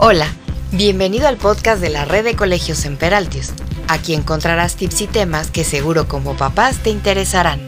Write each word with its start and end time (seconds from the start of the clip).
Hola, 0.00 0.32
bienvenido 0.70 1.26
al 1.26 1.38
podcast 1.38 1.82
de 1.82 1.90
la 1.90 2.04
red 2.04 2.22
de 2.22 2.36
colegios 2.36 2.84
en 2.84 2.96
Peraltius. 2.96 3.52
Aquí 3.88 4.14
encontrarás 4.14 4.76
tips 4.76 5.00
y 5.00 5.06
temas 5.08 5.50
que 5.50 5.64
seguro 5.64 6.06
como 6.06 6.36
papás 6.36 6.84
te 6.84 6.90
interesarán. 6.90 7.60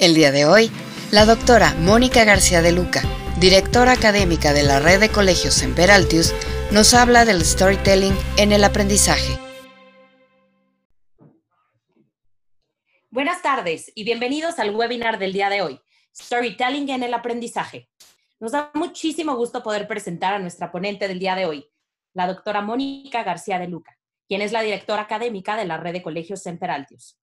El 0.00 0.16
día 0.16 0.32
de 0.32 0.46
hoy, 0.46 0.72
la 1.12 1.26
doctora 1.26 1.76
Mónica 1.78 2.24
García 2.24 2.60
de 2.60 2.72
Luca, 2.72 3.02
directora 3.38 3.92
académica 3.92 4.52
de 4.52 4.64
la 4.64 4.80
red 4.80 4.98
de 4.98 5.10
colegios 5.10 5.62
en 5.62 5.76
Peraltius, 5.76 6.34
nos 6.72 6.92
habla 6.92 7.24
del 7.24 7.44
storytelling 7.44 8.18
en 8.36 8.50
el 8.50 8.64
aprendizaje. 8.64 9.38
Buenas 13.10 13.42
tardes 13.42 13.92
y 13.94 14.02
bienvenidos 14.02 14.58
al 14.58 14.74
webinar 14.74 15.20
del 15.20 15.34
día 15.34 15.50
de 15.50 15.62
hoy, 15.62 15.80
Storytelling 16.16 16.88
en 16.88 17.04
el 17.04 17.14
aprendizaje. 17.14 17.88
Nos 18.44 18.52
da 18.52 18.70
muchísimo 18.74 19.36
gusto 19.36 19.62
poder 19.62 19.88
presentar 19.88 20.34
a 20.34 20.38
nuestra 20.38 20.70
ponente 20.70 21.08
del 21.08 21.18
día 21.18 21.34
de 21.34 21.46
hoy, 21.46 21.66
la 22.12 22.26
doctora 22.26 22.60
Mónica 22.60 23.22
García 23.22 23.58
de 23.58 23.68
Luca, 23.68 23.98
quien 24.28 24.42
es 24.42 24.52
la 24.52 24.60
directora 24.60 25.00
académica 25.00 25.56
de 25.56 25.64
la 25.64 25.78
red 25.78 25.94
de 25.94 26.02
colegios 26.02 26.42
Semper 26.42 26.70
Altius. 26.70 27.18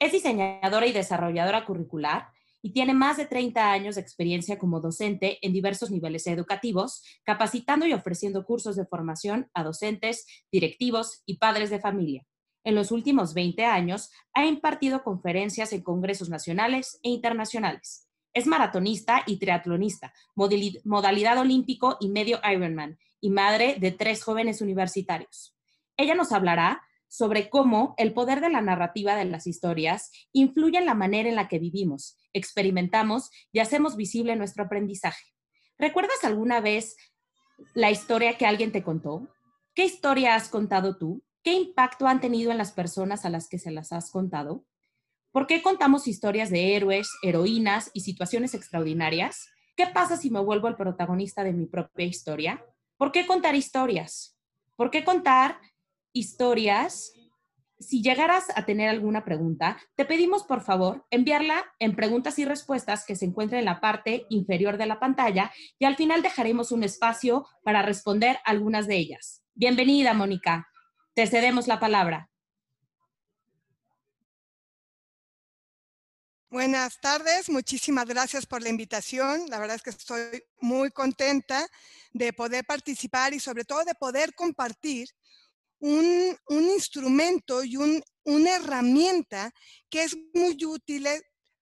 Es 0.00 0.10
diseñadora 0.10 0.88
y 0.88 0.92
desarrolladora 0.92 1.64
curricular 1.64 2.26
y 2.60 2.72
tiene 2.72 2.92
más 2.92 3.18
de 3.18 3.26
30 3.26 3.70
años 3.70 3.94
de 3.94 4.00
experiencia 4.00 4.58
como 4.58 4.80
docente 4.80 5.38
en 5.42 5.52
diversos 5.52 5.92
niveles 5.92 6.26
educativos, 6.26 7.04
capacitando 7.22 7.86
y 7.86 7.92
ofreciendo 7.92 8.44
cursos 8.44 8.74
de 8.74 8.84
formación 8.84 9.48
a 9.54 9.62
docentes, 9.62 10.26
directivos 10.50 11.22
y 11.24 11.36
padres 11.36 11.70
de 11.70 11.78
familia. 11.78 12.26
En 12.64 12.74
los 12.74 12.90
últimos 12.90 13.32
20 13.32 13.64
años 13.64 14.10
ha 14.34 14.44
impartido 14.44 15.04
conferencias 15.04 15.72
en 15.72 15.82
congresos 15.82 16.28
nacionales 16.28 16.98
e 17.04 17.10
internacionales. 17.10 18.08
Es 18.34 18.46
maratonista 18.46 19.22
y 19.26 19.38
triatlonista, 19.38 20.12
modalidad 20.34 21.38
olímpico 21.38 21.96
y 22.00 22.08
medio 22.08 22.40
Ironman, 22.50 22.98
y 23.20 23.30
madre 23.30 23.76
de 23.78 23.92
tres 23.92 24.24
jóvenes 24.24 24.60
universitarios. 24.60 25.54
Ella 25.96 26.14
nos 26.14 26.32
hablará 26.32 26.82
sobre 27.08 27.50
cómo 27.50 27.94
el 27.98 28.14
poder 28.14 28.40
de 28.40 28.48
la 28.48 28.62
narrativa 28.62 29.14
de 29.16 29.26
las 29.26 29.46
historias 29.46 30.10
influye 30.32 30.78
en 30.78 30.86
la 30.86 30.94
manera 30.94 31.28
en 31.28 31.36
la 31.36 31.46
que 31.46 31.58
vivimos, 31.58 32.16
experimentamos 32.32 33.30
y 33.52 33.60
hacemos 33.60 33.96
visible 33.96 34.34
nuestro 34.34 34.64
aprendizaje. 34.64 35.22
¿Recuerdas 35.78 36.24
alguna 36.24 36.60
vez 36.60 36.96
la 37.74 37.90
historia 37.90 38.38
que 38.38 38.46
alguien 38.46 38.72
te 38.72 38.82
contó? 38.82 39.28
¿Qué 39.74 39.84
historia 39.84 40.34
has 40.34 40.48
contado 40.48 40.96
tú? 40.96 41.22
¿Qué 41.42 41.52
impacto 41.52 42.06
han 42.06 42.20
tenido 42.20 42.50
en 42.50 42.58
las 42.58 42.72
personas 42.72 43.24
a 43.24 43.30
las 43.30 43.48
que 43.48 43.58
se 43.58 43.70
las 43.70 43.92
has 43.92 44.10
contado? 44.10 44.64
¿Por 45.32 45.46
qué 45.46 45.62
contamos 45.62 46.08
historias 46.08 46.50
de 46.50 46.76
héroes, 46.76 47.10
heroínas 47.22 47.90
y 47.94 48.00
situaciones 48.00 48.52
extraordinarias? 48.52 49.48
¿Qué 49.76 49.86
pasa 49.86 50.18
si 50.18 50.30
me 50.30 50.40
vuelvo 50.40 50.68
el 50.68 50.76
protagonista 50.76 51.42
de 51.42 51.54
mi 51.54 51.64
propia 51.64 52.04
historia? 52.04 52.62
¿Por 52.98 53.12
qué 53.12 53.26
contar 53.26 53.54
historias? 53.54 54.38
¿Por 54.76 54.90
qué 54.90 55.04
contar 55.04 55.58
historias? 56.12 57.14
Si 57.78 58.02
llegaras 58.02 58.44
a 58.54 58.66
tener 58.66 58.90
alguna 58.90 59.24
pregunta, 59.24 59.78
te 59.96 60.04
pedimos 60.04 60.44
por 60.44 60.60
favor 60.60 61.06
enviarla 61.10 61.64
en 61.78 61.96
preguntas 61.96 62.38
y 62.38 62.44
respuestas 62.44 63.06
que 63.06 63.16
se 63.16 63.24
encuentren 63.24 63.60
en 63.60 63.64
la 63.64 63.80
parte 63.80 64.26
inferior 64.28 64.76
de 64.76 64.84
la 64.84 65.00
pantalla 65.00 65.50
y 65.78 65.86
al 65.86 65.96
final 65.96 66.20
dejaremos 66.20 66.72
un 66.72 66.84
espacio 66.84 67.46
para 67.64 67.80
responder 67.80 68.38
algunas 68.44 68.86
de 68.86 68.96
ellas. 68.96 69.42
Bienvenida, 69.54 70.12
Mónica. 70.12 70.68
Te 71.14 71.26
cedemos 71.26 71.68
la 71.68 71.80
palabra. 71.80 72.31
Buenas 76.52 77.00
tardes, 77.00 77.48
muchísimas 77.48 78.04
gracias 78.04 78.44
por 78.44 78.60
la 78.60 78.68
invitación. 78.68 79.48
La 79.48 79.58
verdad 79.58 79.76
es 79.76 79.82
que 79.82 79.88
estoy 79.88 80.44
muy 80.60 80.90
contenta 80.90 81.66
de 82.12 82.34
poder 82.34 82.66
participar 82.66 83.32
y 83.32 83.40
sobre 83.40 83.64
todo 83.64 83.82
de 83.86 83.94
poder 83.94 84.34
compartir 84.34 85.08
un, 85.78 86.36
instrumento 86.50 87.64
y 87.64 87.78
una 87.78 88.54
herramienta 88.54 89.50
que 89.88 90.02
es 90.02 90.14
muy 90.34 90.62
útil 90.62 91.08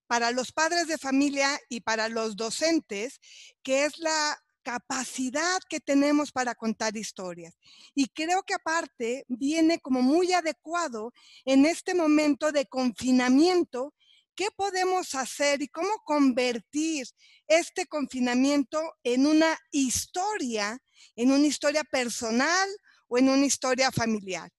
para 0.09 0.33
los 0.33 0.51
padres 0.51 0.89
de 0.89 0.99
familia 0.99 1.57
y 1.69 1.83
para 1.83 2.09
los 2.09 2.35
docentes, 2.35 3.21
que 3.63 3.85
es 3.85 3.97
la 3.99 4.43
capacidad 4.65 5.61
que 5.69 5.79
tenemos 5.79 6.33
para 6.33 6.57
contar 6.57 6.97
historias. 6.97 7.57
Y 7.95 8.09
creo 8.09 8.43
que 8.43 8.55
aparte 8.55 9.25
viene 9.29 9.79
como 9.79 10.03
muy 10.03 10.33
adecuado 10.33 11.13
en 11.45 11.65
este 11.65 11.95
momento 11.95 12.51
de 12.51 12.67
confinamiento 12.67 13.95
¿Qué 14.41 14.51
podemos 14.57 15.15
hacer 15.15 15.61
y 15.61 15.69
cómo 15.69 16.03
convertir 16.03 17.07
este 17.47 17.85
confinamiento 17.85 18.81
en 19.03 19.27
una 19.27 19.59
historia, 19.71 20.83
en 21.15 21.31
una 21.31 21.47
historia 21.47 21.85
personal 21.85 22.67
o 23.09 23.19
en 23.19 23.29
una 23.29 23.45
historia 23.45 23.93
familiar? 23.93 24.51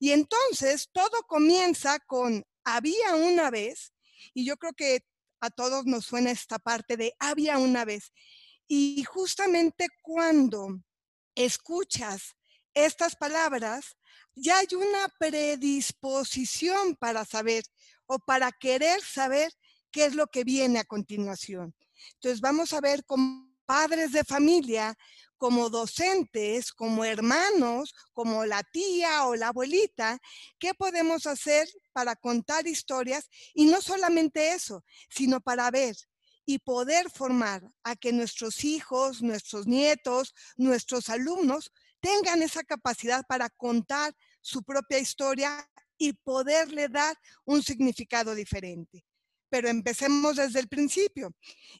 Y 0.00 0.10
entonces 0.10 0.88
todo 0.92 1.22
comienza 1.28 2.00
con 2.00 2.44
había 2.64 3.14
una 3.14 3.48
vez, 3.52 3.92
y 4.34 4.44
yo 4.44 4.56
creo 4.56 4.72
que 4.72 5.04
a 5.38 5.50
todos 5.50 5.86
nos 5.86 6.06
suena 6.06 6.32
esta 6.32 6.58
parte 6.58 6.96
de 6.96 7.14
había 7.20 7.58
una 7.58 7.84
vez. 7.84 8.12
Y 8.66 9.04
justamente 9.04 9.86
cuando 10.02 10.80
escuchas 11.36 12.34
estas 12.74 13.14
palabras, 13.14 13.96
ya 14.34 14.58
hay 14.58 14.74
una 14.74 15.08
predisposición 15.20 16.96
para 16.96 17.24
saber 17.24 17.62
o 18.08 18.18
para 18.18 18.50
querer 18.50 19.00
saber 19.02 19.52
qué 19.92 20.06
es 20.06 20.14
lo 20.14 20.26
que 20.26 20.42
viene 20.42 20.80
a 20.80 20.84
continuación. 20.84 21.74
Entonces 22.14 22.40
vamos 22.40 22.72
a 22.72 22.80
ver 22.80 23.04
como 23.04 23.48
padres 23.66 24.12
de 24.12 24.24
familia, 24.24 24.96
como 25.36 25.68
docentes, 25.68 26.72
como 26.72 27.04
hermanos, 27.04 27.94
como 28.12 28.44
la 28.44 28.62
tía 28.62 29.26
o 29.26 29.36
la 29.36 29.48
abuelita, 29.48 30.18
qué 30.58 30.74
podemos 30.74 31.26
hacer 31.26 31.68
para 31.92 32.16
contar 32.16 32.66
historias 32.66 33.28
y 33.54 33.66
no 33.66 33.80
solamente 33.80 34.52
eso, 34.52 34.84
sino 35.10 35.40
para 35.40 35.70
ver 35.70 35.96
y 36.46 36.58
poder 36.58 37.10
formar 37.10 37.62
a 37.84 37.94
que 37.94 38.10
nuestros 38.10 38.64
hijos, 38.64 39.20
nuestros 39.22 39.66
nietos, 39.66 40.34
nuestros 40.56 41.10
alumnos 41.10 41.70
tengan 42.00 42.42
esa 42.42 42.64
capacidad 42.64 43.22
para 43.28 43.50
contar 43.50 44.16
su 44.40 44.62
propia 44.62 44.98
historia 44.98 45.68
y 45.98 46.12
poderle 46.12 46.88
dar 46.88 47.16
un 47.44 47.62
significado 47.62 48.34
diferente. 48.34 49.04
Pero 49.50 49.68
empecemos 49.68 50.36
desde 50.36 50.60
el 50.60 50.68
principio 50.68 51.32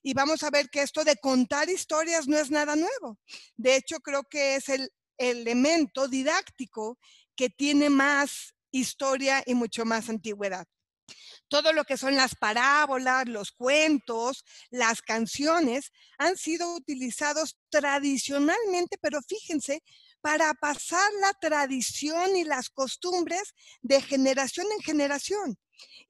y 0.02 0.14
vamos 0.14 0.42
a 0.42 0.50
ver 0.50 0.68
que 0.70 0.82
esto 0.82 1.04
de 1.04 1.16
contar 1.16 1.68
historias 1.68 2.26
no 2.26 2.38
es 2.38 2.50
nada 2.50 2.76
nuevo. 2.76 3.18
De 3.56 3.76
hecho, 3.76 4.00
creo 4.00 4.24
que 4.24 4.56
es 4.56 4.68
el 4.68 4.90
elemento 5.18 6.08
didáctico 6.08 6.98
que 7.36 7.50
tiene 7.50 7.90
más 7.90 8.54
historia 8.70 9.42
y 9.46 9.54
mucho 9.54 9.84
más 9.84 10.08
antigüedad. 10.08 10.66
Todo 11.48 11.72
lo 11.72 11.84
que 11.84 11.96
son 11.96 12.16
las 12.16 12.34
parábolas, 12.34 13.26
los 13.26 13.52
cuentos, 13.52 14.44
las 14.70 15.00
canciones 15.00 15.90
han 16.18 16.36
sido 16.36 16.74
utilizados 16.74 17.56
tradicionalmente, 17.70 18.98
pero 19.00 19.20
fíjense, 19.22 19.82
para 20.20 20.52
pasar 20.54 21.10
la 21.20 21.32
tradición 21.34 22.36
y 22.36 22.44
las 22.44 22.70
costumbres 22.70 23.54
de 23.82 24.00
generación 24.00 24.66
en 24.72 24.80
generación. 24.80 25.58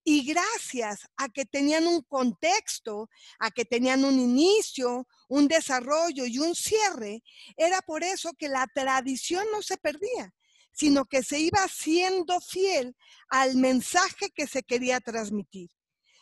Y 0.05 0.25
gracias 0.25 1.07
a 1.17 1.29
que 1.29 1.45
tenían 1.45 1.87
un 1.87 2.03
contexto, 2.03 3.11
a 3.39 3.51
que 3.51 3.65
tenían 3.65 4.05
un 4.05 4.19
inicio, 4.19 5.07
un 5.29 5.49
desarrollo 5.49 6.25
y 6.25 6.39
un 6.39 6.55
cierre, 6.55 7.23
era 7.57 7.83
por 7.83 8.03
eso 8.03 8.33
que 8.39 8.49
la 8.49 8.67
tradición 8.75 9.45
no 9.53 9.61
se 9.61 9.77
perdía, 9.77 10.35
sino 10.73 11.05
que 11.05 11.23
se 11.23 11.41
iba 11.41 11.67
siendo 11.69 12.41
fiel 12.41 12.97
al 13.29 13.57
mensaje 13.57 14.31
que 14.31 14.47
se 14.47 14.63
quería 14.63 15.01
transmitir. 15.01 15.71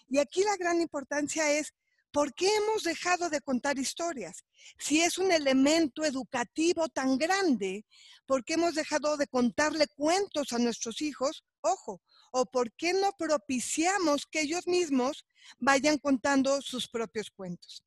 Y 0.09 0.19
aquí 0.19 0.43
la 0.43 0.57
gran 0.57 0.81
importancia 0.81 1.53
es 1.53 1.73
¿Por 2.11 2.35
qué 2.35 2.49
hemos 2.57 2.83
dejado 2.83 3.29
de 3.29 3.41
contar 3.41 3.79
historias? 3.79 4.45
Si 4.79 5.03
es 5.03 5.19
un 5.19 5.33
elemento 5.33 6.05
educativo 6.05 6.89
tan 6.89 7.19
grande, 7.19 7.85
¿por 8.27 8.45
qué 8.45 8.55
hemos 8.55 8.75
dejado 8.75 9.17
de 9.17 9.27
contarle 9.27 9.87
cuentos 9.89 10.53
a 10.53 10.59
nuestros 10.59 11.03
hijos? 11.03 11.45
Ojo, 11.61 12.01
o 12.33 12.47
por 12.47 12.73
qué 12.73 12.93
no 12.93 13.13
propiciamos 13.19 14.27
que 14.27 14.43
ellos 14.43 14.67
mismos 14.67 15.25
vayan 15.59 15.99
contando 15.99 16.61
sus 16.63 16.89
propios 16.89 17.31
cuentos 17.31 17.85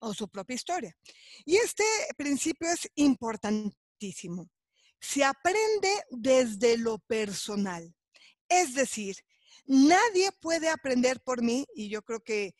o 0.00 0.14
su 0.14 0.28
propia 0.28 0.54
historia. 0.54 0.96
Y 1.44 1.56
este 1.56 1.84
principio 2.16 2.68
es 2.70 2.88
importantísimo. 2.94 4.48
Se 5.00 5.24
aprende 5.24 5.90
desde 6.10 6.78
lo 6.78 6.98
personal. 6.98 7.94
Es 8.48 8.74
decir, 8.74 9.16
nadie 9.66 10.30
puede 10.40 10.68
aprender 10.68 11.20
por 11.20 11.42
mí, 11.42 11.66
y 11.74 11.88
yo 11.88 12.02
creo 12.02 12.20
que 12.20 12.54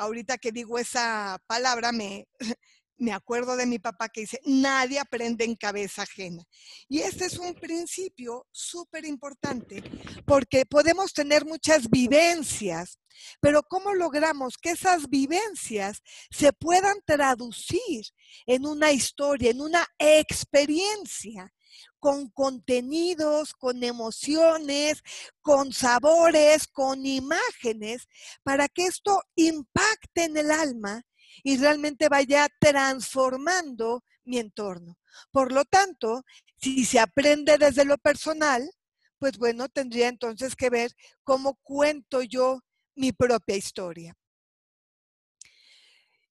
ahorita 0.00 0.38
que 0.38 0.50
digo 0.50 0.78
esa 0.78 1.38
palabra 1.46 1.92
me, 1.92 2.26
me 2.96 3.12
acuerdo 3.12 3.56
de 3.56 3.66
mi 3.66 3.78
papá 3.78 4.08
que 4.08 4.22
dice, 4.22 4.40
nadie 4.44 4.98
aprende 4.98 5.44
en 5.44 5.56
cabeza 5.56 6.02
ajena. 6.02 6.42
Y 6.88 7.00
este 7.00 7.26
es 7.26 7.38
un 7.38 7.54
principio 7.54 8.46
súper 8.50 9.04
importante 9.04 9.82
porque 10.26 10.66
podemos 10.66 11.12
tener 11.12 11.44
muchas 11.44 11.88
vivencias, 11.88 12.98
pero 13.40 13.62
¿cómo 13.62 13.94
logramos 13.94 14.56
que 14.56 14.70
esas 14.70 15.08
vivencias 15.08 16.02
se 16.30 16.52
puedan 16.52 16.98
traducir 17.04 18.04
en 18.46 18.66
una 18.66 18.92
historia, 18.92 19.50
en 19.50 19.60
una 19.60 19.86
experiencia? 19.98 21.52
Con 21.98 22.30
contenidos, 22.30 23.52
con 23.54 23.82
emociones, 23.84 25.02
con 25.40 25.72
sabores, 25.72 26.66
con 26.66 27.06
imágenes, 27.06 28.08
para 28.42 28.68
que 28.68 28.86
esto 28.86 29.22
impacte 29.34 30.24
en 30.24 30.36
el 30.36 30.50
alma 30.50 31.02
y 31.42 31.56
realmente 31.56 32.08
vaya 32.08 32.48
transformando 32.58 34.04
mi 34.24 34.38
entorno. 34.38 34.98
Por 35.30 35.52
lo 35.52 35.64
tanto, 35.64 36.24
si 36.56 36.84
se 36.84 36.98
aprende 37.00 37.58
desde 37.58 37.84
lo 37.84 37.98
personal, 37.98 38.70
pues 39.18 39.38
bueno, 39.38 39.68
tendría 39.68 40.08
entonces 40.08 40.56
que 40.56 40.70
ver 40.70 40.92
cómo 41.24 41.54
cuento 41.62 42.22
yo 42.22 42.60
mi 42.94 43.12
propia 43.12 43.56
historia. 43.56 44.16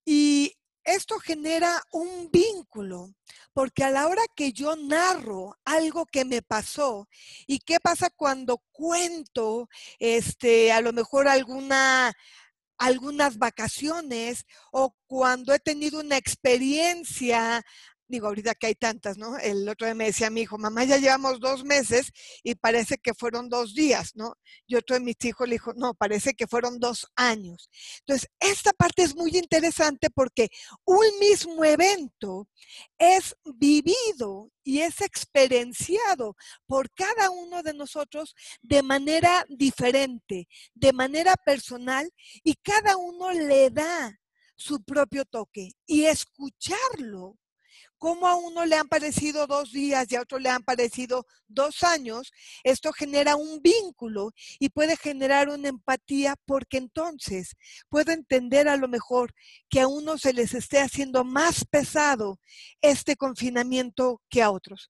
Y 0.05 0.55
esto 0.93 1.19
genera 1.19 1.81
un 1.91 2.29
vínculo, 2.31 3.13
porque 3.53 3.83
a 3.83 3.91
la 3.91 4.07
hora 4.07 4.21
que 4.35 4.53
yo 4.53 4.75
narro 4.75 5.57
algo 5.65 6.05
que 6.05 6.25
me 6.25 6.41
pasó, 6.41 7.07
¿y 7.47 7.59
qué 7.59 7.79
pasa 7.79 8.09
cuando 8.09 8.61
cuento 8.71 9.69
este 9.99 10.71
a 10.71 10.81
lo 10.81 10.93
mejor 10.93 11.27
alguna 11.27 12.13
algunas 12.79 13.37
vacaciones 13.37 14.45
o 14.71 14.95
cuando 15.05 15.53
he 15.53 15.59
tenido 15.59 15.99
una 15.99 16.15
experiencia 16.17 17.63
digo, 18.09 18.27
ahorita 18.27 18.55
que 18.55 18.67
hay 18.67 18.75
tantas, 18.75 19.17
¿no? 19.17 19.37
El 19.37 19.69
otro 19.69 19.85
día 19.85 19.93
me 19.93 20.05
decía 20.05 20.29
mi 20.29 20.41
hijo, 20.41 20.57
mamá, 20.57 20.83
ya 20.83 20.97
llevamos 20.97 21.39
dos 21.39 21.63
meses 21.63 22.11
y 22.43 22.55
parece 22.55 22.97
que 22.97 23.13
fueron 23.13 23.49
dos 23.49 23.75
días, 23.75 24.15
¿no? 24.15 24.33
Y 24.67 24.75
otro 24.75 24.95
de 24.95 25.01
mis 25.01 25.15
hijos 25.23 25.47
le 25.47 25.55
dijo, 25.55 25.73
no, 25.75 25.93
parece 25.93 26.33
que 26.33 26.47
fueron 26.47 26.79
dos 26.79 27.07
años. 27.15 27.69
Entonces, 27.99 28.27
esta 28.39 28.73
parte 28.73 29.03
es 29.03 29.15
muy 29.15 29.37
interesante 29.37 30.09
porque 30.09 30.49
un 30.85 31.05
mismo 31.19 31.63
evento 31.63 32.47
es 32.97 33.35
vivido 33.55 34.51
y 34.63 34.79
es 34.81 35.01
experienciado 35.01 36.35
por 36.65 36.91
cada 36.91 37.29
uno 37.29 37.61
de 37.61 37.73
nosotros 37.73 38.35
de 38.61 38.81
manera 38.81 39.45
diferente, 39.49 40.47
de 40.73 40.93
manera 40.93 41.35
personal, 41.35 42.11
y 42.43 42.55
cada 42.55 42.97
uno 42.97 43.31
le 43.31 43.69
da 43.69 44.19
su 44.55 44.83
propio 44.83 45.25
toque. 45.25 45.71
Y 45.85 46.05
escucharlo 46.05 47.37
cómo 47.99 48.27
a 48.27 48.35
uno 48.35 48.65
le 48.65 48.77
han 48.77 48.87
parecido 48.87 49.45
dos 49.45 49.71
días 49.71 50.07
y 50.09 50.15
a 50.15 50.21
otro 50.21 50.39
le 50.39 50.49
han 50.49 50.63
parecido 50.63 51.27
dos 51.47 51.83
años, 51.83 52.31
esto 52.63 52.91
genera 52.93 53.35
un 53.35 53.61
vínculo 53.61 54.31
y 54.57 54.69
puede 54.69 54.97
generar 54.97 55.49
una 55.49 55.67
empatía 55.67 56.35
porque 56.45 56.77
entonces 56.77 57.55
puedo 57.89 58.11
entender 58.11 58.67
a 58.67 58.77
lo 58.77 58.87
mejor 58.87 59.33
que 59.69 59.81
a 59.81 59.87
uno 59.87 60.17
se 60.17 60.33
les 60.33 60.53
esté 60.53 60.79
haciendo 60.79 61.23
más 61.23 61.65
pesado 61.65 62.39
este 62.81 63.15
confinamiento 63.15 64.21
que 64.29 64.41
a 64.41 64.49
otros. 64.49 64.89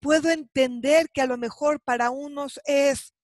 Puedo 0.00 0.30
entender 0.30 1.08
que 1.10 1.20
a 1.20 1.26
lo 1.26 1.38
mejor 1.38 1.80
para 1.80 2.10
unos 2.10 2.60
es 2.64 3.14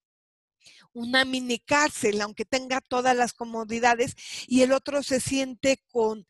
una 0.93 1.25
mini 1.25 1.59
cárcel, 1.59 2.21
aunque 2.21 2.45
tenga 2.45 2.81
todas 2.81 3.17
las 3.17 3.33
comodidades, 3.33 4.15
y 4.47 4.63
el 4.63 4.73
otro 4.73 5.03
se 5.03 5.21
siente 5.21 5.83
con 5.91 6.27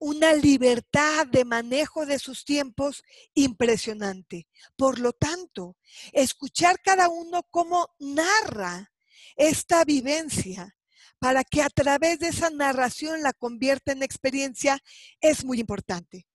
una 0.00 0.32
libertad 0.32 1.26
de 1.26 1.44
manejo 1.44 2.06
de 2.06 2.18
sus 2.18 2.44
tiempos 2.44 3.04
impresionante. 3.34 4.48
Por 4.76 4.98
lo 4.98 5.12
tanto, 5.12 5.76
escuchar 6.12 6.80
cada 6.82 7.08
uno 7.08 7.46
cómo 7.50 7.94
narra 7.98 8.92
esta 9.36 9.84
vivencia 9.84 10.76
para 11.18 11.44
que 11.44 11.62
a 11.62 11.68
través 11.68 12.18
de 12.18 12.28
esa 12.28 12.48
narración 12.48 13.22
la 13.22 13.34
convierta 13.34 13.92
en 13.92 14.02
experiencia 14.02 14.82
es 15.20 15.44
muy 15.44 15.60
importante. 15.60 16.26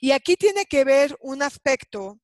Y 0.00 0.12
aquí 0.12 0.36
tiene 0.36 0.66
que 0.66 0.84
ver 0.84 1.16
un 1.20 1.42
aspecto 1.42 2.20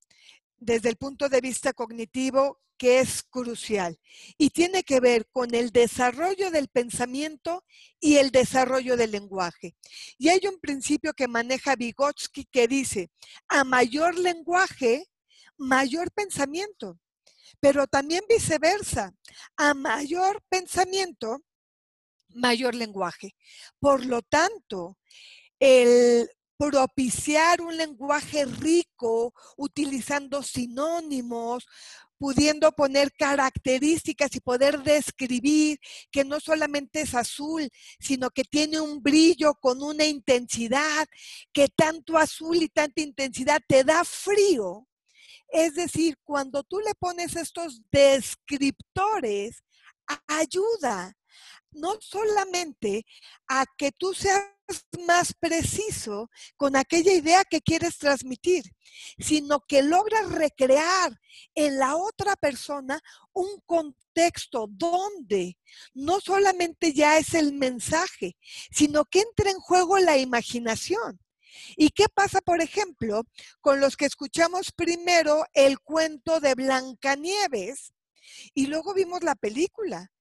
desde 0.57 0.89
el 0.89 0.97
punto 0.97 1.29
de 1.29 1.41
vista 1.41 1.73
cognitivo 1.73 2.61
que 2.81 3.01
es 3.01 3.23
crucial 3.23 4.01
y 4.39 4.49
tiene 4.49 4.85
que 4.85 5.01
ver 5.01 5.27
con 5.31 5.55
el 5.55 5.69
desarrollo 5.69 6.51
del 6.51 6.69
pensamiento 6.69 7.63
y 8.01 8.17
el 8.17 8.31
desarrollo 8.31 8.97
del 8.97 9.11
lenguaje. 9.11 9.77
Y 10.17 10.31
hay 10.31 10.41
un 10.47 10.59
principio 10.59 11.13
que 11.13 11.29
maneja 11.29 11.77
Vygotsky 11.77 12.47
que 12.47 12.67
dice, 12.69 13.11
a 13.49 13.65
mayor 13.65 14.19
lenguaje, 14.19 15.05
mayor 15.59 16.11
pensamiento, 16.13 16.99
pero 17.61 17.87
también 17.87 18.23
viceversa, 18.27 19.13
a 19.59 19.75
mayor 19.75 20.43
pensamiento, 20.49 21.43
mayor 22.31 22.75
lenguaje. 22.75 23.37
Por 23.79 24.07
lo 24.07 24.23
tanto, 24.23 24.97
el 25.59 26.31
propiciar 26.57 27.61
un 27.61 27.77
lenguaje 27.77 28.45
rico, 28.45 29.35
utilizando 29.57 30.43
sinónimos, 30.43 31.67
pudiendo 32.21 32.71
poner 32.73 33.11
características 33.13 34.37
y 34.37 34.41
poder 34.41 34.83
describir 34.83 35.79
que 36.13 36.23
no 36.23 36.39
solamente 36.39 37.01
es 37.01 37.15
azul, 37.15 37.71
sino 37.99 38.29
que 38.29 38.45
tiene 38.45 38.79
un 38.79 39.03
brillo 39.03 39.55
con 39.55 39.83
una 39.83 40.05
intensidad, 40.05 41.09
que 41.51 41.69
tanto 41.69 42.19
azul 42.19 42.59
y 42.59 42.69
tanta 42.69 43.01
intensidad 43.01 43.63
te 43.67 43.85
da 43.85 44.05
frío. 44.05 44.87
Es 45.49 45.75
decir, 45.75 46.19
cuando 46.23 46.63
tú 46.63 46.79
le 46.81 46.95
pones 46.95 47.37
estos 47.37 47.81
descriptores, 47.91 49.65
ayuda 50.27 51.17
no 51.73 51.97
solamente 52.01 53.05
a 53.49 53.65
que 53.77 53.93
tú 53.93 54.15
seas 54.15 54.45
más 55.07 55.35
preciso 55.35 56.31
con 56.57 56.77
aquella 56.77 57.13
idea 57.13 57.45
que 57.45 57.61
quieres 57.61 57.99
transmitir, 57.99 58.65
sino 59.19 59.61
que 59.61 59.83
logras 59.83 60.31
recrear 60.31 61.19
en 61.55 61.79
la 61.79 61.97
otra 61.97 62.37
persona 62.37 63.01
un 63.33 63.61
contexto 63.67 64.67
donde 64.71 65.59
no 65.95 66.21
solamente 66.21 66.93
ya 66.93 67.19
es 67.19 67.35
el 67.35 67.53
mensaje, 67.53 68.37
sino 68.71 69.05
que 69.05 69.21
entra 69.21 69.51
en 69.51 69.59
juego 69.59 69.99
la 69.99 70.17
imaginación. 70.19 71.21
¿Y 71.77 71.91
qué 71.91 72.07
pasa, 72.09 72.41
por 72.41 72.63
ejemplo, 72.63 73.25
con 73.61 73.81
los 73.81 73.97
que 73.97 74.07
escuchamos 74.07 74.73
primero 74.73 75.45
el 75.53 75.81
cuento 75.81 76.41
de 76.41 76.55
Blancanieves 76.55 77.93
y 78.55 78.67
luego 78.67 78.95
vimos 78.95 79.23
la 79.23 79.35
película? 79.35 80.13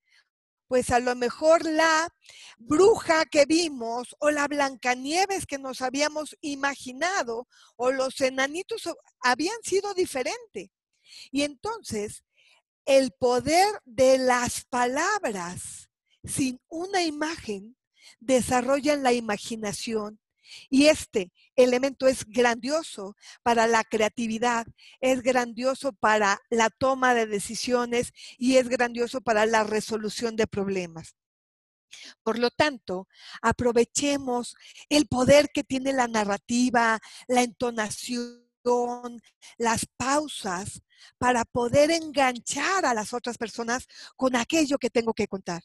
Pues 0.69 0.91
a 0.91 0.99
lo 0.99 1.15
mejor 1.15 1.65
la 1.65 2.07
bruja 2.59 3.25
que 3.25 3.45
vimos 3.45 4.15
o 4.19 4.29
la 4.29 4.47
Blancanieves 4.47 5.47
que 5.47 5.57
nos 5.57 5.81
habíamos 5.81 6.37
imaginado 6.41 7.47
o 7.75 7.91
los 7.91 8.21
enanitos 8.21 8.87
habían 9.19 9.57
sido 9.63 9.95
diferentes. 9.95 10.69
Y 11.31 11.41
entonces, 11.41 12.23
el 12.85 13.11
poder 13.11 13.81
de 13.83 14.19
las 14.19 14.65
palabras 14.65 15.89
sin 16.23 16.61
una 16.67 17.01
imagen 17.03 17.75
desarrollan 18.19 19.01
la 19.01 19.11
imaginación 19.11 20.19
y 20.69 20.85
este 20.85 21.31
elemento 21.63 22.07
es 22.07 22.25
grandioso 22.25 23.15
para 23.43 23.67
la 23.67 23.83
creatividad, 23.83 24.65
es 25.01 25.21
grandioso 25.21 25.93
para 25.93 26.39
la 26.49 26.69
toma 26.69 27.13
de 27.13 27.25
decisiones 27.25 28.13
y 28.37 28.57
es 28.57 28.69
grandioso 28.69 29.21
para 29.21 29.45
la 29.45 29.63
resolución 29.63 30.35
de 30.35 30.47
problemas. 30.47 31.15
Por 32.23 32.37
lo 32.37 32.51
tanto, 32.51 33.07
aprovechemos 33.41 34.55
el 34.89 35.07
poder 35.07 35.49
que 35.53 35.63
tiene 35.63 35.91
la 35.91 36.07
narrativa, 36.07 36.99
la 37.27 37.43
entonación, 37.43 38.45
las 39.57 39.85
pausas 39.97 40.81
para 41.17 41.45
poder 41.45 41.91
enganchar 41.91 42.85
a 42.85 42.93
las 42.93 43.13
otras 43.13 43.37
personas 43.37 43.87
con 44.15 44.35
aquello 44.35 44.77
que 44.77 44.89
tengo 44.89 45.13
que 45.13 45.27
contar 45.27 45.63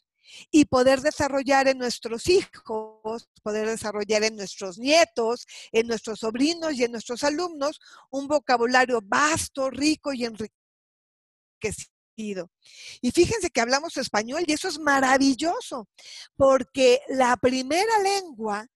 y 0.51 0.65
poder 0.65 1.01
desarrollar 1.01 1.67
en 1.67 1.77
nuestros 1.77 2.27
hijos, 2.27 3.29
poder 3.43 3.67
desarrollar 3.67 4.23
en 4.23 4.35
nuestros 4.35 4.77
nietos, 4.77 5.45
en 5.71 5.87
nuestros 5.87 6.19
sobrinos 6.19 6.73
y 6.73 6.83
en 6.83 6.91
nuestros 6.91 7.23
alumnos 7.23 7.79
un 8.11 8.27
vocabulario 8.27 9.01
vasto, 9.03 9.69
rico 9.69 10.13
y 10.13 10.25
enriquecido. 10.25 10.51
Y 13.01 13.11
fíjense 13.11 13.49
que 13.49 13.61
hablamos 13.61 13.97
español 13.97 14.43
y 14.47 14.53
eso 14.53 14.67
es 14.67 14.79
maravilloso, 14.79 15.89
porque 16.35 17.01
la 17.09 17.35
primera 17.37 17.99
lengua 18.01 18.67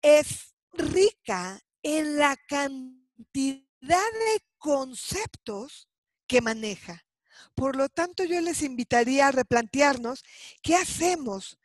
es 0.00 0.54
rica 0.72 1.60
en 1.82 2.16
la 2.18 2.36
cantidad 2.48 3.62
de 3.80 4.44
conceptos 4.58 5.88
que 6.26 6.40
maneja. 6.40 7.04
Por 7.54 7.76
lo 7.76 7.88
tanto, 7.88 8.24
yo 8.24 8.40
les 8.40 8.62
invitaría 8.62 9.28
a 9.28 9.32
replantearnos 9.32 10.24
qué 10.62 10.76
hacemos 10.76 11.58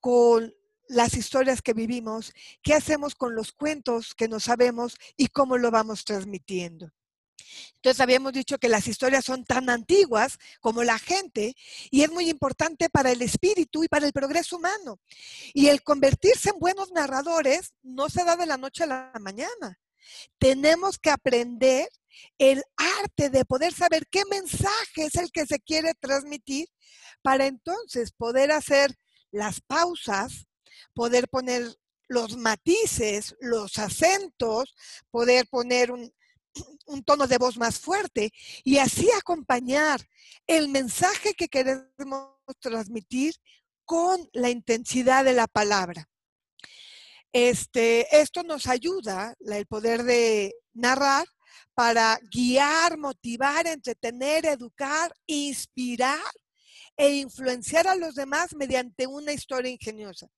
con 0.00 0.54
las 0.88 1.14
historias 1.14 1.62
que 1.62 1.72
vivimos, 1.72 2.32
qué 2.62 2.74
hacemos 2.74 3.14
con 3.14 3.34
los 3.34 3.52
cuentos 3.52 4.14
que 4.14 4.28
no 4.28 4.40
sabemos 4.40 4.96
y 5.16 5.28
cómo 5.28 5.56
lo 5.56 5.70
vamos 5.70 6.04
transmitiendo. 6.04 6.92
Entonces 7.76 8.00
habíamos 8.00 8.32
dicho 8.32 8.58
que 8.58 8.68
las 8.68 8.86
historias 8.86 9.24
son 9.24 9.44
tan 9.44 9.68
antiguas 9.68 10.38
como 10.60 10.84
la 10.84 10.98
gente 10.98 11.54
y 11.90 12.02
es 12.02 12.10
muy 12.10 12.28
importante 12.28 12.88
para 12.88 13.10
el 13.10 13.22
espíritu 13.22 13.84
y 13.84 13.88
para 13.88 14.06
el 14.06 14.12
progreso 14.12 14.56
humano. 14.56 15.00
Y 15.52 15.68
el 15.68 15.82
convertirse 15.82 16.50
en 16.50 16.58
buenos 16.58 16.92
narradores 16.92 17.74
no 17.82 18.08
se 18.08 18.24
da 18.24 18.36
de 18.36 18.46
la 18.46 18.56
noche 18.56 18.84
a 18.84 18.86
la 18.86 19.12
mañana. 19.20 19.80
Tenemos 20.38 20.98
que 20.98 21.10
aprender 21.10 21.88
el 22.38 22.62
arte 22.76 23.30
de 23.30 23.44
poder 23.44 23.72
saber 23.72 24.06
qué 24.10 24.24
mensaje 24.30 25.04
es 25.06 25.14
el 25.16 25.30
que 25.30 25.46
se 25.46 25.60
quiere 25.60 25.94
transmitir 25.94 26.68
para 27.22 27.46
entonces 27.46 28.12
poder 28.12 28.52
hacer 28.52 28.94
las 29.30 29.60
pausas, 29.60 30.46
poder 30.94 31.28
poner 31.28 31.74
los 32.08 32.36
matices, 32.36 33.34
los 33.40 33.78
acentos, 33.78 34.74
poder 35.10 35.46
poner 35.48 35.90
un, 35.90 36.12
tono 37.06 37.26
de 37.26 37.38
voz 37.38 37.56
más 37.56 37.78
fuerte 37.78 38.30
y 38.62 38.78
así 38.78 39.10
acompañar 39.12 40.00
el 40.46 40.68
mensaje 40.68 41.34
que 41.34 41.48
queremos 41.48 42.36
transmitir 42.60 43.34
con 43.84 44.28
la 44.32 44.50
intensidad 44.50 45.24
de 45.24 45.32
la 45.32 45.46
palabra. 45.46 46.08
Este, 47.32 48.20
esto 48.20 48.42
nos 48.42 48.66
ayuda, 48.66 49.34
el 49.40 49.66
poder 49.66 50.02
de 50.02 50.54
narrar, 50.74 51.26
para 51.74 52.18
guiar, 52.30 52.98
motivar, 52.98 53.66
entretener, 53.66 54.46
educar, 54.46 55.14
inspirar 55.26 56.20
e 56.96 57.16
influenciar 57.16 57.86
a 57.88 57.96
los 57.96 58.14
demás 58.14 58.54
mediante 58.54 59.06
una 59.06 59.32
historia 59.32 59.70
ingeniosa. 59.70 60.28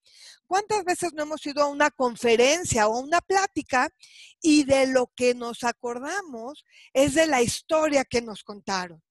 ¿Cuántas 0.47 0.85
veces 0.85 1.13
no 1.13 1.25
hemos 1.25 1.45
ido 1.47 1.63
a 1.63 1.69
una 1.69 1.91
conferencia 1.91 2.87
o 2.87 3.01
una 3.01 3.21
plática 3.21 3.89
y 4.41 4.65
de 4.65 4.87
lo 4.87 5.11
que 5.17 5.35
nos 5.35 5.65
acordamos 5.65 6.65
es 6.93 7.15
de 7.15 7.27
la 7.27 7.43
historia 7.43 8.05
que 8.05 8.23
nos 8.23 8.45
contaron? 8.45 9.03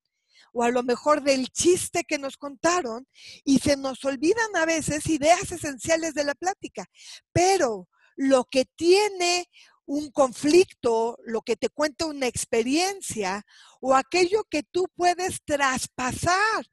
o 0.54 0.64
a 0.64 0.70
lo 0.70 0.84
mejor 0.84 1.24
del 1.24 1.50
chiste 1.50 2.04
que 2.04 2.20
nos 2.20 2.38
contaron 2.38 3.08
y 3.44 3.60
se 3.60 3.76
nos 3.76 4.06
olvidan 4.06 4.56
a 4.56 4.66
veces 4.66 5.08
ideas 5.08 5.52
esenciales 5.52 6.14
de 6.14 6.24
la 6.24 6.36
plática. 6.36 6.86
Pero 7.32 7.90
lo 8.16 8.46
que 8.46 8.66
tiene 8.66 9.50
un 9.86 10.12
conflicto, 10.12 11.18
lo 11.26 11.42
que 11.42 11.56
te 11.56 11.70
cuenta 11.70 12.06
una 12.06 12.28
experiencia 12.28 13.46
o 13.82 13.96
aquello 13.96 14.44
que 14.50 14.64
tú 14.64 14.88
puedes 14.96 15.44
traspasar 15.44 16.66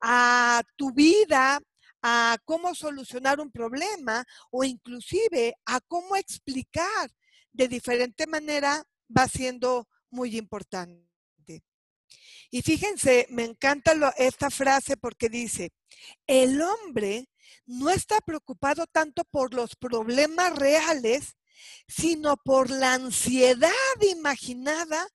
a 0.00 0.62
tu 0.76 0.92
vida, 0.92 1.60
a 2.02 2.36
cómo 2.44 2.74
solucionar 2.74 3.40
un 3.40 3.50
problema 3.50 4.24
o 4.50 4.64
inclusive 4.64 5.54
a 5.66 5.80
cómo 5.80 6.16
explicar 6.16 7.10
de 7.52 7.68
diferente 7.68 8.26
manera 8.26 8.84
va 9.16 9.26
siendo 9.28 9.88
muy 10.10 10.36
importante. 10.36 11.08
Y 12.50 12.62
fíjense, 12.62 13.26
me 13.30 13.44
encanta 13.44 13.92
esta 14.16 14.50
frase 14.50 14.96
porque 14.96 15.28
dice, 15.28 15.70
el 16.26 16.62
hombre 16.62 17.28
no 17.66 17.90
está 17.90 18.20
preocupado 18.20 18.86
tanto 18.86 19.24
por 19.24 19.52
los 19.52 19.76
problemas 19.76 20.56
reales, 20.56 21.36
sino 21.86 22.36
por 22.36 22.70
la 22.70 22.94
ansiedad 22.94 23.72
imaginada 24.10 25.08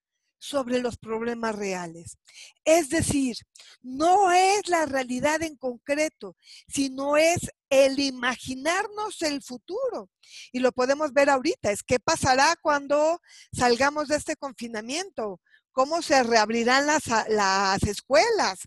sobre 0.43 0.81
los 0.81 0.97
problemas 0.97 1.55
reales. 1.55 2.17
Es 2.65 2.89
decir, 2.89 3.37
no 3.81 4.33
es 4.33 4.67
la 4.67 4.85
realidad 4.85 5.41
en 5.41 5.55
concreto, 5.55 6.35
sino 6.67 7.15
es 7.15 7.49
el 7.69 7.99
imaginarnos 7.99 9.21
el 9.21 9.41
futuro. 9.41 10.09
Y 10.51 10.59
lo 10.59 10.73
podemos 10.73 11.13
ver 11.13 11.29
ahorita, 11.29 11.71
es 11.71 11.81
qué 11.81 11.97
pasará 11.97 12.57
cuando 12.61 13.21
salgamos 13.53 14.09
de 14.09 14.17
este 14.17 14.35
confinamiento 14.35 15.39
cómo 15.73 16.01
se 16.01 16.23
reabrirán 16.23 16.87
las, 16.87 17.03
las, 17.27 17.83
escuelas 17.83 18.59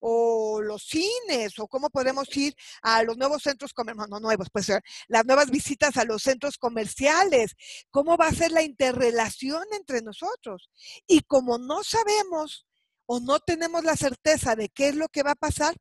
o 0.00 0.60
los 0.62 0.82
cines 0.82 1.58
o 1.58 1.68
cómo 1.68 1.90
podemos 1.90 2.34
ir 2.36 2.54
a 2.82 3.02
los 3.04 3.16
nuevos 3.16 3.42
centros 3.42 3.72
comerciales, 3.72 4.20
nuevos, 4.20 4.48
pues 4.50 4.70
eh, 4.70 4.80
las 5.06 5.24
nuevas 5.24 5.50
visitas 5.50 5.96
a 5.96 6.04
los 6.04 6.22
centros 6.22 6.58
comerciales, 6.58 7.54
cómo 7.90 8.16
va 8.16 8.28
a 8.28 8.34
ser 8.34 8.50
la 8.50 8.62
interrelación 8.62 9.62
entre 9.72 10.02
nosotros. 10.02 10.70
Y 11.06 11.20
como 11.20 11.58
no 11.58 11.84
sabemos 11.84 12.66
o 13.06 13.20
no 13.20 13.38
tenemos 13.40 13.84
la 13.84 13.96
certeza 13.96 14.56
de 14.56 14.70
qué 14.70 14.88
es 14.88 14.96
lo 14.96 15.08
que 15.08 15.22
va 15.22 15.32
a 15.32 15.36
pasar, 15.36 15.76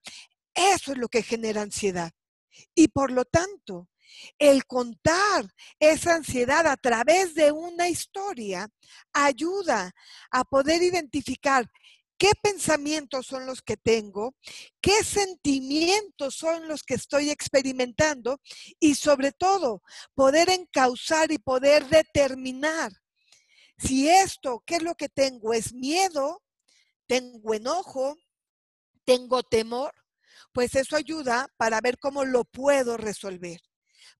eso 0.53 0.91
es 0.91 0.97
lo 0.97 1.07
que 1.07 1.23
genera 1.23 1.61
ansiedad. 1.61 2.11
Y 2.75 2.89
por 2.89 3.11
lo 3.11 3.25
tanto, 3.25 3.87
el 4.39 4.65
contar 4.65 5.45
esa 5.79 6.15
ansiedad 6.15 6.67
a 6.67 6.77
través 6.77 7.33
de 7.35 7.51
una 7.51 7.89
historia 7.89 8.67
ayuda 9.13 9.91
a 10.31 10.43
poder 10.43 10.81
identificar 10.81 11.69
qué 12.17 12.31
pensamientos 12.41 13.25
son 13.25 13.45
los 13.45 13.61
que 13.61 13.77
tengo, 13.77 14.35
qué 14.81 15.03
sentimientos 15.03 16.35
son 16.35 16.67
los 16.67 16.83
que 16.83 16.93
estoy 16.93 17.29
experimentando 17.29 18.39
y 18.79 18.95
sobre 18.95 19.31
todo 19.31 19.81
poder 20.13 20.49
encauzar 20.49 21.31
y 21.31 21.37
poder 21.37 21.87
determinar 21.89 22.91
si 23.77 24.07
esto, 24.07 24.63
qué 24.65 24.75
es 24.75 24.83
lo 24.83 24.95
que 24.95 25.09
tengo, 25.09 25.53
es 25.53 25.73
miedo, 25.73 26.41
tengo 27.07 27.53
enojo, 27.53 28.15
tengo 29.03 29.43
temor, 29.43 29.93
pues 30.53 30.75
eso 30.75 30.95
ayuda 30.95 31.47
para 31.57 31.81
ver 31.81 31.97
cómo 31.97 32.23
lo 32.23 32.45
puedo 32.45 32.97
resolver. 32.97 33.59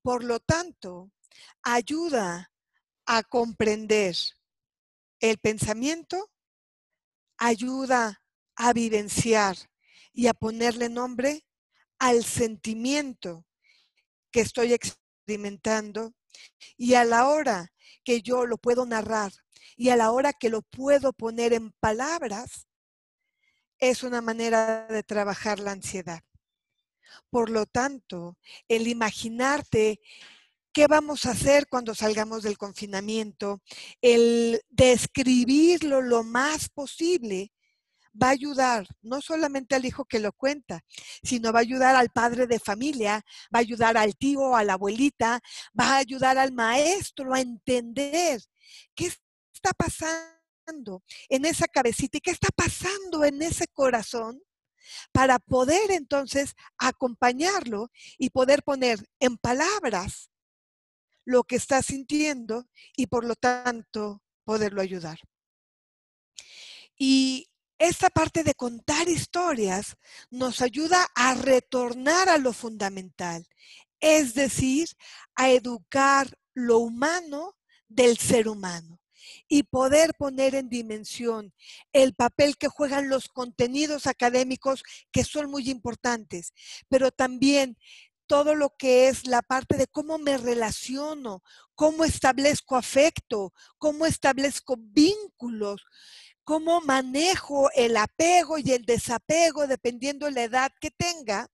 Por 0.03 0.25
lo 0.25 0.39
tanto, 0.41 1.11
ayuda 1.63 2.51
a 3.05 3.23
comprender 3.23 4.15
el 5.21 5.37
pensamiento, 5.37 6.29
ayuda 7.37 8.21
a 8.55 8.73
vivenciar 8.73 9.55
y 10.11 10.27
a 10.27 10.33
ponerle 10.33 10.89
nombre 10.89 11.47
al 11.99 12.25
sentimiento 12.25 13.45
que 14.29 14.41
estoy 14.41 14.73
experimentando 14.73 16.13
y 16.75 16.95
a 16.95 17.05
la 17.05 17.29
hora 17.29 17.71
que 18.03 18.21
yo 18.21 18.45
lo 18.45 18.57
puedo 18.57 18.85
narrar 18.85 19.31
y 19.77 19.89
a 19.89 19.95
la 19.95 20.11
hora 20.11 20.33
que 20.33 20.49
lo 20.49 20.61
puedo 20.63 21.13
poner 21.13 21.53
en 21.53 21.71
palabras, 21.71 22.67
es 23.79 24.03
una 24.03 24.21
manera 24.21 24.85
de 24.87 25.03
trabajar 25.03 25.59
la 25.59 25.71
ansiedad. 25.71 26.21
Por 27.29 27.49
lo 27.49 27.65
tanto, 27.65 28.37
el 28.67 28.87
imaginarte 28.87 29.99
qué 30.73 30.87
vamos 30.87 31.25
a 31.25 31.31
hacer 31.31 31.67
cuando 31.67 31.93
salgamos 31.93 32.43
del 32.43 32.57
confinamiento, 32.57 33.61
el 34.01 34.61
describirlo 34.69 36.01
lo 36.01 36.23
más 36.23 36.69
posible, 36.69 37.51
va 38.21 38.27
a 38.27 38.31
ayudar 38.31 38.87
no 39.01 39.21
solamente 39.21 39.75
al 39.75 39.85
hijo 39.85 40.05
que 40.05 40.19
lo 40.19 40.31
cuenta, 40.33 40.81
sino 41.23 41.51
va 41.51 41.59
a 41.59 41.61
ayudar 41.61 41.95
al 41.95 42.09
padre 42.09 42.47
de 42.47 42.59
familia, 42.59 43.23
va 43.53 43.59
a 43.59 43.61
ayudar 43.61 43.97
al 43.97 44.15
tío, 44.15 44.55
a 44.55 44.63
la 44.63 44.73
abuelita, 44.73 45.39
va 45.79 45.95
a 45.95 45.97
ayudar 45.97 46.37
al 46.37 46.51
maestro 46.51 47.33
a 47.33 47.41
entender 47.41 48.41
qué 48.95 49.07
está 49.53 49.71
pasando 49.75 51.03
en 51.29 51.45
esa 51.45 51.67
cabecita 51.67 52.17
y 52.17 52.21
qué 52.21 52.31
está 52.31 52.49
pasando 52.55 53.23
en 53.25 53.41
ese 53.41 53.67
corazón 53.67 54.41
para 55.11 55.39
poder 55.39 55.91
entonces 55.91 56.55
acompañarlo 56.77 57.91
y 58.17 58.29
poder 58.29 58.63
poner 58.63 59.09
en 59.19 59.37
palabras 59.37 60.29
lo 61.25 61.43
que 61.43 61.55
está 61.55 61.81
sintiendo 61.81 62.67
y 62.95 63.07
por 63.07 63.25
lo 63.25 63.35
tanto 63.35 64.21
poderlo 64.43 64.81
ayudar. 64.81 65.19
Y 66.97 67.49
esta 67.77 68.09
parte 68.09 68.43
de 68.43 68.53
contar 68.53 69.09
historias 69.09 69.97
nos 70.29 70.61
ayuda 70.61 71.07
a 71.15 71.33
retornar 71.33 72.29
a 72.29 72.37
lo 72.37 72.53
fundamental, 72.53 73.47
es 73.99 74.33
decir, 74.33 74.89
a 75.35 75.49
educar 75.49 76.37
lo 76.53 76.79
humano 76.79 77.57
del 77.87 78.17
ser 78.17 78.47
humano 78.47 79.02
y 79.53 79.61
poder 79.61 80.15
poner 80.15 80.55
en 80.55 80.67
dimensión 80.67 81.53
el 81.91 82.15
papel 82.15 82.57
que 82.57 82.69
juegan 82.69 83.07
los 83.07 83.27
contenidos 83.27 84.07
académicos 84.07 84.81
que 85.11 85.23
son 85.23 85.51
muy 85.51 85.69
importantes, 85.69 86.53
pero 86.89 87.11
también 87.11 87.77
todo 88.25 88.55
lo 88.55 88.71
que 88.75 89.09
es 89.09 89.27
la 89.27 89.43
parte 89.43 89.77
de 89.77 89.85
cómo 89.85 90.17
me 90.17 90.39
relaciono, 90.39 91.43
cómo 91.75 92.03
establezco 92.03 92.77
afecto, 92.77 93.53
cómo 93.77 94.07
establezco 94.07 94.75
vínculos, 94.75 95.85
cómo 96.43 96.81
manejo 96.81 97.69
el 97.75 97.95
apego 97.97 98.57
y 98.57 98.71
el 98.71 98.85
desapego 98.85 99.67
dependiendo 99.67 100.25
de 100.25 100.31
la 100.31 100.43
edad 100.45 100.71
que 100.81 100.89
tenga, 100.89 101.47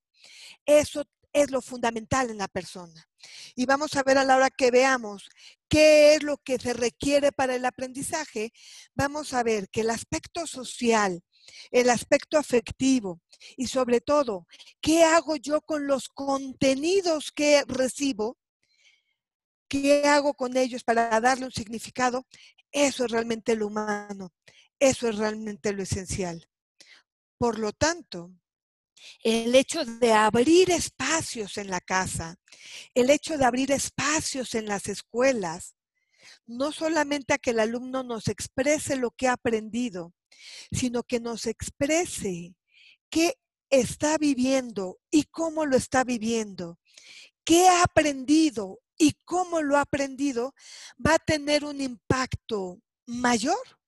eso 0.66 1.04
es 1.34 1.52
lo 1.52 1.62
fundamental 1.62 2.30
en 2.30 2.38
la 2.38 2.48
persona. 2.48 3.10
Y 3.56 3.66
vamos 3.66 3.96
a 3.96 4.04
ver 4.04 4.18
a 4.18 4.24
la 4.24 4.38
hora 4.38 4.50
que 4.50 4.72
veamos 4.72 5.28
qué 5.70 6.16
es 6.16 6.24
lo 6.24 6.38
que 6.38 6.58
se 6.58 6.74
requiere 6.74 7.32
para 7.32 7.56
el 7.56 7.66
aprendizaje, 7.66 8.52
vamos 8.96 9.34
a 9.34 9.44
ver 9.44 9.70
que 9.70 9.82
el 9.82 9.90
aspecto 9.90 10.48
social 10.48 11.24
el 11.72 11.90
aspecto 11.90 12.38
afectivo 12.38 13.22
y 13.58 13.68
sobre 13.68 14.02
todo, 14.02 14.48
¿qué 14.82 15.04
hago 15.04 15.36
yo 15.36 15.62
con 15.62 15.88
los 15.88 16.10
contenidos 16.10 17.32
que 17.32 17.64
recibo? 17.68 18.38
¿Qué 19.68 20.04
hago 20.08 20.34
con 20.34 20.58
ellos 20.58 20.84
para 20.84 21.20
darle 21.22 21.46
un 21.46 21.52
significado? 21.52 22.26
Eso 22.72 23.06
es 23.06 23.12
realmente 23.12 23.56
lo 23.56 23.68
humano, 23.68 24.34
eso 24.80 25.08
es 25.08 25.18
realmente 25.18 25.74
lo 25.74 25.84
esencial. 25.84 26.48
Por 27.38 27.60
lo 27.60 27.72
tanto, 27.72 28.32
el 29.24 29.56
hecho 29.56 29.86
de 29.86 30.14
abrir 30.14 30.72
espacios 30.72 31.58
en 31.58 31.70
la 31.70 31.82
casa, 31.82 32.38
el 32.94 33.10
hecho 33.10 33.38
de 33.38 33.46
abrir 33.46 33.72
espacios 33.72 34.56
en 34.56 34.66
las 34.66 34.88
escuelas, 34.88 35.76
no 36.46 36.72
solamente 36.72 37.34
a 37.34 37.38
que 37.38 37.52
el 37.52 37.60
alumno 37.60 38.04
nos 38.04 38.28
exprese 38.28 38.96
lo 38.96 39.12
que 39.12 39.28
ha 39.28 39.34
aprendido, 39.34 40.14
sino 40.72 41.04
que 41.04 41.20
nos 41.20 41.46
exprese 41.46 42.56
qué 43.10 43.36
está 43.70 44.18
viviendo 44.18 45.00
y 45.12 45.24
cómo 45.26 45.66
lo 45.66 45.76
está 45.76 46.04
viviendo, 46.04 46.80
qué 47.44 47.68
ha 47.68 47.84
aprendido 47.84 48.80
y 48.98 49.14
cómo 49.26 49.62
lo 49.62 49.78
ha 49.78 49.82
aprendido, 49.82 50.54
va 51.06 51.16
a 51.16 51.20
tener 51.20 51.64
un 51.64 51.82
impacto 51.82 52.82
mayor 53.06 53.80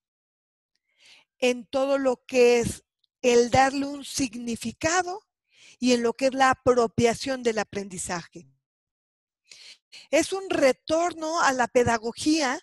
en 1.39 1.65
todo 1.65 1.97
lo 1.97 2.23
que 2.27 2.59
es 2.59 2.83
el 3.21 3.49
darle 3.49 3.85
un 3.85 4.03
significado 4.03 5.21
y 5.79 5.93
en 5.93 6.03
lo 6.03 6.13
que 6.13 6.27
es 6.27 6.33
la 6.33 6.51
apropiación 6.51 7.43
del 7.43 7.59
aprendizaje. 7.59 8.47
Es 10.09 10.31
un 10.31 10.49
retorno 10.49 11.41
a 11.41 11.51
la 11.51 11.67
pedagogía 11.67 12.59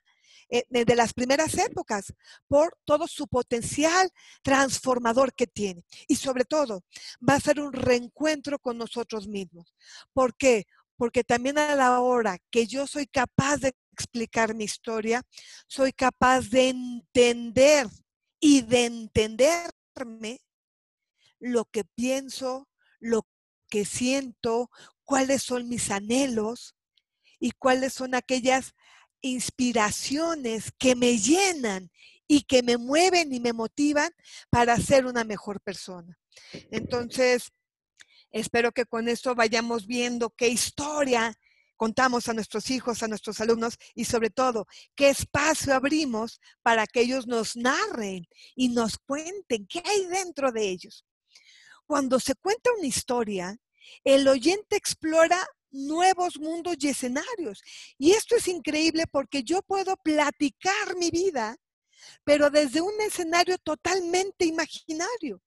eh, 0.51 0.65
de 0.71 0.97
las 0.97 1.13
primeras 1.13 1.59
épocas 1.59 2.15
por 2.47 2.79
todo 2.87 3.07
su 3.07 3.27
potencial 3.29 4.11
transformador 4.43 5.35
que 5.35 5.47
tiene. 5.47 5.85
Y 6.07 6.17
sobre 6.17 6.45
todo, 6.45 6.85
va 7.27 7.35
a 7.35 7.41
ser 7.41 7.61
un 7.61 7.73
reencuentro 7.73 8.59
con 8.59 8.79
nosotros 8.79 9.29
mismos. 9.29 9.75
¿Por 10.15 10.35
qué? 10.37 10.65
Porque 10.97 11.23
también 11.23 11.59
a 11.59 11.75
la 11.75 12.01
hora 12.01 12.39
que 12.51 12.67
yo 12.67 12.87
soy 12.87 13.07
capaz 13.07 13.59
de 13.59 13.75
explicar 13.93 14.55
mi 14.55 14.65
historia, 14.65 15.23
soy 15.67 15.93
capaz 15.93 16.49
de 16.49 16.71
entender 16.71 17.87
y 18.41 18.63
de 18.63 18.87
entenderme 18.87 20.41
lo 21.41 21.65
que 21.67 21.85
pienso, 21.85 22.69
lo 22.99 23.27
que 23.69 23.85
siento, 23.85 24.71
cuáles 25.05 25.43
son 25.43 25.69
mis 25.69 25.91
anhelos 25.91 26.75
y 27.39 27.53
cuáles 27.53 27.93
son 27.93 28.15
aquellas 28.15 28.75
inspiraciones 29.21 30.73
que 30.79 30.95
me 30.95 31.19
llenan 31.19 31.91
y 32.27 32.43
que 32.43 32.63
me 32.63 32.77
mueven 32.77 33.33
y 33.33 33.41
me 33.41 33.53
motivan 33.53 34.13
para 34.51 34.77
ser 34.77 35.07
una 35.07 35.25
mejor 35.25 35.61
persona. 35.61 36.19
Entonces, 36.71 37.51
espero 38.31 38.73
que 38.73 38.85
con 38.85 39.09
esto 39.09 39.35
vayamos 39.35 39.87
viendo 39.87 40.31
qué 40.31 40.49
historia 40.49 41.35
contamos 41.77 42.29
a 42.29 42.35
nuestros 42.35 42.71
hijos, 42.71 43.03
a 43.03 43.09
nuestros 43.09 43.41
alumnos 43.41 43.79
y 43.95 44.05
sobre 44.05 44.31
todo 44.31 44.67
qué 44.95 45.09
espacio 45.09 45.75
abrimos 45.75 46.41
para 46.63 46.87
que 46.87 47.01
ellos 47.01 47.27
nos 47.27 47.57
narren 47.57 48.27
y 48.55 48.69
nos 48.69 48.99
cuenten 48.99 49.67
qué 49.67 49.83
hay 49.85 50.07
dentro 50.07 50.53
de 50.53 50.69
ellos. 50.69 51.07
Cuando 51.89 52.21
se 52.21 52.35
cuenta 52.35 52.71
una 52.77 52.87
historia, 52.87 53.57
el 54.05 54.29
oyente 54.29 54.77
explora 54.77 55.43
nuevos 55.71 56.39
mundos 56.39 56.77
y 56.81 56.89
escenarios. 56.89 57.63
Y 57.97 58.11
esto 58.11 58.37
es 58.37 58.47
increíble 58.47 59.05
porque 59.11 59.43
yo 59.43 59.63
puedo 59.63 59.97
platicar 59.97 60.97
mi 60.99 61.11
vida, 61.11 61.57
pero 62.25 62.51
desde 62.51 62.83
un 62.83 62.93
escenario 63.01 63.57
totalmente 63.57 64.45
imaginario. 64.45 65.41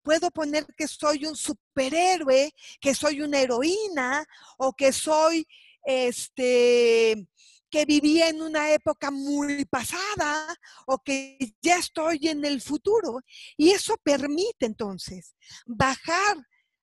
Puedo 0.00 0.30
poner 0.30 0.64
que 0.76 0.86
soy 0.86 1.26
un 1.26 1.34
superhéroe, 1.34 2.54
que 2.80 2.94
soy 2.94 3.22
una 3.22 3.40
heroína 3.40 4.24
o 4.58 4.72
que 4.72 4.92
soy 4.92 5.44
este 5.82 7.26
que 7.70 7.84
viví 7.84 8.20
en 8.20 8.42
una 8.42 8.72
época 8.72 9.10
muy 9.10 9.64
pasada 9.64 10.54
o 10.86 10.98
que 10.98 11.38
ya 11.62 11.76
estoy 11.76 12.28
en 12.28 12.44
el 12.44 12.60
futuro. 12.60 13.20
Y 13.56 13.70
eso 13.70 13.96
permite 14.02 14.66
entonces 14.66 15.34
bajar 15.66 16.36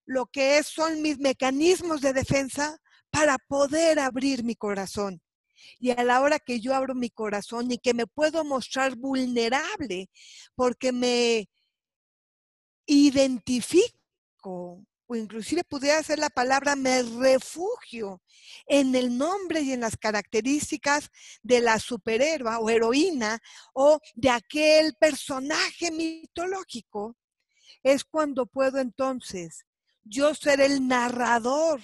lo 0.06 0.26
que 0.28 0.64
son 0.64 1.02
mis 1.02 1.20
mecanismos 1.20 2.02
de 2.02 2.14
defensa 2.14 2.80
para 3.12 3.38
poder 3.38 4.00
abrir 4.00 4.44
mi 4.44 4.56
corazón. 4.56 5.22
Y 5.80 5.92
a 5.92 6.04
la 6.04 6.22
hora 6.22 6.40
que 6.40 6.60
yo 6.60 6.74
abro 6.74 6.96
mi 6.96 7.10
corazón 7.10 7.72
y 7.72 7.78
que 7.78 7.94
me 7.94 8.08
puedo 8.08 8.44
mostrar 8.44 8.96
vulnerable, 8.96 10.10
porque 10.56 10.92
me 10.92 11.50
identifico, 12.86 13.92
o 15.08 15.16
inclusive 15.16 15.64
pudiera 15.64 16.04
ser 16.04 16.20
la 16.20 16.30
palabra 16.30 16.76
me 16.76 17.02
refugio 17.02 18.22
en 18.66 18.94
el 18.96 19.18
nombre 19.18 19.62
y 19.62 19.72
en 19.72 19.80
las 19.80 19.98
características 19.98 21.10
de 21.42 21.62
la 21.62 21.80
superhéroe 21.80 22.58
o 22.60 22.70
heroína 22.70 23.40
o 23.74 24.00
de 24.16 24.30
aquel 24.30 24.94
personaje 24.96 25.92
mitológico, 25.92 27.16
es 27.84 28.04
cuando 28.04 28.46
puedo 28.46 28.80
entonces 28.80 29.66
yo 30.04 30.36
ser 30.36 30.62
el 30.62 30.88
narrador 30.88 31.82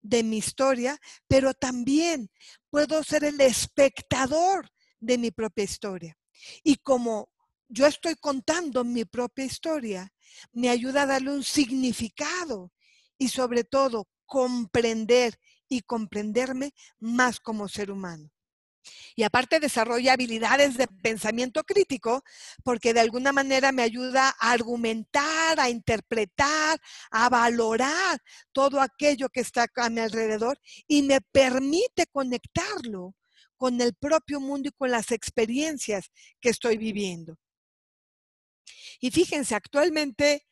de 0.00 0.22
mi 0.22 0.38
historia, 0.38 0.98
pero 1.28 1.54
también 1.54 2.30
puedo 2.70 3.02
ser 3.04 3.24
el 3.24 3.40
espectador 3.40 4.68
de 5.00 5.18
mi 5.18 5.30
propia 5.30 5.64
historia. 5.64 6.18
Y 6.64 6.76
como 6.76 7.30
yo 7.72 7.86
estoy 7.86 8.16
contando 8.16 8.84
mi 8.84 9.06
propia 9.06 9.46
historia, 9.46 10.12
me 10.52 10.68
ayuda 10.68 11.02
a 11.02 11.06
darle 11.06 11.30
un 11.30 11.42
significado 11.42 12.70
y 13.16 13.28
sobre 13.28 13.64
todo 13.64 14.08
comprender 14.26 15.38
y 15.68 15.80
comprenderme 15.80 16.74
más 17.00 17.40
como 17.40 17.68
ser 17.68 17.90
humano. 17.90 18.30
Y 19.16 19.22
aparte 19.22 19.58
desarrolla 19.58 20.12
habilidades 20.12 20.76
de 20.76 20.86
pensamiento 20.86 21.62
crítico 21.62 22.22
porque 22.62 22.92
de 22.92 23.00
alguna 23.00 23.32
manera 23.32 23.72
me 23.72 23.82
ayuda 23.82 24.34
a 24.38 24.52
argumentar, 24.52 25.58
a 25.58 25.70
interpretar, 25.70 26.78
a 27.10 27.28
valorar 27.30 28.18
todo 28.52 28.80
aquello 28.80 29.28
que 29.30 29.40
está 29.40 29.66
a 29.76 29.88
mi 29.88 30.00
alrededor 30.00 30.58
y 30.86 31.02
me 31.02 31.20
permite 31.20 32.06
conectarlo 32.06 33.14
con 33.56 33.80
el 33.80 33.94
propio 33.94 34.40
mundo 34.40 34.68
y 34.68 34.72
con 34.72 34.90
las 34.90 35.10
experiencias 35.12 36.10
que 36.40 36.50
estoy 36.50 36.76
viviendo. 36.76 37.38
Y 39.02 39.10
fíjense, 39.10 39.56
actualmente 39.56 40.46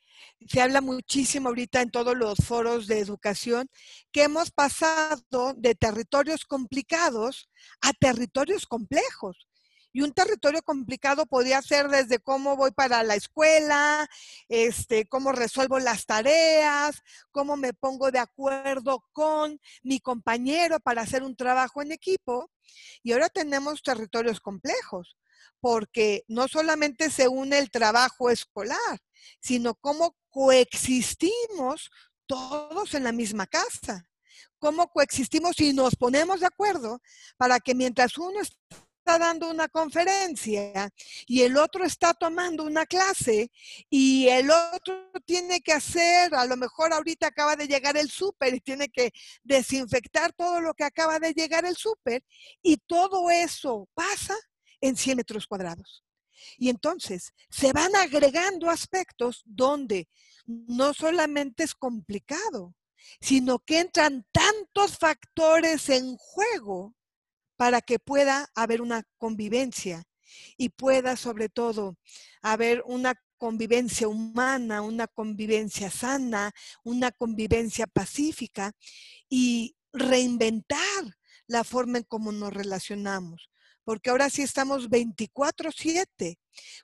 se 0.49 0.61
habla 0.61 0.81
muchísimo 0.81 1.49
ahorita 1.49 1.83
en 1.83 1.93
todos 1.93 2.17
los 2.17 2.37
foros 2.45 2.89
de 2.89 2.99
educación 2.99 3.71
que 4.11 4.25
hemos 4.25 4.51
pasado 4.51 5.55
de 5.57 5.77
territorios 5.77 6.45
complicados 6.47 7.49
a 7.81 7.93
territorios 7.93 8.67
complejos. 8.67 9.47
Y 9.93 10.03
un 10.03 10.13
territorio 10.13 10.63
complicado 10.63 11.27
podría 11.27 11.63
ser 11.63 11.89
desde 11.89 12.19
cómo 12.19 12.57
voy 12.57 12.73
para 12.73 13.05
la 13.05 13.15
escuela, 13.15 14.09
este, 14.49 15.07
cómo 15.07 15.31
resuelvo 15.31 15.79
las 15.79 16.05
tareas, 16.05 17.03
cómo 17.31 17.57
me 17.57 17.73
pongo 17.73 18.11
de 18.11 18.19
acuerdo 18.19 19.05
con 19.13 19.61
mi 19.85 20.01
compañero 20.01 20.81
para 20.81 21.03
hacer 21.03 21.23
un 21.23 21.37
trabajo 21.37 21.83
en 21.83 21.93
equipo. 21.93 22.51
Y 23.05 23.13
ahora 23.13 23.29
tenemos 23.29 23.83
territorios 23.83 24.41
complejos, 24.41 25.17
porque 25.61 26.25
no 26.29 26.49
solamente 26.49 27.11
se 27.11 27.29
une 27.29 27.59
el 27.59 27.71
trabajo 27.71 28.31
escolar, 28.31 28.99
sino 29.41 29.75
cómo 29.75 30.17
coexistimos 30.31 31.91
todos 32.27 32.95
en 32.95 33.05
la 33.05 33.13
misma 33.13 33.47
casa. 33.47 34.07
Cómo 34.59 34.89
coexistimos 34.89 35.59
y 35.61 35.73
nos 35.73 35.97
ponemos 35.97 36.41
de 36.41 36.47
acuerdo 36.47 37.01
para 37.37 37.61
que 37.61 37.75
mientras 37.75 38.19
uno 38.19 38.41
está 38.41 39.19
dando 39.19 39.51
una 39.51 39.69
conferencia 39.69 40.91
y 41.27 41.43
el 41.43 41.57
otro 41.57 41.85
está 41.85 42.15
tomando 42.15 42.65
una 42.65 42.87
clase 42.87 43.51
y 43.89 44.29
el 44.29 44.51
otro 44.51 45.11
tiene 45.25 45.61
que 45.61 45.73
hacer, 45.73 46.35
a 46.35 46.45
lo 46.45 46.57
mejor 46.57 46.93
ahorita 46.93 47.27
acaba 47.27 47.57
de 47.57 47.67
llegar 47.67 47.97
el 47.97 48.11
súper 48.11 48.55
y 48.55 48.61
tiene 48.61 48.89
que 48.89 49.13
desinfectar 49.43 50.33
todo 50.33 50.61
lo 50.61 50.75
que 50.75 50.85
acaba 50.85 51.19
de 51.19 51.33
llegar 51.33 51.65
el 51.65 51.77
súper 51.77 52.23
y 52.63 52.77
todo 52.77 53.31
eso 53.31 53.89
pasa 53.95 54.37
en 54.81 54.97
100 54.97 55.17
metros 55.17 55.47
cuadrados. 55.47 56.05
Y 56.57 56.69
entonces 56.69 57.33
se 57.51 57.73
van 57.73 57.95
agregando 57.97 58.71
aspectos 58.71 59.43
donde 59.45 60.09
no 60.47 60.95
solamente 60.95 61.65
es 61.65 61.75
complicado, 61.75 62.75
sino 63.21 63.59
que 63.59 63.81
entran 63.81 64.27
tantos 64.33 64.99
factores 64.99 65.89
en 65.89 66.17
juego 66.17 66.95
para 67.57 67.81
que 67.81 67.99
pueda 67.99 68.49
haber 68.55 68.81
una 68.81 69.03
convivencia 69.19 70.05
y 70.57 70.71
pueda 70.71 71.17
sobre 71.17 71.49
todo 71.49 71.97
haber 72.43 72.83
una 72.87 73.15
convivencia 73.37 74.07
humana, 74.09 74.83
una 74.83 75.07
convivencia 75.07 75.91
sana, 75.91 76.53
una 76.85 77.11
convivencia 77.11 77.87
pacífica 77.87 78.73
y 79.29 79.77
reinventar 79.93 81.19
la 81.47 81.65
forma 81.65 81.99
en 81.99 82.05
cómo 82.05 82.33
nos 82.33 82.53
relacionamos 82.53 83.51
porque 83.91 84.11
ahora 84.11 84.31
sí 84.31 84.43
estamos 84.43 84.89
24/7 84.89 86.39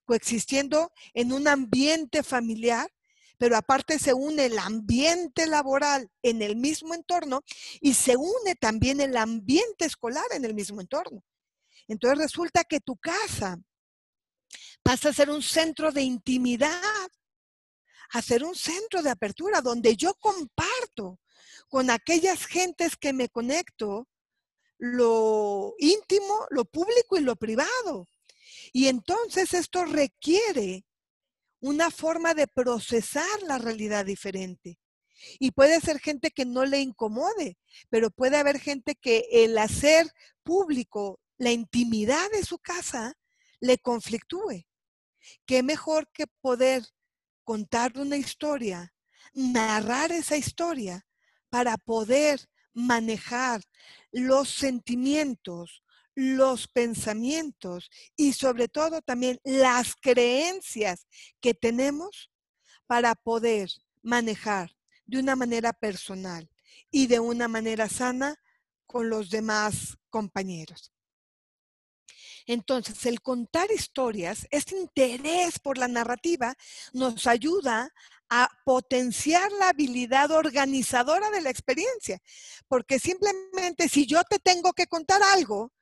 coexistiendo 0.04 0.92
en 1.14 1.32
un 1.32 1.46
ambiente 1.46 2.24
familiar, 2.24 2.92
pero 3.38 3.56
aparte 3.56 4.00
se 4.00 4.12
une 4.12 4.46
el 4.46 4.58
ambiente 4.58 5.46
laboral 5.46 6.10
en 6.22 6.42
el 6.42 6.56
mismo 6.56 6.94
entorno 6.94 7.44
y 7.80 7.94
se 7.94 8.16
une 8.16 8.56
también 8.56 9.00
el 9.00 9.16
ambiente 9.16 9.84
escolar 9.84 10.24
en 10.32 10.44
el 10.44 10.52
mismo 10.52 10.80
entorno. 10.80 11.22
Entonces 11.86 12.18
resulta 12.18 12.64
que 12.64 12.80
tu 12.80 12.96
casa 12.96 13.56
pasa 14.82 15.10
a 15.10 15.12
ser 15.12 15.30
un 15.30 15.44
centro 15.44 15.92
de 15.92 16.02
intimidad, 16.02 17.08
a 18.10 18.20
ser 18.20 18.42
un 18.42 18.56
centro 18.56 19.00
de 19.00 19.10
apertura 19.10 19.60
donde 19.60 19.96
yo 19.96 20.12
comparto 20.14 21.20
con 21.68 21.88
aquellas 21.88 22.46
gentes 22.46 22.96
que 22.96 23.12
me 23.12 23.28
conecto 23.28 24.08
lo 24.78 25.74
íntimo, 25.78 26.46
lo 26.50 26.64
público 26.64 27.16
y 27.16 27.20
lo 27.20 27.36
privado. 27.36 28.06
Y 28.72 28.88
entonces 28.88 29.54
esto 29.54 29.84
requiere 29.84 30.84
una 31.60 31.90
forma 31.90 32.34
de 32.34 32.46
procesar 32.46 33.42
la 33.46 33.58
realidad 33.58 34.04
diferente. 34.04 34.78
Y 35.38 35.52
puede 35.52 35.80
ser 35.80 35.98
gente 35.98 36.30
que 36.30 36.44
no 36.44 36.64
le 36.64 36.80
incomode, 36.80 37.56
pero 37.88 38.10
puede 38.10 38.36
haber 38.36 38.60
gente 38.60 38.94
que 38.94 39.26
el 39.30 39.56
hacer 39.56 40.06
público 40.42 41.20
la 41.38 41.52
intimidad 41.52 42.30
de 42.30 42.44
su 42.44 42.58
casa 42.58 43.14
le 43.60 43.78
conflictúe. 43.78 44.66
¿Qué 45.46 45.62
mejor 45.62 46.08
que 46.12 46.26
poder 46.40 46.84
contar 47.44 47.98
una 47.98 48.16
historia, 48.16 48.92
narrar 49.32 50.12
esa 50.12 50.36
historia 50.36 51.06
para 51.48 51.76
poder 51.76 52.40
manejar 52.76 53.62
los 54.12 54.50
sentimientos, 54.50 55.82
los 56.14 56.68
pensamientos 56.68 57.90
y 58.16 58.34
sobre 58.34 58.68
todo 58.68 59.00
también 59.00 59.40
las 59.44 59.94
creencias 59.96 61.06
que 61.40 61.54
tenemos 61.54 62.30
para 62.86 63.14
poder 63.14 63.70
manejar 64.02 64.70
de 65.06 65.18
una 65.18 65.36
manera 65.36 65.72
personal 65.72 66.48
y 66.90 67.06
de 67.06 67.18
una 67.18 67.48
manera 67.48 67.88
sana 67.88 68.36
con 68.86 69.08
los 69.08 69.30
demás 69.30 69.96
compañeros. 70.10 70.92
Entonces, 72.46 73.04
el 73.06 73.20
contar 73.22 73.70
historias, 73.72 74.46
este 74.50 74.78
interés 74.78 75.58
por 75.58 75.78
la 75.78 75.88
narrativa, 75.88 76.54
nos 76.92 77.26
ayuda 77.26 77.92
a 78.28 78.48
potenciar 78.64 79.50
la 79.52 79.70
habilidad 79.70 80.30
organizadora 80.30 81.30
de 81.30 81.40
la 81.40 81.50
experiencia. 81.50 82.18
Porque 82.68 82.98
simplemente 82.98 83.88
si 83.88 84.06
yo 84.06 84.22
te 84.24 84.38
tengo 84.38 84.72
que 84.72 84.86
contar 84.86 85.22
algo, 85.22 85.72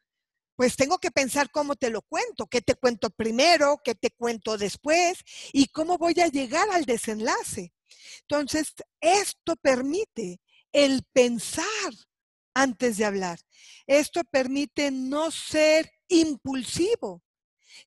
pues 0.57 0.76
tengo 0.76 0.98
que 0.98 1.11
pensar 1.11 1.50
cómo 1.50 1.74
te 1.74 1.90
lo 1.90 2.02
cuento, 2.02 2.46
qué 2.46 2.61
te 2.61 2.74
cuento 2.74 3.11
primero, 3.11 3.80
qué 3.85 3.94
te 3.94 4.11
cuento 4.11 4.57
después 4.57 5.18
y 5.52 5.66
cómo 5.66 5.98
voy 5.98 6.14
a 6.20 6.28
llegar 6.28 6.68
al 6.70 6.85
desenlace. 6.85 7.72
Entonces, 8.20 8.74
esto 9.00 9.57
permite 9.57 10.40
el 10.72 11.02
pensar 11.12 11.66
antes 12.54 12.96
de 12.96 13.04
hablar. 13.04 13.40
Esto 13.87 14.22
permite 14.24 14.90
no 14.90 15.30
ser 15.30 15.90
impulsivo, 16.09 17.22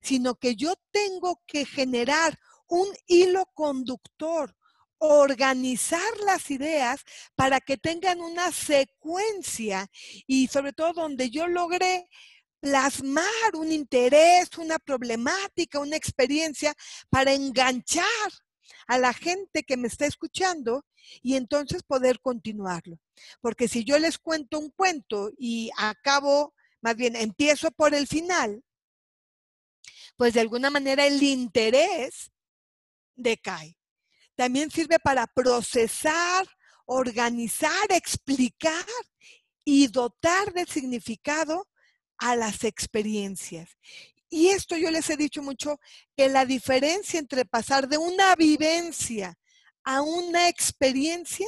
sino 0.02 0.36
que 0.36 0.56
yo 0.56 0.76
tengo 0.91 1.41
que 1.48 1.65
generar 1.65 2.38
un 2.67 2.88
hilo 3.08 3.45
conductor, 3.53 4.56
organizar 4.99 6.17
las 6.25 6.49
ideas 6.49 7.01
para 7.36 7.62
que 7.62 7.77
tengan 7.77 8.19
una 8.19 8.51
secuencia 8.51 9.88
y 10.25 10.47
sobre 10.47 10.73
todo 10.73 10.93
donde 10.93 11.30
yo 11.30 11.47
logre 11.47 12.08
plasmar 12.60 13.56
un 13.56 13.71
interés, 13.71 14.49
una 14.58 14.80
problemática, 14.80 15.80
una 15.80 15.95
experiencia 15.95 16.73
para 17.10 17.34
enganchar 17.34 18.32
a 18.88 18.97
la 18.97 19.13
gente 19.13 19.63
que 19.63 19.77
me 19.77 19.88
está 19.88 20.06
escuchando 20.06 20.86
y 21.21 21.36
entonces 21.36 21.84
poder 21.84 22.19
continuarlo. 22.19 22.99
Porque 23.41 23.67
si 23.67 23.84
yo 23.84 23.99
les 23.99 24.17
cuento 24.17 24.60
un 24.60 24.71
cuento 24.71 25.32
y 25.38 25.69
acabo, 25.77 26.53
más 26.82 26.95
bien 26.95 27.15
empiezo 27.15 27.71
por 27.71 27.93
el 27.93 28.08
final, 28.08 28.63
pues 30.15 30.34
de 30.34 30.41
alguna 30.41 30.69
manera 30.69 31.06
el 31.06 31.21
interés 31.21 32.32
decae. 33.17 33.77
También 34.36 34.71
sirve 34.71 34.99
para 34.99 35.27
procesar, 35.27 36.47
organizar, 36.86 37.88
explicar 37.89 38.86
y 39.65 39.88
dotar 39.88 40.53
de 40.53 40.65
significado 40.65 41.67
a 42.17 42.36
las 42.36 42.63
experiencias. 42.63 43.69
Y 44.30 44.47
esto 44.47 44.77
yo 44.77 44.91
les 44.91 45.10
he 45.10 45.17
dicho 45.17 45.41
mucho, 45.41 45.80
que 46.15 46.30
la 46.30 46.45
diferencia 46.45 47.19
entre 47.19 47.45
pasar 47.45 47.88
de 47.88 47.97
una 47.97 48.36
vivencia 48.36 49.38
a 49.84 50.01
una 50.01 50.49
experiencia, 50.49 51.47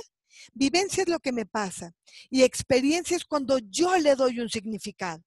vivencia 0.54 1.04
es 1.04 1.10
lo 1.10 1.20
que 1.20 1.32
me 1.32 1.46
pasa 1.46 1.94
y 2.30 2.44
experiencia 2.44 3.18
es 3.18 3.26
cuando 3.26 3.60
yo 3.60 3.98
le 3.98 4.16
doy 4.16 4.40
un 4.40 4.50
significado. 4.50 5.22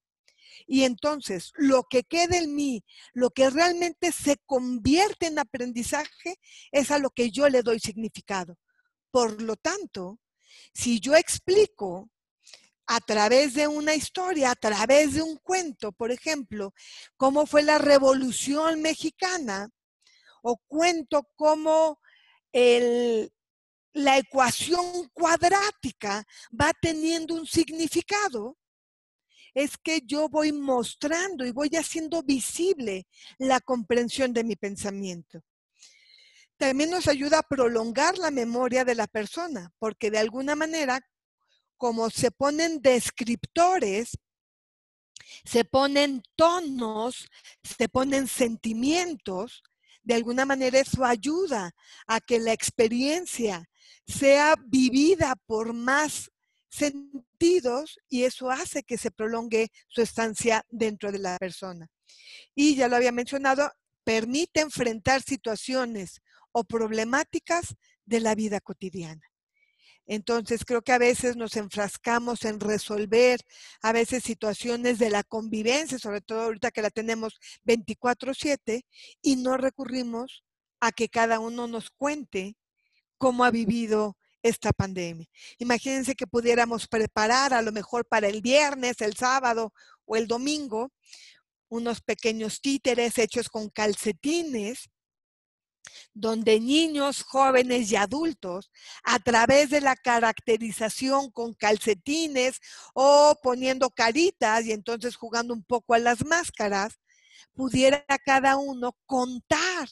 Y 0.67 0.83
entonces, 0.83 1.51
lo 1.55 1.83
que 1.83 2.03
queda 2.03 2.37
en 2.37 2.55
mí, 2.55 2.83
lo 3.13 3.29
que 3.29 3.49
realmente 3.49 4.11
se 4.11 4.37
convierte 4.45 5.27
en 5.27 5.39
aprendizaje, 5.39 6.39
es 6.71 6.91
a 6.91 6.99
lo 6.99 7.09
que 7.09 7.31
yo 7.31 7.49
le 7.49 7.61
doy 7.61 7.79
significado. 7.79 8.57
Por 9.11 9.41
lo 9.41 9.55
tanto, 9.55 10.19
si 10.73 10.99
yo 10.99 11.15
explico 11.15 12.09
a 12.85 12.99
través 12.99 13.53
de 13.53 13.67
una 13.67 13.95
historia, 13.95 14.51
a 14.51 14.55
través 14.55 15.13
de 15.13 15.21
un 15.21 15.37
cuento, 15.37 15.91
por 15.91 16.11
ejemplo, 16.11 16.73
cómo 17.17 17.45
fue 17.45 17.63
la 17.63 17.77
revolución 17.77 18.81
mexicana, 18.81 19.69
o 20.43 20.57
cuento 20.67 21.29
cómo 21.35 21.99
la 22.51 24.17
ecuación 24.17 25.09
cuadrática 25.13 26.25
va 26.59 26.73
teniendo 26.79 27.33
un 27.33 27.47
significado, 27.47 28.57
es 29.53 29.77
que 29.77 30.01
yo 30.05 30.29
voy 30.29 30.51
mostrando 30.51 31.45
y 31.45 31.51
voy 31.51 31.69
haciendo 31.77 32.23
visible 32.23 33.07
la 33.37 33.59
comprensión 33.59 34.33
de 34.33 34.43
mi 34.43 34.55
pensamiento. 34.55 35.43
También 36.57 36.91
nos 36.91 37.07
ayuda 37.07 37.39
a 37.39 37.43
prolongar 37.47 38.17
la 38.17 38.31
memoria 38.31 38.85
de 38.85 38.95
la 38.95 39.07
persona, 39.07 39.71
porque 39.79 40.11
de 40.11 40.19
alguna 40.19 40.55
manera 40.55 41.01
como 41.77 42.09
se 42.09 42.31
ponen 42.31 42.81
descriptores, 42.81 44.17
se 45.43 45.65
ponen 45.65 46.23
tonos, 46.35 47.27
se 47.61 47.89
ponen 47.89 48.27
sentimientos, 48.27 49.63
de 50.01 50.13
alguna 50.13 50.45
manera 50.45 50.79
eso 50.79 51.03
ayuda 51.03 51.75
a 52.07 52.21
que 52.21 52.39
la 52.39 52.53
experiencia 52.53 53.69
sea 54.05 54.55
vivida 54.65 55.35
por 55.45 55.73
más 55.73 56.31
sentidos 56.73 57.99
y 58.09 58.23
eso 58.23 58.49
hace 58.49 58.83
que 58.83 58.97
se 58.97 59.11
prolongue 59.11 59.71
su 59.87 60.01
estancia 60.01 60.65
dentro 60.69 61.11
de 61.11 61.19
la 61.19 61.37
persona. 61.37 61.87
Y 62.55 62.75
ya 62.75 62.87
lo 62.87 62.95
había 62.95 63.11
mencionado, 63.11 63.71
permite 64.03 64.61
enfrentar 64.61 65.21
situaciones 65.21 66.21
o 66.51 66.63
problemáticas 66.63 67.75
de 68.05 68.19
la 68.19 68.35
vida 68.35 68.59
cotidiana. 68.59 69.21
Entonces 70.05 70.65
creo 70.65 70.81
que 70.81 70.91
a 70.91 70.97
veces 70.97 71.37
nos 71.37 71.55
enfrascamos 71.55 72.43
en 72.43 72.59
resolver 72.59 73.39
a 73.81 73.93
veces 73.93 74.23
situaciones 74.23 74.99
de 74.99 75.09
la 75.09 75.23
convivencia, 75.23 75.97
sobre 75.97 76.21
todo 76.21 76.41
ahorita 76.41 76.71
que 76.71 76.81
la 76.81 76.89
tenemos 76.89 77.39
24/7, 77.63 78.85
y 79.21 79.37
no 79.37 79.55
recurrimos 79.57 80.43
a 80.81 80.91
que 80.91 81.07
cada 81.07 81.39
uno 81.39 81.67
nos 81.67 81.89
cuente 81.89 82.57
cómo 83.17 83.45
ha 83.45 83.51
vivido 83.51 84.17
esta 84.43 84.71
pandemia. 84.71 85.27
Imagínense 85.57 86.15
que 86.15 86.27
pudiéramos 86.27 86.87
preparar 86.87 87.53
a 87.53 87.61
lo 87.61 87.71
mejor 87.71 88.05
para 88.05 88.27
el 88.27 88.41
viernes, 88.41 89.01
el 89.01 89.15
sábado 89.15 89.73
o 90.05 90.15
el 90.15 90.27
domingo 90.27 90.91
unos 91.69 92.01
pequeños 92.01 92.61
títeres 92.61 93.17
hechos 93.17 93.49
con 93.49 93.69
calcetines 93.69 94.91
donde 96.13 96.59
niños, 96.59 97.23
jóvenes 97.23 97.91
y 97.91 97.95
adultos, 97.95 98.71
a 99.03 99.19
través 99.19 99.69
de 99.69 99.81
la 99.81 99.95
caracterización 99.95 101.31
con 101.31 101.53
calcetines 101.53 102.59
o 102.93 103.35
poniendo 103.41 103.89
caritas 103.89 104.65
y 104.65 104.71
entonces 104.71 105.15
jugando 105.15 105.53
un 105.53 105.63
poco 105.63 105.93
a 105.93 105.99
las 105.99 106.25
máscaras, 106.25 106.99
pudiera 107.53 108.05
cada 108.25 108.55
uno 108.55 108.95
contar, 109.05 109.89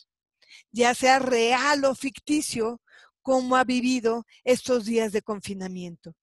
ya 0.71 0.93
sea 0.95 1.19
real 1.19 1.83
o 1.85 1.95
ficticio, 1.95 2.81
cómo 3.21 3.55
ha 3.55 3.63
vivido 3.63 4.25
estos 4.43 4.85
días 4.85 5.11
de 5.11 5.21
confinamiento. 5.21 6.13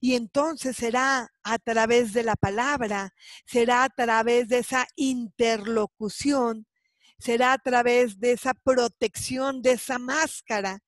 Y 0.00 0.14
entonces 0.14 0.76
será 0.76 1.30
a 1.42 1.58
través 1.58 2.12
de 2.12 2.22
la 2.22 2.36
palabra, 2.36 3.12
será 3.44 3.84
a 3.84 3.88
través 3.90 4.48
de 4.48 4.58
esa 4.58 4.86
interlocución 4.96 6.66
será 7.18 7.52
a 7.52 7.58
través 7.58 8.18
de 8.18 8.32
esa 8.32 8.54
protección, 8.54 9.62
de 9.62 9.72
esa 9.72 9.98
máscara, 9.98 10.80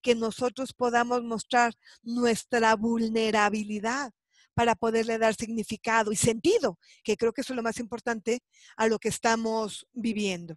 que 0.00 0.14
nosotros 0.14 0.72
podamos 0.72 1.22
mostrar 1.24 1.74
nuestra 2.02 2.76
vulnerabilidad 2.76 4.12
para 4.54 4.74
poderle 4.74 5.18
dar 5.18 5.34
significado 5.34 6.12
y 6.12 6.16
sentido, 6.16 6.78
que 7.02 7.16
creo 7.16 7.32
que 7.32 7.40
eso 7.40 7.52
es 7.52 7.56
lo 7.56 7.62
más 7.62 7.78
importante 7.78 8.42
a 8.76 8.86
lo 8.86 8.98
que 8.98 9.08
estamos 9.08 9.86
viviendo. 9.92 10.56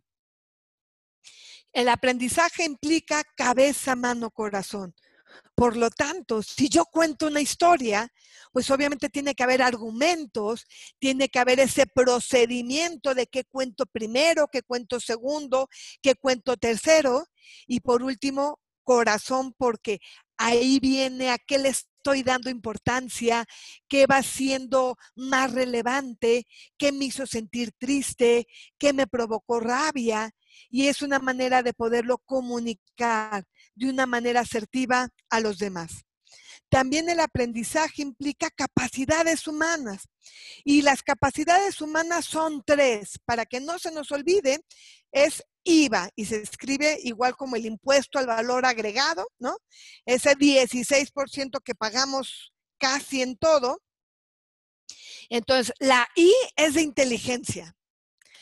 El 1.75 1.89
aprendizaje 1.89 2.63
implica 2.63 3.21
cabeza, 3.35 3.97
mano, 3.97 4.31
corazón. 4.31 4.95
Por 5.55 5.75
lo 5.75 5.89
tanto, 5.89 6.41
si 6.41 6.69
yo 6.69 6.85
cuento 6.85 7.27
una 7.27 7.41
historia, 7.41 8.09
pues 8.53 8.71
obviamente 8.71 9.09
tiene 9.09 9.35
que 9.35 9.43
haber 9.43 9.61
argumentos, 9.61 10.67
tiene 10.99 11.27
que 11.27 11.37
haber 11.37 11.59
ese 11.59 11.85
procedimiento 11.85 13.13
de 13.13 13.27
qué 13.27 13.43
cuento 13.43 13.85
primero, 13.87 14.47
qué 14.47 14.61
cuento 14.61 15.01
segundo, 15.01 15.67
qué 16.01 16.15
cuento 16.15 16.55
tercero. 16.55 17.25
Y 17.67 17.81
por 17.81 18.03
último, 18.03 18.61
corazón, 18.85 19.53
porque 19.57 19.99
ahí 20.37 20.79
viene 20.79 21.29
a 21.29 21.37
qué 21.37 21.57
le 21.57 21.69
estoy 21.69 22.23
dando 22.23 22.49
importancia, 22.49 23.45
qué 23.89 24.05
va 24.07 24.23
siendo 24.23 24.95
más 25.15 25.51
relevante, 25.51 26.47
qué 26.77 26.93
me 26.93 27.05
hizo 27.05 27.27
sentir 27.27 27.73
triste, 27.77 28.47
qué 28.77 28.93
me 28.93 29.07
provocó 29.07 29.59
rabia. 29.59 30.31
Y 30.69 30.87
es 30.87 31.01
una 31.01 31.19
manera 31.19 31.63
de 31.63 31.73
poderlo 31.73 32.17
comunicar 32.19 33.45
de 33.75 33.89
una 33.89 34.05
manera 34.05 34.41
asertiva 34.41 35.09
a 35.29 35.39
los 35.39 35.57
demás. 35.57 36.05
También 36.69 37.09
el 37.09 37.19
aprendizaje 37.19 38.01
implica 38.01 38.49
capacidades 38.49 39.47
humanas. 39.47 40.09
Y 40.63 40.81
las 40.81 41.03
capacidades 41.03 41.79
humanas 41.81 42.25
son 42.25 42.63
tres. 42.65 43.19
Para 43.25 43.45
que 43.45 43.59
no 43.59 43.79
se 43.79 43.91
nos 43.91 44.11
olvide, 44.11 44.61
es 45.11 45.43
IVA 45.63 46.09
y 46.15 46.25
se 46.25 46.41
escribe 46.41 46.99
igual 47.03 47.35
como 47.35 47.55
el 47.55 47.65
impuesto 47.65 48.19
al 48.19 48.27
valor 48.27 48.65
agregado, 48.65 49.27
¿no? 49.39 49.57
Ese 50.05 50.35
16% 50.35 51.61
que 51.63 51.75
pagamos 51.75 52.53
casi 52.77 53.21
en 53.21 53.37
todo. 53.37 53.81
Entonces, 55.29 55.73
la 55.79 56.07
I 56.15 56.31
es 56.55 56.75
de 56.75 56.81
inteligencia, 56.81 57.75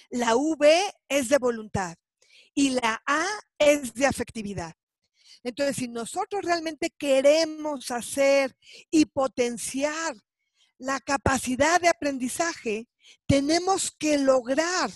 la 0.10 0.36
V 0.36 0.94
es 1.08 1.30
de 1.30 1.38
voluntad 1.38 1.96
y 2.54 2.72
la 2.72 3.02
A 3.06 3.26
es 3.58 3.94
de 3.94 4.06
afectividad. 4.06 4.74
Entonces, 5.44 5.76
si 5.76 5.88
nosotros 5.88 6.44
realmente 6.44 6.90
queremos 6.98 7.92
hacer 7.92 8.56
y 8.90 9.06
potenciar 9.06 10.16
la 10.78 11.00
capacidad 11.00 11.82
de 11.82 11.90
aprendizaje, 11.90 12.88
tenemos 13.28 13.92
que 13.92 14.18
lograr 14.18 14.90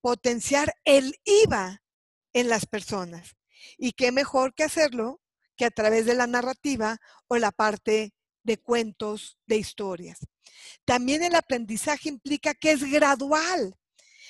potenciar 0.00 0.74
el 0.84 1.14
IVA 1.24 1.82
en 2.32 2.48
las 2.48 2.66
personas. 2.66 3.36
Y 3.76 3.92
qué 3.92 4.12
mejor 4.12 4.54
que 4.54 4.64
hacerlo 4.64 5.20
que 5.56 5.64
a 5.64 5.70
través 5.70 6.06
de 6.06 6.14
la 6.14 6.26
narrativa 6.26 6.98
o 7.26 7.36
la 7.36 7.50
parte 7.50 8.14
de 8.42 8.58
cuentos, 8.58 9.38
de 9.46 9.56
historias. 9.56 10.20
También 10.84 11.22
el 11.22 11.34
aprendizaje 11.34 12.08
implica 12.08 12.54
que 12.54 12.72
es 12.72 12.84
gradual. 12.90 13.74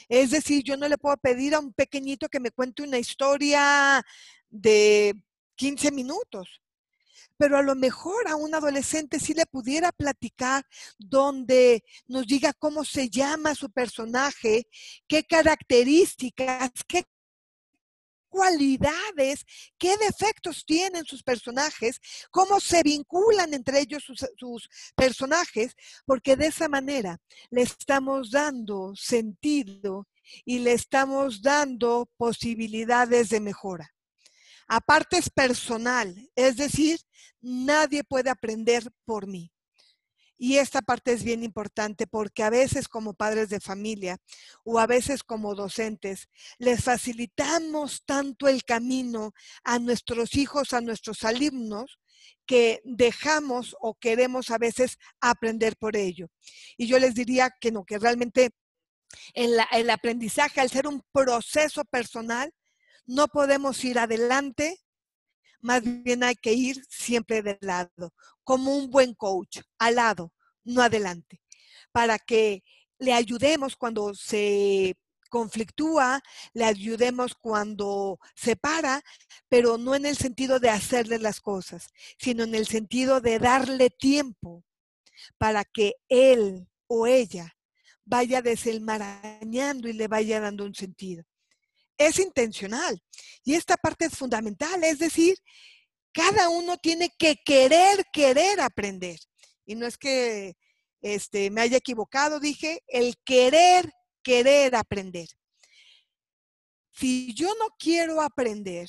Es 0.08 0.30
decir, 0.30 0.62
yo 0.64 0.76
no 0.76 0.88
le 0.88 0.98
puedo 0.98 1.16
pedir 1.16 1.54
a 1.54 1.60
un 1.60 1.72
pequeñito 1.72 2.28
que 2.28 2.40
me 2.40 2.50
cuente 2.50 2.82
una 2.82 2.98
historia 2.98 4.04
de 4.48 5.14
15 5.56 5.92
minutos. 5.92 6.62
Pero 7.36 7.56
a 7.56 7.62
lo 7.62 7.76
mejor 7.76 8.26
a 8.28 8.34
un 8.34 8.54
adolescente 8.54 9.20
sí 9.20 9.32
le 9.32 9.46
pudiera 9.46 9.92
platicar 9.92 10.64
donde 10.98 11.84
nos 12.06 12.26
diga 12.26 12.52
cómo 12.52 12.84
se 12.84 13.08
llama 13.10 13.54
su 13.54 13.70
personaje, 13.70 14.66
qué 15.06 15.22
características, 15.22 16.70
qué 16.88 17.04
cualidades, 18.28 19.44
qué 19.78 19.96
defectos 19.96 20.64
tienen 20.64 21.04
sus 21.04 21.22
personajes, 21.22 22.00
cómo 22.30 22.60
se 22.60 22.82
vinculan 22.82 23.54
entre 23.54 23.80
ellos 23.80 24.04
sus, 24.36 24.68
personajes, 24.96 25.74
porque 26.04 26.36
de 26.36 26.46
esa 26.46 26.68
manera 26.68 27.18
le 27.50 27.62
estamos 27.62 28.30
dando 28.30 28.92
sentido 28.94 30.06
y 30.44 30.60
le 30.60 30.72
estamos 30.72 31.42
dando 31.42 32.08
posibilidades 32.16 33.30
de 33.30 33.40
mejora. 33.40 33.88
Aparte 34.68 35.16
es 35.16 35.30
personal, 35.30 36.14
es 36.34 36.56
decir, 36.56 37.00
nadie 37.40 38.04
puede 38.04 38.30
aprender 38.30 38.90
por 39.04 39.26
mí. 39.26 39.50
Y 40.38 40.58
esta 40.58 40.82
parte 40.82 41.12
es 41.12 41.24
bien 41.24 41.42
importante 41.42 42.06
porque 42.06 42.44
a 42.44 42.50
veces 42.50 42.88
como 42.88 43.14
padres 43.14 43.48
de 43.48 43.60
familia 43.60 44.18
o 44.64 44.78
a 44.78 44.86
veces 44.86 45.24
como 45.24 45.56
docentes 45.56 46.28
les 46.58 46.84
facilitamos 46.84 48.04
tanto 48.06 48.46
el 48.46 48.64
camino 48.64 49.32
a 49.64 49.80
nuestros 49.80 50.36
hijos, 50.36 50.72
a 50.72 50.80
nuestros 50.80 51.24
alumnos, 51.24 51.98
que 52.46 52.80
dejamos 52.84 53.76
o 53.80 53.94
queremos 53.94 54.50
a 54.50 54.58
veces 54.58 54.96
aprender 55.20 55.76
por 55.76 55.96
ello. 55.96 56.28
Y 56.76 56.86
yo 56.86 56.98
les 56.98 57.14
diría 57.14 57.50
que 57.60 57.72
no, 57.72 57.84
que 57.84 57.98
realmente 57.98 58.52
el, 59.34 59.58
el 59.72 59.90
aprendizaje 59.90 60.60
al 60.60 60.70
ser 60.70 60.86
un 60.86 61.02
proceso 61.12 61.84
personal 61.84 62.52
no 63.06 63.26
podemos 63.28 63.82
ir 63.84 63.98
adelante, 63.98 64.78
más 65.60 65.82
bien 65.82 66.22
hay 66.22 66.36
que 66.36 66.52
ir 66.52 66.82
siempre 66.88 67.42
de 67.42 67.58
lado, 67.60 68.12
como 68.44 68.76
un 68.76 68.90
buen 68.90 69.14
coach, 69.14 69.58
al 69.78 69.96
lado, 69.96 70.32
no 70.64 70.82
adelante, 70.82 71.40
para 71.92 72.18
que 72.18 72.62
le 72.98 73.12
ayudemos 73.12 73.76
cuando 73.76 74.14
se 74.14 74.96
conflictúa, 75.30 76.22
le 76.54 76.64
ayudemos 76.64 77.34
cuando 77.34 78.18
se 78.34 78.56
para, 78.56 79.02
pero 79.48 79.78
no 79.78 79.94
en 79.94 80.06
el 80.06 80.16
sentido 80.16 80.58
de 80.58 80.70
hacerle 80.70 81.18
las 81.18 81.40
cosas, 81.40 81.88
sino 82.18 82.44
en 82.44 82.54
el 82.54 82.66
sentido 82.66 83.20
de 83.20 83.38
darle 83.38 83.90
tiempo 83.90 84.64
para 85.36 85.64
que 85.64 85.94
él 86.08 86.66
o 86.86 87.06
ella 87.06 87.54
vaya 88.04 88.40
desenmarañando 88.40 89.88
y 89.88 89.92
le 89.92 90.08
vaya 90.08 90.40
dando 90.40 90.64
un 90.64 90.74
sentido 90.74 91.24
es 91.98 92.18
intencional. 92.18 93.02
Y 93.44 93.54
esta 93.54 93.76
parte 93.76 94.06
es 94.06 94.16
fundamental, 94.16 94.82
es 94.84 94.98
decir, 94.98 95.36
cada 96.12 96.48
uno 96.48 96.78
tiene 96.78 97.10
que 97.18 97.36
querer, 97.44 98.04
querer 98.12 98.60
aprender. 98.60 99.18
Y 99.66 99.74
no 99.74 99.86
es 99.86 99.98
que 99.98 100.56
este, 101.00 101.50
me 101.50 101.60
haya 101.60 101.76
equivocado, 101.76 102.40
dije, 102.40 102.82
el 102.88 103.16
querer, 103.24 103.92
querer 104.22 104.74
aprender. 104.74 105.28
Si 106.92 107.32
yo 107.34 107.48
no 107.60 107.68
quiero 107.78 108.20
aprender, 108.20 108.88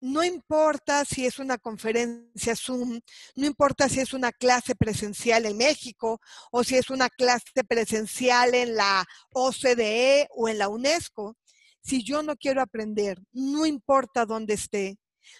no 0.00 0.24
importa 0.24 1.04
si 1.04 1.26
es 1.26 1.38
una 1.38 1.58
conferencia 1.58 2.56
Zoom, 2.56 3.00
no 3.34 3.46
importa 3.46 3.88
si 3.88 4.00
es 4.00 4.14
una 4.14 4.32
clase 4.32 4.74
presencial 4.74 5.44
en 5.44 5.56
México 5.56 6.20
o 6.50 6.64
si 6.64 6.76
es 6.76 6.88
una 6.90 7.08
clase 7.10 7.64
presencial 7.68 8.54
en 8.54 8.76
la 8.76 9.04
OCDE 9.34 10.28
o 10.30 10.48
en 10.48 10.58
la 10.58 10.68
UNESCO, 10.68 11.36
si 11.82 12.02
yo 12.02 12.22
no 12.22 12.36
quiero 12.36 12.60
aprender, 12.60 13.18
no 13.32 13.66
importa 13.66 14.26
dónde 14.26 14.54
esté, 14.54 14.98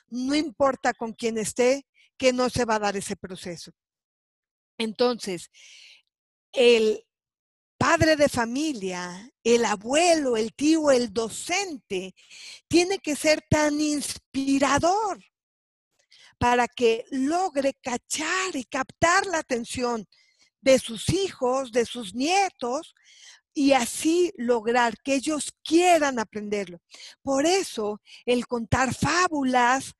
no 0.09 0.35
importa 0.35 0.95
con 0.95 1.13
quién 1.13 1.39
esté, 1.39 1.87
que 2.17 2.33
no 2.33 2.51
se 2.51 2.65
va 2.65 2.77
a 2.77 2.81
dar 2.81 2.97
ese 2.97 3.17
proceso. 3.17 3.73
Entonces, 4.79 5.51
el 6.53 7.05
padre 7.79 8.17
de 8.17 8.29
familia, 8.29 9.31
el 9.43 9.65
abuelo, 9.65 10.37
el 10.37 10.53
tío, 10.53 10.91
el 10.91 11.13
docente, 11.13 12.15
tiene 12.69 12.99
que 12.99 13.17
ser 13.17 13.43
tan 13.49 13.81
inspirador 13.81 15.23
para 16.39 16.69
que 16.69 17.05
logre 17.11 17.75
cachar 17.83 18.55
y 18.55 18.65
captar 18.65 19.27
la 19.27 19.39
atención 19.39 20.07
de 20.61 20.79
sus 20.79 21.09
hijos, 21.09 21.73
de 21.73 21.87
sus 21.87 22.15
nietos, 22.15 22.95
y 23.55 23.73
así 23.73 24.33
lograr 24.37 24.95
que 25.03 25.15
ellos 25.15 25.53
quieran 25.65 26.19
aprenderlo. 26.19 26.81
Por 27.23 27.47
eso 27.47 28.01
el 28.25 28.47
contar 28.47 28.95
fábulas, 28.95 29.95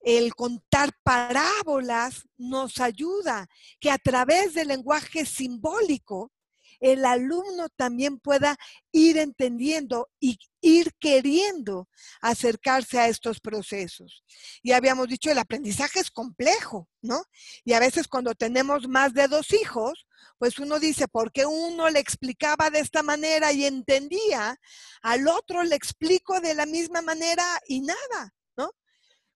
el 0.00 0.34
contar 0.34 0.92
parábolas 1.02 2.26
nos 2.36 2.80
ayuda 2.80 3.48
que 3.80 3.90
a 3.90 3.98
través 3.98 4.54
del 4.54 4.68
lenguaje 4.68 5.26
simbólico 5.26 6.32
el 6.80 7.04
alumno 7.04 7.68
también 7.70 8.18
pueda 8.18 8.56
ir 8.92 9.18
entendiendo 9.18 10.08
y 10.20 10.38
ir 10.60 10.92
queriendo 10.98 11.88
acercarse 12.20 12.98
a 12.98 13.08
estos 13.08 13.40
procesos. 13.40 14.24
Y 14.62 14.72
habíamos 14.72 15.08
dicho, 15.08 15.30
el 15.30 15.38
aprendizaje 15.38 16.00
es 16.00 16.10
complejo, 16.10 16.88
¿no? 17.02 17.24
Y 17.64 17.72
a 17.72 17.80
veces 17.80 18.06
cuando 18.06 18.34
tenemos 18.34 18.88
más 18.88 19.12
de 19.12 19.28
dos 19.28 19.52
hijos, 19.52 20.06
pues 20.38 20.58
uno 20.58 20.78
dice, 20.78 21.08
¿por 21.08 21.32
qué 21.32 21.46
uno 21.46 21.88
le 21.90 21.98
explicaba 21.98 22.70
de 22.70 22.80
esta 22.80 23.02
manera 23.02 23.52
y 23.52 23.64
entendía? 23.64 24.56
Al 25.02 25.28
otro 25.28 25.62
le 25.64 25.74
explico 25.74 26.40
de 26.40 26.54
la 26.54 26.66
misma 26.66 27.02
manera 27.02 27.44
y 27.66 27.80
nada, 27.80 28.34
¿no? 28.56 28.70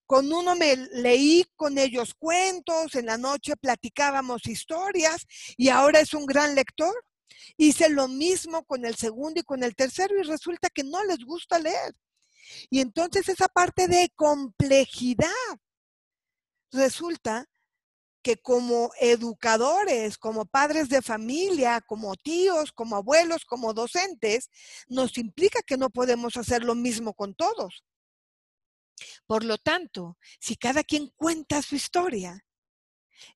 Con 0.07 0.33
uno 0.33 0.55
me 0.55 0.77
leí 0.77 1.45
con 1.57 1.79
ellos 1.79 2.15
cuentos, 2.19 2.95
en 2.95 3.07
la 3.07 3.19
noche 3.19 3.57
platicábamos 3.57 4.47
historias 4.47 5.27
y 5.57 5.69
ahora 5.71 6.01
es 6.01 6.15
un 6.15 6.27
gran 6.27 6.55
lector. 6.55 6.95
Hice 7.57 7.89
lo 7.89 8.09
mismo 8.09 8.65
con 8.65 8.85
el 8.85 8.95
segundo 8.95 9.41
y 9.41 9.45
con 9.45 9.63
el 9.63 9.75
tercero 9.75 10.19
y 10.19 10.23
resulta 10.23 10.69
que 10.71 10.85
no 10.85 11.03
les 11.05 11.19
gusta 11.25 11.59
leer. 11.59 11.95
Y 12.71 12.81
entonces 12.81 13.29
esa 13.29 13.49
parte 13.49 13.89
de 13.89 14.11
complejidad 14.15 15.29
resulta 16.71 17.47
que 18.23 18.37
como 18.37 18.93
educadores, 19.01 20.17
como 20.17 20.47
padres 20.47 20.89
de 20.89 21.03
familia, 21.03 21.81
como 21.81 22.15
tíos, 22.17 22.73
como 22.73 22.97
abuelos, 22.97 23.45
como 23.45 23.75
docentes, 23.75 24.51
nos 24.89 25.19
implica 25.19 25.61
que 25.63 25.77
no 25.77 25.91
podemos 25.91 26.37
hacer 26.37 26.63
lo 26.63 26.75
mismo 26.75 27.15
con 27.15 27.35
todos. 27.35 27.85
Por 29.27 29.45
lo 29.45 29.59
tanto, 29.59 30.17
si 30.41 30.57
cada 30.57 30.85
quien 30.85 31.09
cuenta 31.17 31.63
su 31.63 31.75
historia, 31.75 32.45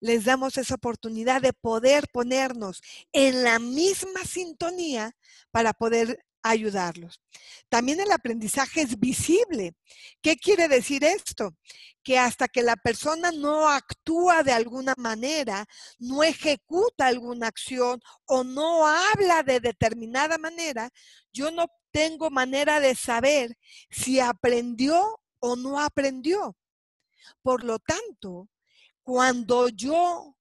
les 0.00 0.24
damos 0.24 0.56
esa 0.56 0.74
oportunidad 0.74 1.40
de 1.42 1.52
poder 1.52 2.08
ponernos 2.12 2.82
en 3.12 3.44
la 3.44 3.58
misma 3.58 4.24
sintonía 4.24 5.16
para 5.50 5.72
poder 5.72 6.25
ayudarlos. 6.50 7.20
También 7.68 8.00
el 8.00 8.12
aprendizaje 8.12 8.82
es 8.82 8.98
visible. 8.98 9.74
¿Qué 10.22 10.36
quiere 10.36 10.68
decir 10.68 11.04
esto? 11.04 11.54
Que 12.02 12.18
hasta 12.18 12.48
que 12.48 12.62
la 12.62 12.76
persona 12.76 13.32
no 13.32 13.68
actúa 13.68 14.42
de 14.42 14.52
alguna 14.52 14.94
manera, 14.96 15.66
no 15.98 16.22
ejecuta 16.22 17.06
alguna 17.06 17.48
acción 17.48 18.00
o 18.26 18.44
no 18.44 18.86
habla 18.86 19.42
de 19.42 19.60
determinada 19.60 20.38
manera, 20.38 20.90
yo 21.32 21.50
no 21.50 21.66
tengo 21.90 22.30
manera 22.30 22.78
de 22.80 22.94
saber 22.94 23.56
si 23.90 24.20
aprendió 24.20 25.20
o 25.40 25.56
no 25.56 25.80
aprendió. 25.80 26.56
Por 27.42 27.64
lo 27.64 27.78
tanto, 27.78 28.48
cuando 29.02 29.68
yo 29.68 30.35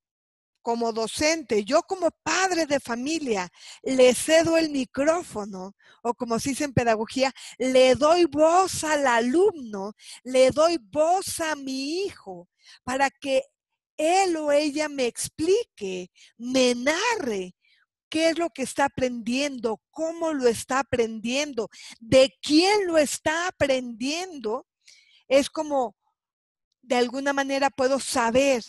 como 0.65 0.91
docente, 0.91 1.63
yo 1.63 1.83
como 1.83 2.09
padre 2.23 2.65
de 2.65 2.79
familia, 2.79 3.51
le 3.83 4.15
cedo 4.15 4.57
el 4.57 4.71
micrófono, 4.71 5.75
o 6.01 6.15
como 6.15 6.39
se 6.39 6.49
dice 6.49 6.63
en 6.63 6.73
pedagogía, 6.73 7.31
le 7.59 7.93
doy 7.93 8.25
voz 8.25 8.83
al 8.83 9.05
alumno, 9.05 9.93
le 10.23 10.49
doy 10.49 10.79
voz 10.81 11.39
a 11.39 11.55
mi 11.55 11.99
hijo, 11.99 12.49
para 12.83 13.11
que 13.11 13.43
él 13.95 14.35
o 14.37 14.51
ella 14.51 14.89
me 14.89 15.05
explique, 15.05 16.09
me 16.35 16.73
narre 16.73 17.53
qué 18.09 18.29
es 18.29 18.39
lo 18.39 18.49
que 18.49 18.63
está 18.63 18.85
aprendiendo, 18.85 19.83
cómo 19.91 20.33
lo 20.33 20.47
está 20.47 20.79
aprendiendo, 20.79 21.69
de 21.99 22.33
quién 22.41 22.87
lo 22.87 22.97
está 22.97 23.49
aprendiendo, 23.49 24.65
es 25.27 25.51
como 25.51 25.95
de 26.81 26.95
alguna 26.95 27.33
manera 27.33 27.69
puedo 27.69 27.99
saber 27.99 28.63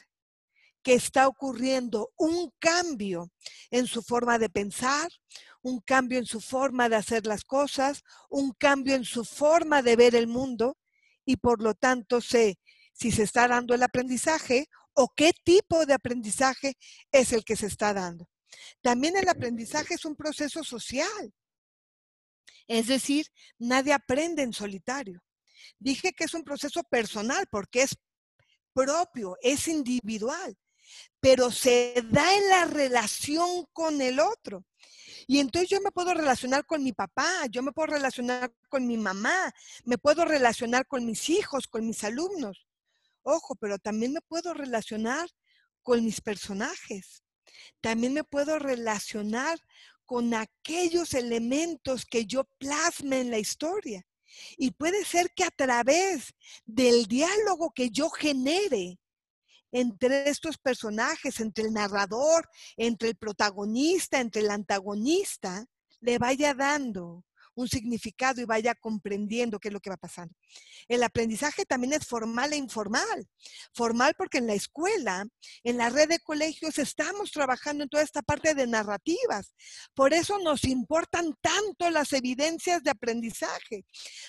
que 0.86 0.94
está 0.94 1.26
ocurriendo 1.26 2.12
un 2.16 2.52
cambio 2.60 3.32
en 3.72 3.88
su 3.88 4.02
forma 4.02 4.38
de 4.38 4.48
pensar, 4.48 5.10
un 5.60 5.80
cambio 5.80 6.16
en 6.16 6.26
su 6.26 6.40
forma 6.40 6.88
de 6.88 6.94
hacer 6.94 7.26
las 7.26 7.42
cosas, 7.42 8.04
un 8.30 8.52
cambio 8.52 8.94
en 8.94 9.04
su 9.04 9.24
forma 9.24 9.82
de 9.82 9.96
ver 9.96 10.14
el 10.14 10.28
mundo 10.28 10.78
y 11.24 11.38
por 11.38 11.60
lo 11.60 11.74
tanto 11.74 12.20
sé 12.20 12.60
si 12.92 13.10
se 13.10 13.24
está 13.24 13.48
dando 13.48 13.74
el 13.74 13.82
aprendizaje 13.82 14.68
o 14.92 15.08
qué 15.08 15.32
tipo 15.42 15.86
de 15.86 15.94
aprendizaje 15.94 16.76
es 17.10 17.32
el 17.32 17.44
que 17.44 17.56
se 17.56 17.66
está 17.66 17.92
dando. 17.92 18.30
También 18.80 19.16
el 19.16 19.28
aprendizaje 19.28 19.94
es 19.94 20.04
un 20.04 20.14
proceso 20.14 20.62
social. 20.62 21.34
Es 22.68 22.86
decir, 22.86 23.26
nadie 23.58 23.92
aprende 23.92 24.44
en 24.44 24.52
solitario. 24.52 25.20
Dije 25.80 26.12
que 26.12 26.22
es 26.22 26.34
un 26.34 26.44
proceso 26.44 26.84
personal 26.84 27.48
porque 27.50 27.82
es 27.82 27.96
propio, 28.72 29.36
es 29.42 29.66
individual 29.66 30.56
pero 31.20 31.50
se 31.50 31.94
da 32.10 32.34
en 32.36 32.48
la 32.48 32.64
relación 32.66 33.66
con 33.72 34.00
el 34.00 34.20
otro. 34.20 34.64
Y 35.26 35.40
entonces 35.40 35.68
yo 35.70 35.80
me 35.80 35.90
puedo 35.90 36.14
relacionar 36.14 36.64
con 36.66 36.84
mi 36.84 36.92
papá, 36.92 37.46
yo 37.50 37.62
me 37.62 37.72
puedo 37.72 37.88
relacionar 37.94 38.52
con 38.68 38.86
mi 38.86 38.96
mamá, 38.96 39.52
me 39.84 39.98
puedo 39.98 40.24
relacionar 40.24 40.86
con 40.86 41.04
mis 41.04 41.28
hijos, 41.30 41.66
con 41.66 41.86
mis 41.86 42.04
alumnos. 42.04 42.66
Ojo, 43.22 43.56
pero 43.56 43.78
también 43.78 44.12
me 44.12 44.20
puedo 44.20 44.54
relacionar 44.54 45.28
con 45.82 46.04
mis 46.04 46.20
personajes. 46.20 47.24
También 47.80 48.12
me 48.12 48.24
puedo 48.24 48.58
relacionar 48.58 49.58
con 50.04 50.32
aquellos 50.34 51.14
elementos 51.14 52.06
que 52.06 52.26
yo 52.26 52.44
plasme 52.58 53.20
en 53.20 53.30
la 53.30 53.38
historia. 53.38 54.06
Y 54.56 54.70
puede 54.72 55.04
ser 55.04 55.32
que 55.34 55.44
a 55.44 55.50
través 55.50 56.34
del 56.64 57.06
diálogo 57.06 57.72
que 57.74 57.90
yo 57.90 58.10
genere 58.10 58.98
entre 59.78 60.30
estos 60.30 60.56
personajes, 60.56 61.38
entre 61.38 61.64
el 61.64 61.74
narrador, 61.74 62.48
entre 62.78 63.10
el 63.10 63.16
protagonista, 63.16 64.20
entre 64.20 64.40
el 64.40 64.50
antagonista, 64.50 65.66
le 66.00 66.16
vaya 66.18 66.54
dando 66.54 67.24
un 67.56 67.68
significado 67.68 68.40
y 68.40 68.44
vaya 68.44 68.74
comprendiendo 68.74 69.58
qué 69.58 69.68
es 69.68 69.74
lo 69.74 69.80
que 69.80 69.90
va 69.90 69.96
pasando. 69.96 70.34
El 70.88 71.02
aprendizaje 71.02 71.64
también 71.64 71.94
es 71.94 72.06
formal 72.06 72.52
e 72.52 72.56
informal. 72.56 73.26
Formal 73.74 74.14
porque 74.16 74.38
en 74.38 74.46
la 74.46 74.54
escuela, 74.54 75.26
en 75.64 75.76
la 75.78 75.88
red 75.88 76.08
de 76.08 76.20
colegios, 76.20 76.78
estamos 76.78 77.32
trabajando 77.32 77.82
en 77.82 77.88
toda 77.88 78.02
esta 78.02 78.22
parte 78.22 78.54
de 78.54 78.66
narrativas. 78.66 79.54
Por 79.94 80.12
eso 80.12 80.38
nos 80.38 80.64
importan 80.64 81.34
tanto 81.40 81.90
las 81.90 82.12
evidencias 82.12 82.82
de 82.82 82.90
aprendizaje, 82.90 83.84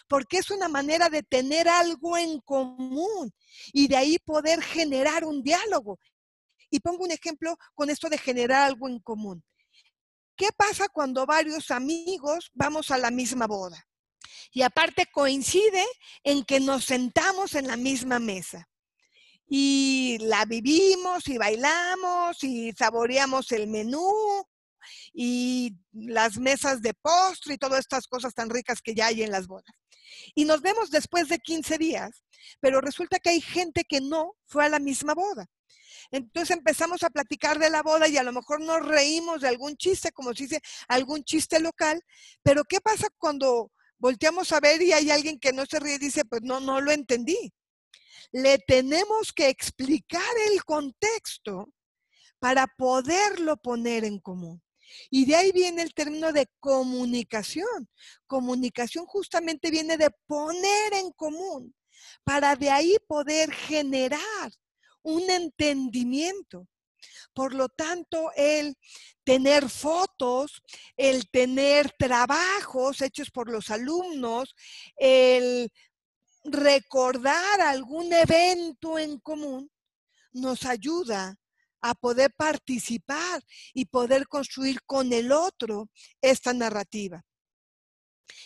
porque 0.07 0.37
es 0.37 0.49
una 0.49 0.69
manera 0.69 1.09
de 1.09 1.21
tener 1.21 1.67
algo 1.67 2.17
en 2.17 2.39
común 2.41 3.33
y 3.73 3.87
de 3.87 3.97
ahí 3.97 4.17
poder 4.19 4.61
generar 4.63 5.25
un 5.25 5.43
diálogo. 5.43 5.99
Y 6.69 6.79
pongo 6.79 7.03
un 7.03 7.11
ejemplo 7.11 7.57
con 7.75 7.89
esto 7.89 8.09
de 8.09 8.17
generar 8.17 8.63
algo 8.63 8.87
en 8.87 8.99
común. 8.99 9.43
¿Qué 10.37 10.49
pasa 10.55 10.87
cuando 10.87 11.25
varios 11.25 11.71
amigos 11.71 12.51
vamos 12.53 12.91
a 12.91 12.99
la 12.99 13.09
misma 13.09 13.47
boda? 13.47 13.83
Y 14.51 14.61
aparte 14.61 15.07
coincide 15.11 15.83
en 16.23 16.43
que 16.43 16.59
nos 16.59 16.85
sentamos 16.85 17.55
en 17.55 17.67
la 17.67 17.75
misma 17.75 18.19
mesa. 18.19 18.69
Y 19.49 20.17
la 20.21 20.45
vivimos 20.45 21.27
y 21.27 21.37
bailamos 21.39 22.43
y 22.43 22.71
saboreamos 22.73 23.51
el 23.51 23.67
menú 23.67 24.45
y 25.11 25.75
las 25.91 26.37
mesas 26.37 26.81
de 26.81 26.93
postre 26.93 27.55
y 27.55 27.57
todas 27.57 27.79
estas 27.79 28.07
cosas 28.07 28.33
tan 28.35 28.49
ricas 28.49 28.81
que 28.81 28.93
ya 28.93 29.07
hay 29.07 29.23
en 29.23 29.31
las 29.31 29.47
bodas. 29.47 29.73
Y 30.35 30.45
nos 30.45 30.61
vemos 30.61 30.91
después 30.91 31.29
de 31.29 31.39
15 31.39 31.77
días, 31.79 32.23
pero 32.59 32.79
resulta 32.79 33.19
que 33.19 33.31
hay 33.31 33.41
gente 33.41 33.85
que 33.85 34.01
no 34.01 34.35
fue 34.45 34.65
a 34.65 34.69
la 34.69 34.79
misma 34.79 35.15
boda. 35.15 35.47
Entonces 36.11 36.55
empezamos 36.55 37.03
a 37.03 37.09
platicar 37.09 37.59
de 37.59 37.69
la 37.69 37.83
boda 37.83 38.07
y 38.07 38.17
a 38.17 38.23
lo 38.23 38.33
mejor 38.33 38.61
nos 38.61 38.85
reímos 38.85 39.41
de 39.41 39.47
algún 39.47 39.75
chiste, 39.77 40.11
como 40.11 40.33
se 40.33 40.43
dice, 40.43 40.61
algún 40.87 41.23
chiste 41.23 41.59
local, 41.59 42.01
pero 42.43 42.63
¿qué 42.63 42.81
pasa 42.81 43.07
cuando 43.17 43.71
volteamos 43.97 44.51
a 44.51 44.59
ver 44.59 44.81
y 44.81 44.93
hay 44.93 45.11
alguien 45.11 45.39
que 45.39 45.53
no 45.53 45.65
se 45.65 45.79
ríe 45.79 45.95
y 45.95 45.99
dice, 45.99 46.25
pues 46.25 46.41
no, 46.43 46.59
no 46.59 46.81
lo 46.81 46.91
entendí? 46.91 47.53
Le 48.31 48.57
tenemos 48.59 49.33
que 49.33 49.49
explicar 49.49 50.21
el 50.51 50.63
contexto 50.63 51.73
para 52.39 52.67
poderlo 52.67 53.57
poner 53.57 54.05
en 54.05 54.19
común. 54.19 54.61
Y 55.09 55.25
de 55.25 55.35
ahí 55.35 55.51
viene 55.51 55.81
el 55.81 55.93
término 55.93 56.31
de 56.31 56.47
comunicación. 56.59 57.89
Comunicación 58.25 59.05
justamente 59.05 59.69
viene 59.69 59.97
de 59.97 60.11
poner 60.27 60.93
en 60.93 61.11
común 61.11 61.75
para 62.23 62.55
de 62.55 62.69
ahí 62.69 62.97
poder 63.07 63.51
generar 63.51 64.51
un 65.03 65.29
entendimiento. 65.29 66.67
Por 67.33 67.53
lo 67.53 67.69
tanto, 67.69 68.31
el 68.35 68.75
tener 69.23 69.69
fotos, 69.69 70.61
el 70.95 71.29
tener 71.29 71.91
trabajos 71.97 73.01
hechos 73.01 73.29
por 73.29 73.49
los 73.49 73.69
alumnos, 73.69 74.55
el 74.97 75.71
recordar 76.43 77.61
algún 77.61 78.11
evento 78.13 78.97
en 78.97 79.19
común, 79.19 79.69
nos 80.31 80.65
ayuda 80.65 81.37
a 81.81 81.93
poder 81.93 82.33
participar 82.35 83.43
y 83.73 83.85
poder 83.85 84.27
construir 84.27 84.81
con 84.83 85.13
el 85.13 85.31
otro 85.31 85.89
esta 86.21 86.53
narrativa. 86.53 87.23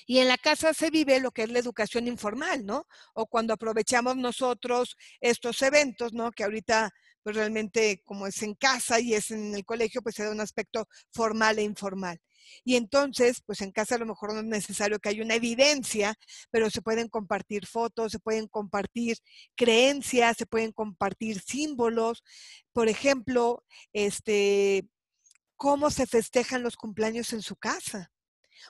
Y 0.05 0.19
en 0.19 0.27
la 0.27 0.37
casa 0.37 0.73
se 0.73 0.89
vive 0.89 1.19
lo 1.19 1.31
que 1.31 1.43
es 1.43 1.51
la 1.51 1.59
educación 1.59 2.07
informal, 2.07 2.65
¿no? 2.65 2.87
O 3.13 3.27
cuando 3.27 3.53
aprovechamos 3.53 4.17
nosotros 4.17 4.97
estos 5.19 5.61
eventos, 5.61 6.13
¿no? 6.13 6.31
Que 6.31 6.43
ahorita, 6.43 6.91
pues 7.23 7.35
realmente 7.35 8.01
como 8.05 8.27
es 8.27 8.41
en 8.43 8.55
casa 8.55 8.99
y 8.99 9.13
es 9.13 9.31
en 9.31 9.55
el 9.55 9.65
colegio, 9.65 10.01
pues 10.01 10.15
se 10.15 10.23
da 10.23 10.31
un 10.31 10.41
aspecto 10.41 10.87
formal 11.11 11.59
e 11.59 11.63
informal. 11.63 12.19
Y 12.63 12.75
entonces, 12.75 13.41
pues 13.45 13.61
en 13.61 13.71
casa 13.71 13.95
a 13.95 13.97
lo 13.99 14.05
mejor 14.05 14.33
no 14.33 14.39
es 14.39 14.45
necesario 14.45 14.99
que 14.99 15.09
haya 15.09 15.23
una 15.23 15.35
evidencia, 15.35 16.15
pero 16.49 16.69
se 16.69 16.81
pueden 16.81 17.07
compartir 17.07 17.67
fotos, 17.67 18.11
se 18.11 18.19
pueden 18.19 18.47
compartir 18.47 19.17
creencias, 19.55 20.37
se 20.37 20.45
pueden 20.45 20.71
compartir 20.71 21.41
símbolos. 21.41 22.23
Por 22.73 22.89
ejemplo, 22.89 23.63
este, 23.93 24.87
cómo 25.55 25.91
se 25.91 26.07
festejan 26.07 26.63
los 26.63 26.75
cumpleaños 26.75 27.33
en 27.33 27.41
su 27.41 27.55
casa 27.55 28.11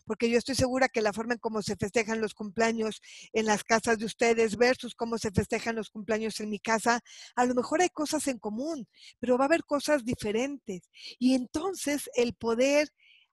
porque 0.05 0.29
yo 0.29 0.37
estoy 0.37 0.55
segura 0.55 0.89
que 0.89 1.01
la 1.01 1.13
forma 1.13 1.33
en 1.33 1.39
cómo 1.39 1.61
se 1.61 1.75
festejan 1.75 2.21
los 2.21 2.33
cumpleaños 2.33 3.01
en 3.33 3.45
las 3.45 3.63
casas 3.63 3.97
de 3.97 4.05
ustedes 4.05 4.57
versus 4.57 4.95
cómo 4.95 5.17
se 5.17 5.31
festejan 5.31 5.75
los 5.75 5.89
cumpleaños 5.89 6.39
en 6.39 6.49
mi 6.49 6.59
casa, 6.59 7.01
a 7.35 7.45
lo 7.45 7.55
mejor 7.55 7.81
hay 7.81 7.89
cosas 7.89 8.27
en 8.27 8.39
común, 8.39 8.87
pero 9.19 9.37
va 9.37 9.45
a 9.45 9.47
haber 9.47 9.63
cosas 9.63 10.03
diferentes. 10.03 10.89
Y 11.19 11.35
entonces 11.35 12.09
el 12.15 12.33
poder 12.33 12.89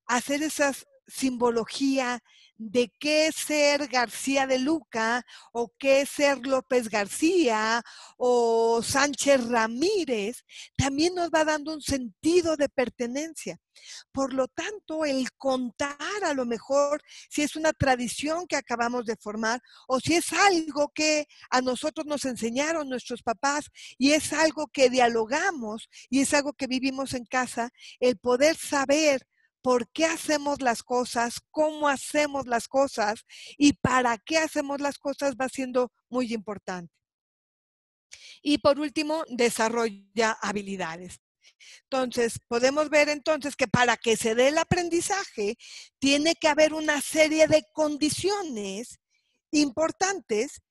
hacer 0.07 0.43
esas 0.43 0.87
simbología 1.09 2.23
de 2.59 2.93
qué 2.99 3.31
ser 3.33 3.87
García 3.87 4.47
de 4.47 4.59
Luca 4.59 5.25
o 5.53 5.73
qué 5.79 6.05
ser 6.05 6.45
López 6.45 6.89
García 6.89 7.83
o 8.17 8.83
Sánchez 8.83 9.47
Ramírez, 9.49 10.45
también 10.77 11.15
nos 11.15 11.31
va 11.31 11.45
dando 11.45 11.73
un 11.73 11.81
sentido 11.81 12.57
de 12.57 12.69
pertenencia. 12.69 13.59
Por 14.11 14.35
lo 14.35 14.49
tanto, 14.49 15.05
el 15.05 15.31
contar 15.37 16.25
a 16.25 16.35
lo 16.35 16.45
mejor 16.45 17.01
si 17.31 17.43
es 17.43 17.55
una 17.55 17.73
tradición 17.73 18.49
que 18.49 18.57
acabamos 18.57 19.07
de 19.07 19.17
formar 19.17 19.63
o 19.87 20.01
si 20.01 20.15
es 20.15 20.33
algo 20.33 20.91
que 20.93 21.27
a 21.51 21.61
nosotros 21.61 22.07
nos 22.07 22.25
enseñaron 22.25 22.89
nuestros 22.89 23.23
papás 23.23 23.67
y 23.99 24.13
es 24.13 24.33
algo 24.33 24.67
que 24.67 24.91
dialogamos 24.91 25.89
y 26.11 26.21
es 26.21 26.35
algo 26.35 26.53
que 26.55 26.67
vivimos 26.67 27.15
en 27.15 27.25
casa, 27.25 27.71
el 28.01 28.19
poder 28.19 28.57
saber 28.57 29.29
por 29.69 29.87
qué 29.91 30.07
hacemos 30.07 30.63
las 30.63 30.83
cosas, 30.83 31.43
cómo 31.51 31.91
hacemos 31.91 32.47
las 32.47 32.69
cosas 32.69 33.27
y 33.59 33.75
para 33.75 34.17
qué 34.17 34.39
hacemos 34.39 34.81
las 34.81 34.97
cosas 34.97 35.35
va 35.39 35.51
siendo 35.51 35.93
muy 36.09 36.33
importante. 36.33 36.91
Y 38.41 38.57
por 38.57 38.81
último, 38.81 39.25
desarrolla 39.29 40.39
habilidades. 40.41 41.21
Entonces, 41.83 42.41
podemos 42.49 42.89
ver 42.89 43.11
entonces 43.11 43.57
que 43.57 43.69
para 43.69 43.99
que 43.99 44.17
se 44.17 44.35
dé 44.35 44.49
el 44.49 44.57
aprendizaje, 44.57 45.59
tiene 45.99 46.35
que 46.35 46.49
haber 46.49 46.73
una 46.73 47.03
serie 47.03 47.47
de 47.47 47.63
condiciones 47.75 48.99
importantes 49.51 50.63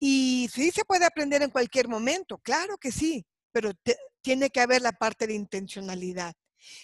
y 0.00 0.50
sí 0.52 0.72
se 0.72 0.84
puede 0.84 1.04
aprender 1.04 1.42
en 1.42 1.50
cualquier 1.50 1.86
momento, 1.86 2.38
claro 2.38 2.78
que 2.78 2.90
sí, 2.90 3.24
pero 3.52 3.70
tiene 4.22 4.50
que 4.50 4.60
haber 4.60 4.82
la 4.82 4.90
parte 4.90 5.28
de 5.28 5.34
intencionalidad. 5.34 6.34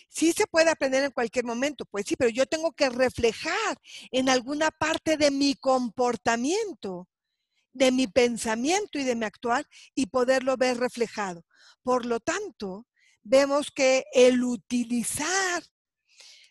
Sí 0.09 0.33
se 0.33 0.47
puede 0.47 0.71
aprender 0.71 1.05
en 1.05 1.11
cualquier 1.11 1.45
momento, 1.45 1.85
pues 1.85 2.07
sí, 2.07 2.17
pero 2.17 2.31
yo 2.31 2.47
tengo 2.47 2.73
que 2.73 2.89
reflejar 2.89 3.79
en 4.11 4.29
alguna 4.29 4.71
parte 4.71 5.17
de 5.17 5.31
mi 5.31 5.55
comportamiento, 5.55 7.09
de 7.73 7.93
mi 7.93 8.07
pensamiento 8.07 8.99
y 8.99 9.05
de 9.05 9.15
mi 9.15 9.25
actuar 9.25 9.67
y 9.95 10.07
poderlo 10.07 10.57
ver 10.57 10.79
reflejado. 10.79 11.45
Por 11.83 12.07
lo 12.07 12.21
tanto, 12.21 12.87
vemos 13.23 13.71
que 13.71 14.05
el 14.13 14.43
utilizar 14.45 15.63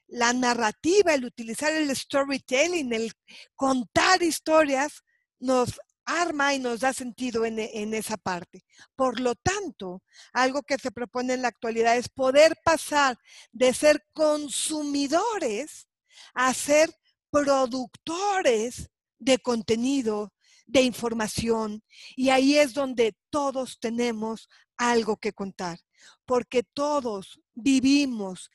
la 0.08 0.34
narrativa, 0.34 1.14
el 1.14 1.26
utilizar 1.26 1.74
el 1.74 1.96
storytelling, 1.96 2.94
el 2.94 3.12
contar 3.56 4.22
historias, 4.22 5.04
nos 5.40 5.80
arma 6.06 6.54
y 6.54 6.60
nos 6.60 6.80
da 6.82 6.94
sentido 6.94 7.46
en, 7.46 7.60
en, 7.60 7.94
esa 7.94 8.18
parte. 8.18 8.64
Por 8.96 9.20
lo 9.20 9.36
tanto, 9.36 10.04
algo 10.34 10.64
que 10.64 10.78
se 10.78 10.92
propone 10.92 11.34
en 11.34 11.42
la 11.42 11.50
actualidad 11.50 11.98
es 11.98 12.10
poder 12.10 12.56
pasar 12.64 13.18
de 13.52 13.74
ser 13.74 14.06
consumidores 14.14 15.88
a 16.34 16.54
ser 16.54 16.90
productores 17.30 18.90
de 19.20 19.40
contenido, 19.40 20.32
de 20.66 20.82
información. 20.82 21.84
Y 22.16 22.30
ahí 22.30 22.58
es 22.58 22.74
donde 22.74 23.16
todos 23.30 23.80
tenemos 23.80 24.48
algo 24.78 25.18
que 25.18 25.34
contar, 25.34 25.80
porque 26.26 26.64
todos 26.64 27.40
vivimos 27.54 28.50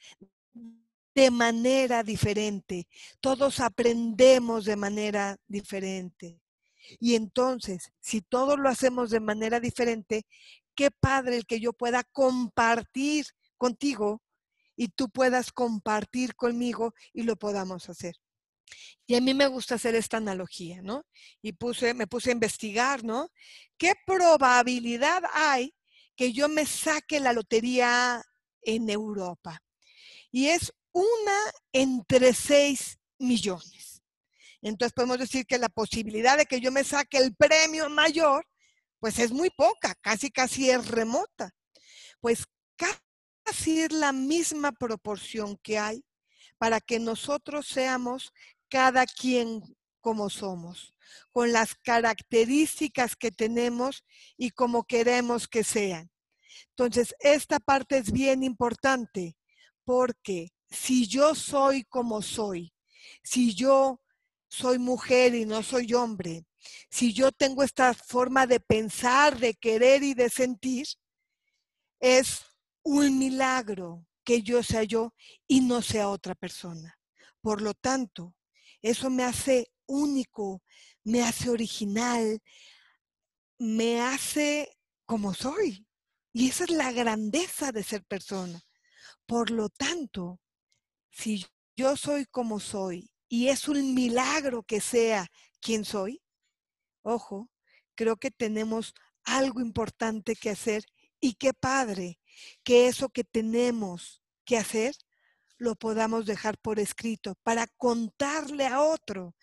de 1.15 1.31
manera 1.31 2.03
diferente, 2.03 2.87
todos 3.21 3.61
aprendemos 3.61 4.65
de 4.65 4.77
manera 4.77 5.37
diferente. 5.47 6.41
Y 6.99 7.15
entonces, 7.15 7.93
si 8.01 8.21
todos 8.23 8.59
lo 8.59 8.69
hacemos 8.69 9.11
de 9.11 9.21
manera 9.21 9.61
diferente, 9.61 10.27
qué 10.75 10.91
padre 10.91 11.37
el 11.37 11.47
que 11.47 11.61
yo 11.61 11.73
pueda 11.73 12.05
compartir 12.05 13.27
contigo 13.57 14.23
y 14.77 14.89
tú 14.89 15.11
puedas 15.11 15.53
compartir 15.53 16.35
conmigo 16.35 16.95
y 17.13 17.25
lo 17.25 17.37
podamos 17.37 17.89
hacer. 17.91 18.17
Y 19.07 19.15
a 19.15 19.21
mí 19.21 19.35
me 19.35 19.47
gusta 19.47 19.75
hacer 19.75 19.95
esta 19.95 20.19
analogía, 20.19 20.81
¿no? 20.83 21.05
Y 21.43 21.53
puse, 21.53 21.95
me 21.95 22.07
puse 22.07 22.31
a 22.31 22.33
investigar, 22.33 23.05
¿no? 23.05 23.31
¿Qué 23.77 23.93
probabilidad 24.07 25.23
hay 25.33 25.75
que 26.17 26.33
yo 26.33 26.49
me 26.49 26.65
saque 26.65 27.21
la 27.21 27.33
lotería 27.33 28.23
en 28.63 28.89
Europa? 28.89 29.63
Y 30.31 30.47
es 30.47 30.73
una 30.93 31.39
entre 31.73 32.33
seis 32.33 32.99
millones. 33.19 33.90
Entonces 34.63 34.93
podemos 34.93 35.19
decir 35.19 35.47
que 35.47 35.59
la 35.59 35.69
posibilidad 35.69 36.37
de 36.37 36.47
que 36.47 36.61
yo 36.61 36.71
me 36.71 36.85
saque 36.85 37.19
el 37.19 37.35
premio 37.35 37.89
mayor, 37.89 38.47
pues 38.99 39.19
es 39.19 39.33
muy 39.33 39.51
poca, 39.51 39.95
casi 40.01 40.31
casi 40.31 40.71
es 40.71 40.89
remota. 40.89 41.51
Pues 42.21 42.45
casi 42.77 43.81
es 43.81 43.93
la 43.93 44.13
misma 44.13 44.73
proporción 44.73 45.57
que 45.63 45.79
hay 45.79 46.05
para 46.59 46.81
que 46.81 46.99
nosotros 46.99 47.67
seamos 47.67 48.33
cada 48.69 49.07
quien 49.07 49.63
como 50.01 50.31
somos, 50.31 50.95
con 51.31 51.53
las 51.53 51.75
características 51.75 53.17
que 53.17 53.31
tenemos 53.31 54.05
y 54.37 54.51
como 54.51 54.85
queremos 54.85 55.49
que 55.49 55.65
sean. 55.65 56.11
Entonces, 56.71 57.15
esta 57.21 57.59
parte 57.61 57.99
es 57.99 58.11
bien 58.13 58.43
importante 58.43 59.37
porque 59.85 60.49
si 60.71 61.07
yo 61.07 61.35
soy 61.35 61.85
como 61.85 62.23
soy, 62.23 62.73
si 63.23 63.55
yo 63.55 64.01
soy 64.51 64.79
mujer 64.79 65.35
y 65.35 65.47
no 65.47 65.63
soy 65.63 65.95
hombre, 65.95 66.45
si 66.91 67.13
yo 67.13 67.33
tengo 67.33 67.63
esta 67.63 67.95
forma 67.95 68.47
de 68.47 68.61
pensar, 68.61 69.39
de 69.39 69.55
querer 69.55 70.03
y 70.03 70.13
de 70.13 70.29
sentir, 70.29 70.87
es 72.01 72.43
un 72.83 73.19
milagro 73.19 74.07
que 74.25 74.43
yo 74.43 74.63
sea 74.63 74.83
yo 74.83 75.15
y 75.47 75.61
no 75.61 75.83
sea 75.83 76.09
otra 76.09 76.35
persona. 76.35 76.99
Por 77.41 77.63
lo 77.63 77.75
tanto, 77.75 78.35
eso 78.83 79.09
me 79.09 79.23
hace 79.23 79.73
único, 79.87 80.63
me 81.05 81.23
hace 81.23 81.49
original, 81.49 82.41
me 83.59 84.01
hace 84.01 84.77
como 85.07 85.33
soy. 85.33 85.87
Y 86.33 86.49
esa 86.49 86.65
es 86.65 86.71
la 86.71 86.93
grandeza 86.93 87.73
de 87.73 87.83
ser 87.83 88.05
persona. 88.05 88.61
Por 89.27 89.51
lo 89.51 89.69
tanto, 89.69 90.41
si 91.11 91.47
yo 91.77 91.97
soy 91.97 92.27
como 92.27 92.61
soy 92.61 93.10
y 93.31 93.49
es 93.49 93.69
un 93.69 93.95
milagro 93.95 94.65
que 94.65 94.81
sea 94.81 95.31
quien 95.61 95.85
soy, 95.85 96.21
ojo, 97.03 97.49
creo 97.95 98.17
que 98.17 98.33
tenemos 98.33 98.93
algo 99.23 99.61
importante 99.61 100.35
que 100.35 100.51
hacer 100.51 100.85
y 101.21 101.35
qué 101.35 101.55
padre 101.55 102.19
que 102.65 102.89
eso 102.89 103.09
que 103.09 103.23
tenemos 103.23 104.21
que 104.45 104.57
hacer 104.57 104.97
lo 105.59 105.77
podamos 105.77 106.27
dejar 106.27 106.59
por 106.59 106.81
escrito 106.81 107.37
para 107.45 107.69
contarle 107.77 108.67
a 108.67 108.83
otro 108.83 109.37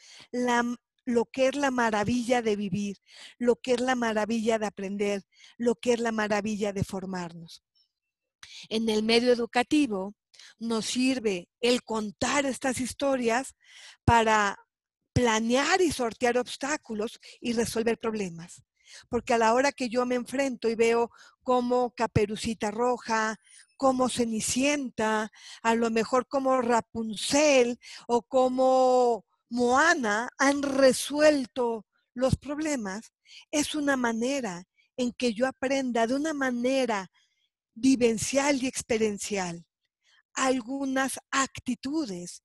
lo 1.05 1.25
que 1.25 1.47
es 1.47 1.55
la 1.55 1.71
maravilla 1.71 2.41
de 2.41 2.57
vivir, 2.57 2.97
lo 3.37 3.55
que 3.55 3.71
es 3.71 3.79
la 3.79 3.95
maravilla 3.95 4.59
de 4.59 4.65
aprender, 4.65 5.23
lo 5.57 5.75
que 5.75 5.93
es 5.93 6.01
la 6.01 6.11
maravilla 6.11 6.73
de 6.73 6.83
formarnos. 6.83 7.63
En 8.67 8.89
el 8.89 9.03
medio 9.03 9.31
educativo, 9.31 10.16
nos 10.59 10.85
sirve 10.85 11.49
el 11.61 11.83
contar 11.83 12.45
estas 12.45 12.79
historias 12.79 13.55
para 14.05 14.57
planear 15.13 15.81
y 15.81 15.91
sortear 15.91 16.37
obstáculos 16.37 17.19
y 17.41 17.53
resolver 17.53 17.97
problemas. 17.97 18.63
Porque 19.09 19.33
a 19.33 19.37
la 19.37 19.53
hora 19.53 19.71
que 19.71 19.89
yo 19.89 20.05
me 20.05 20.15
enfrento 20.15 20.69
y 20.69 20.75
veo 20.75 21.09
como 21.43 21.91
Caperucita 21.91 22.71
Roja, 22.71 23.37
como 23.77 24.09
Cenicienta, 24.09 25.31
a 25.61 25.75
lo 25.75 25.89
mejor 25.89 26.27
como 26.27 26.61
Rapunzel 26.61 27.79
o 28.07 28.21
como 28.21 29.25
Moana 29.49 30.29
han 30.37 30.61
resuelto 30.61 31.85
los 32.13 32.35
problemas, 32.35 33.13
es 33.51 33.75
una 33.75 33.97
manera 33.97 34.65
en 34.97 35.13
que 35.13 35.33
yo 35.33 35.47
aprenda 35.47 36.07
de 36.07 36.15
una 36.15 36.33
manera 36.33 37.09
vivencial 37.75 38.63
y 38.63 38.67
experiencial 38.67 39.66
algunas 40.37 41.19
actitudes, 41.31 42.43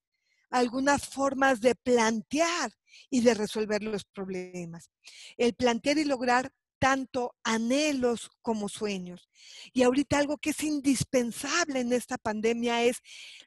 algunas 0.51 1.07
formas 1.07 1.61
de 1.61 1.75
plantear 1.75 2.73
y 3.11 3.21
de 3.21 3.35
resolver 3.35 3.83
los 3.83 4.05
problemas. 4.05 4.91
El 5.37 5.55
plantear 5.55 5.99
y 5.99 6.05
lograr 6.05 6.53
tanto 6.83 7.37
anhelos 7.45 8.29
como 8.43 8.69
sueños. 8.69 9.31
Y 9.73 9.85
ahorita 9.85 10.19
algo 10.19 10.37
que 10.37 10.51
es 10.51 10.65
indispensable 10.65 11.79
en 11.79 11.93
esta 11.93 12.19
pandemia 12.19 12.83
es 12.83 12.97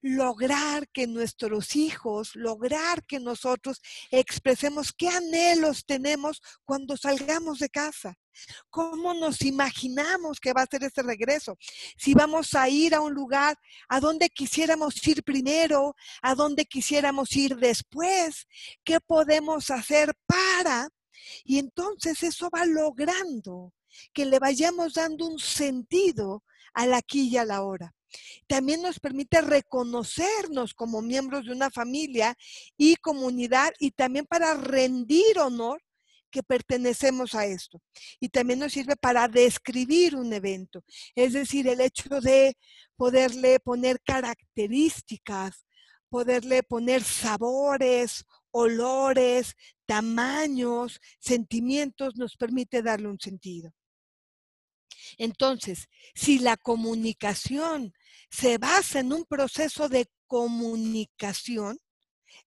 lograr 0.01 0.87
que 0.93 1.05
nuestros 1.05 1.75
hijos, 1.75 2.33
lograr 2.35 3.03
que 3.05 3.19
nosotros 3.19 3.81
expresemos 4.09 4.93
qué 4.93 5.09
anhelos 5.09 5.83
tenemos 5.85 6.41
cuando 6.63 6.95
salgamos 6.95 7.59
de 7.59 7.67
casa. 7.67 8.15
¿Cómo 8.69 9.13
nos 9.13 9.41
imaginamos 9.41 10.39
que 10.39 10.53
va 10.53 10.61
a 10.61 10.67
ser 10.71 10.85
ese 10.85 11.03
regreso? 11.03 11.57
Si 11.97 12.13
vamos 12.13 12.53
a 12.53 12.69
ir 12.69 12.95
a 12.95 13.01
un 13.01 13.13
lugar 13.13 13.57
a 13.89 13.99
donde 13.99 14.29
quisiéramos 14.29 15.05
ir 15.05 15.23
primero, 15.25 15.93
a 16.21 16.35
donde 16.35 16.63
quisiéramos 16.63 17.35
ir 17.35 17.57
después, 17.57 18.47
¿qué 18.85 19.01
podemos 19.01 19.71
hacer 19.71 20.13
para? 20.25 20.87
Y 21.43 21.59
entonces 21.59 22.23
eso 22.23 22.49
va 22.49 22.65
logrando 22.65 23.73
que 24.13 24.25
le 24.25 24.39
vayamos 24.39 24.93
dando 24.93 25.25
un 25.25 25.39
sentido 25.39 26.43
al 26.73 26.93
aquí 26.93 27.29
y 27.29 27.37
a 27.37 27.45
la 27.45 27.63
hora. 27.63 27.93
También 28.47 28.81
nos 28.81 28.99
permite 28.99 29.41
reconocernos 29.41 30.73
como 30.73 31.01
miembros 31.01 31.45
de 31.45 31.51
una 31.51 31.69
familia 31.69 32.35
y 32.77 32.95
comunidad 32.97 33.73
y 33.79 33.91
también 33.91 34.25
para 34.25 34.53
rendir 34.53 35.39
honor 35.39 35.81
que 36.31 36.43
pertenecemos 36.43 37.33
a 37.33 37.45
esto. 37.45 37.81
Y 38.19 38.29
también 38.29 38.59
nos 38.59 38.73
sirve 38.73 38.95
para 38.95 39.27
describir 39.27 40.15
un 40.15 40.33
evento, 40.33 40.83
es 41.15 41.33
decir, 41.33 41.67
el 41.67 41.79
hecho 41.81 42.19
de 42.21 42.57
poderle 42.97 43.59
poner 43.59 44.01
características, 44.01 45.65
poderle 46.09 46.63
poner 46.63 47.03
sabores, 47.03 48.25
olores, 48.51 49.55
tamaños, 49.85 50.99
sentimientos, 51.19 52.15
nos 52.15 52.35
permite 52.37 52.81
darle 52.81 53.07
un 53.07 53.19
sentido. 53.19 53.73
Entonces, 55.17 55.87
si 56.13 56.39
la 56.39 56.57
comunicación 56.57 57.93
se 58.29 58.57
basa 58.57 58.99
en 58.99 59.13
un 59.13 59.25
proceso 59.25 59.89
de 59.89 60.07
comunicación, 60.27 61.79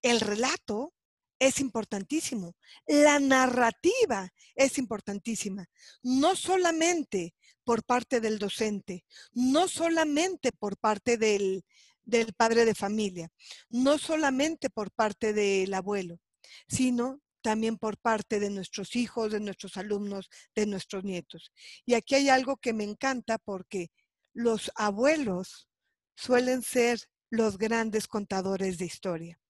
el 0.03 0.21
relato 0.21 0.95
es 1.39 1.61
importantísimo. 1.61 2.57
La 2.87 3.21
narrativa 3.21 4.33
es 4.55 4.79
importantísima. 4.79 5.67
No 6.03 6.37
solamente 6.37 7.35
por 7.65 7.85
parte 7.85 8.21
del 8.21 8.39
docente, 8.39 9.05
no 9.33 9.69
solamente 9.69 10.53
por 10.53 10.79
parte 10.79 11.17
del, 11.17 11.65
del 12.05 12.33
padre 12.33 12.65
de 12.65 12.75
familia, 12.75 13.31
no 13.69 13.99
solamente 13.99 14.71
por 14.71 14.91
parte 14.91 15.33
del 15.33 15.73
abuelo, 15.75 16.19
sino 16.67 17.21
también 17.43 17.77
por 17.79 17.99
parte 17.99 18.41
de 18.41 18.51
nuestros 18.51 18.97
hijos, 18.97 19.33
de 19.33 19.41
nuestros 19.41 19.77
alumnos, 19.77 20.29
de 20.55 20.67
nuestros 20.67 21.05
nietos. 21.05 21.53
Y 21.85 21.95
aquí 21.95 22.15
hay 22.15 22.29
algo 22.29 22.57
que 22.57 22.73
me 22.73 22.85
encanta 22.85 23.39
porque 23.39 23.91
los 24.33 24.71
abuelos 24.75 25.69
suelen 26.17 26.63
ser 26.63 27.01
los 27.31 27.59
grandes 27.59 28.07
contadores 28.07 28.79
de 28.79 28.87
historia. 28.87 29.41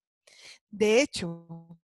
De 0.70 1.00
hecho, 1.00 1.78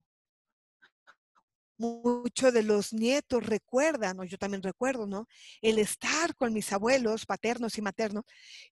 muchos 1.81 2.53
de 2.53 2.63
los 2.63 2.93
nietos 2.93 3.45
recuerdan, 3.45 4.19
o 4.19 4.23
yo 4.23 4.37
también 4.37 4.61
recuerdo, 4.61 5.07
¿no? 5.07 5.27
El 5.61 5.79
estar 5.79 6.35
con 6.35 6.53
mis 6.53 6.71
abuelos 6.71 7.25
paternos 7.25 7.77
y 7.77 7.81
maternos 7.81 8.23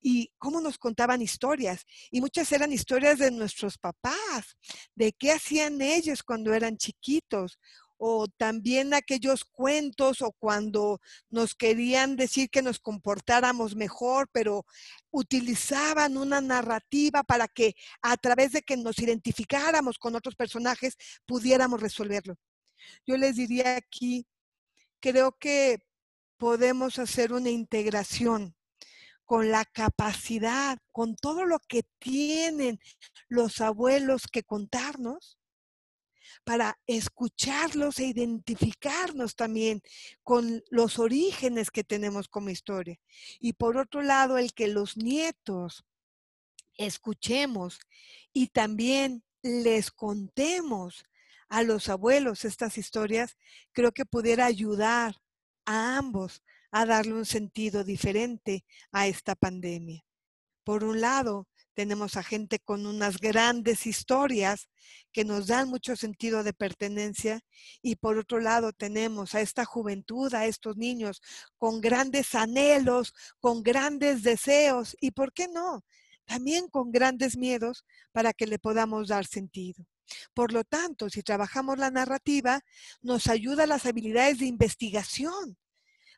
y 0.01 0.31
cómo 0.37 0.61
nos 0.61 0.77
contaban 0.77 1.21
historias. 1.21 1.85
Y 2.11 2.21
muchas 2.21 2.51
eran 2.51 2.71
historias 2.71 3.17
de 3.19 3.31
nuestros 3.31 3.77
papás, 3.77 4.57
de 4.95 5.11
qué 5.13 5.31
hacían 5.31 5.81
ellos 5.81 6.23
cuando 6.23 6.53
eran 6.53 6.77
chiquitos, 6.77 7.59
o 8.01 8.27
también 8.27 8.93
aquellos 8.93 9.43
cuentos 9.43 10.21
o 10.21 10.31
cuando 10.31 11.01
nos 11.29 11.53
querían 11.53 12.15
decir 12.15 12.49
que 12.49 12.61
nos 12.61 12.79
comportáramos 12.79 13.75
mejor, 13.75 14.29
pero 14.31 14.65
utilizaban 15.11 16.17
una 16.17 16.39
narrativa 16.39 17.23
para 17.23 17.49
que 17.49 17.75
a 18.01 18.15
través 18.15 18.53
de 18.53 18.61
que 18.61 18.77
nos 18.77 18.99
identificáramos 18.99 19.99
con 19.99 20.15
otros 20.15 20.35
personajes 20.35 20.95
pudiéramos 21.25 21.81
resolverlo. 21.81 22.37
Yo 23.05 23.17
les 23.17 23.35
diría 23.35 23.75
aquí, 23.75 24.27
creo 24.99 25.37
que 25.37 25.79
podemos 26.37 26.99
hacer 26.99 27.33
una 27.33 27.49
integración 27.49 28.55
con 29.25 29.51
la 29.51 29.65
capacidad, 29.65 30.79
con 30.91 31.15
todo 31.15 31.45
lo 31.45 31.59
que 31.59 31.83
tienen 31.99 32.79
los 33.27 33.61
abuelos 33.61 34.27
que 34.27 34.43
contarnos, 34.43 35.39
para 36.43 36.79
escucharlos 36.87 37.99
e 37.99 38.05
identificarnos 38.05 39.35
también 39.35 39.81
con 40.23 40.63
los 40.69 40.99
orígenes 40.99 41.71
que 41.71 41.83
tenemos 41.83 42.27
como 42.27 42.49
historia. 42.49 42.99
Y 43.39 43.53
por 43.53 43.77
otro 43.77 44.01
lado, 44.01 44.37
el 44.37 44.53
que 44.53 44.67
los 44.67 44.97
nietos 44.97 45.85
escuchemos 46.77 47.79
y 48.33 48.47
también 48.47 49.23
les 49.41 49.91
contemos 49.91 51.05
a 51.49 51.63
los 51.63 51.89
abuelos 51.89 52.45
estas 52.45 52.77
historias, 52.77 53.35
creo 53.71 53.91
que 53.91 54.05
pudiera 54.05 54.45
ayudar 54.45 55.15
a 55.65 55.97
ambos 55.97 56.43
a 56.71 56.85
darle 56.85 57.13
un 57.13 57.25
sentido 57.25 57.83
diferente 57.83 58.65
a 58.91 59.07
esta 59.07 59.35
pandemia. 59.35 60.05
Por 60.63 60.83
un 60.83 61.01
lado, 61.01 61.47
tenemos 61.73 62.17
a 62.17 62.23
gente 62.23 62.59
con 62.59 62.85
unas 62.85 63.19
grandes 63.19 63.87
historias 63.87 64.67
que 65.11 65.23
nos 65.23 65.47
dan 65.47 65.69
mucho 65.69 65.95
sentido 65.95 66.43
de 66.43 66.53
pertenencia 66.53 67.39
y 67.81 67.95
por 67.95 68.17
otro 68.17 68.39
lado 68.39 68.73
tenemos 68.73 69.33
a 69.33 69.41
esta 69.41 69.65
juventud, 69.65 70.33
a 70.33 70.45
estos 70.45 70.75
niños 70.75 71.21
con 71.57 71.79
grandes 71.79 72.35
anhelos, 72.35 73.13
con 73.39 73.63
grandes 73.63 74.23
deseos 74.23 74.97
y, 74.99 75.11
¿por 75.11 75.31
qué 75.31 75.47
no? 75.47 75.85
También 76.25 76.67
con 76.67 76.91
grandes 76.91 77.37
miedos 77.37 77.85
para 78.11 78.33
que 78.33 78.45
le 78.45 78.59
podamos 78.59 79.07
dar 79.07 79.25
sentido. 79.25 79.85
Por 80.33 80.51
lo 80.53 80.63
tanto, 80.63 81.09
si 81.09 81.23
trabajamos 81.23 81.77
la 81.77 81.91
narrativa, 81.91 82.61
nos 83.01 83.27
ayuda 83.27 83.65
las 83.65 83.85
habilidades 83.85 84.39
de 84.39 84.45
investigación, 84.45 85.57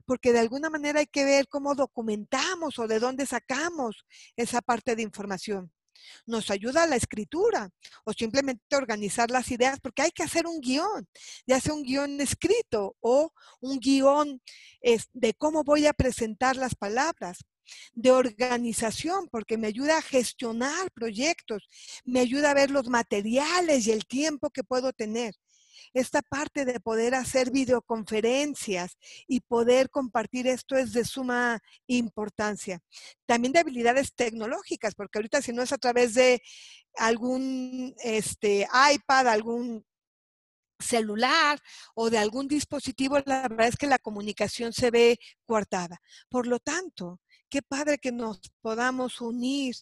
porque 0.05 0.33
de 0.33 0.39
alguna 0.39 0.69
manera 0.69 0.99
hay 0.99 1.07
que 1.07 1.25
ver 1.25 1.47
cómo 1.47 1.75
documentamos 1.75 2.79
o 2.79 2.87
de 2.87 2.99
dónde 2.99 3.25
sacamos 3.25 4.05
esa 4.35 4.61
parte 4.61 4.95
de 4.95 5.03
información. 5.03 5.71
Nos 6.25 6.49
ayuda 6.49 6.87
la 6.87 6.95
escritura 6.95 7.69
o 8.05 8.13
simplemente 8.13 8.75
organizar 8.75 9.29
las 9.29 9.51
ideas 9.51 9.79
porque 9.79 10.01
hay 10.01 10.11
que 10.11 10.23
hacer 10.23 10.47
un 10.47 10.59
guion, 10.59 11.07
ya 11.45 11.59
sea 11.59 11.73
un 11.73 11.83
guion 11.83 12.19
escrito 12.21 12.95
o 13.01 13.31
un 13.59 13.79
guion 13.79 14.41
de 15.13 15.33
cómo 15.35 15.63
voy 15.63 15.85
a 15.85 15.93
presentar 15.93 16.55
las 16.55 16.73
palabras 16.75 17.45
de 17.93 18.11
organización, 18.11 19.27
porque 19.29 19.57
me 19.57 19.67
ayuda 19.67 19.97
a 19.97 20.01
gestionar 20.01 20.91
proyectos, 20.91 21.67
me 22.05 22.19
ayuda 22.19 22.51
a 22.51 22.55
ver 22.55 22.71
los 22.71 22.87
materiales 22.87 23.87
y 23.87 23.91
el 23.91 24.05
tiempo 24.05 24.49
que 24.49 24.63
puedo 24.63 24.93
tener. 24.93 25.33
Esta 25.93 26.21
parte 26.21 26.63
de 26.63 26.79
poder 26.79 27.15
hacer 27.15 27.51
videoconferencias 27.51 28.97
y 29.27 29.41
poder 29.41 29.89
compartir 29.89 30.47
esto 30.47 30.77
es 30.77 30.93
de 30.93 31.03
suma 31.03 31.59
importancia. 31.87 32.79
También 33.25 33.51
de 33.51 33.59
habilidades 33.59 34.13
tecnológicas, 34.13 34.95
porque 34.95 35.19
ahorita 35.19 35.41
si 35.41 35.51
no 35.51 35.61
es 35.61 35.73
a 35.73 35.77
través 35.77 36.13
de 36.13 36.41
algún 36.95 37.93
este, 38.03 38.67
iPad, 38.93 39.27
algún 39.27 39.85
celular 40.81 41.59
o 41.95 42.09
de 42.09 42.17
algún 42.17 42.47
dispositivo, 42.47 43.19
la 43.25 43.47
verdad 43.47 43.67
es 43.67 43.77
que 43.77 43.87
la 43.87 43.99
comunicación 43.99 44.73
se 44.73 44.91
ve 44.91 45.19
coartada. 45.45 46.01
Por 46.29 46.47
lo 46.47 46.59
tanto, 46.59 47.19
qué 47.51 47.61
padre 47.61 47.99
que 47.99 48.13
nos 48.13 48.39
podamos 48.61 49.21
unir 49.21 49.75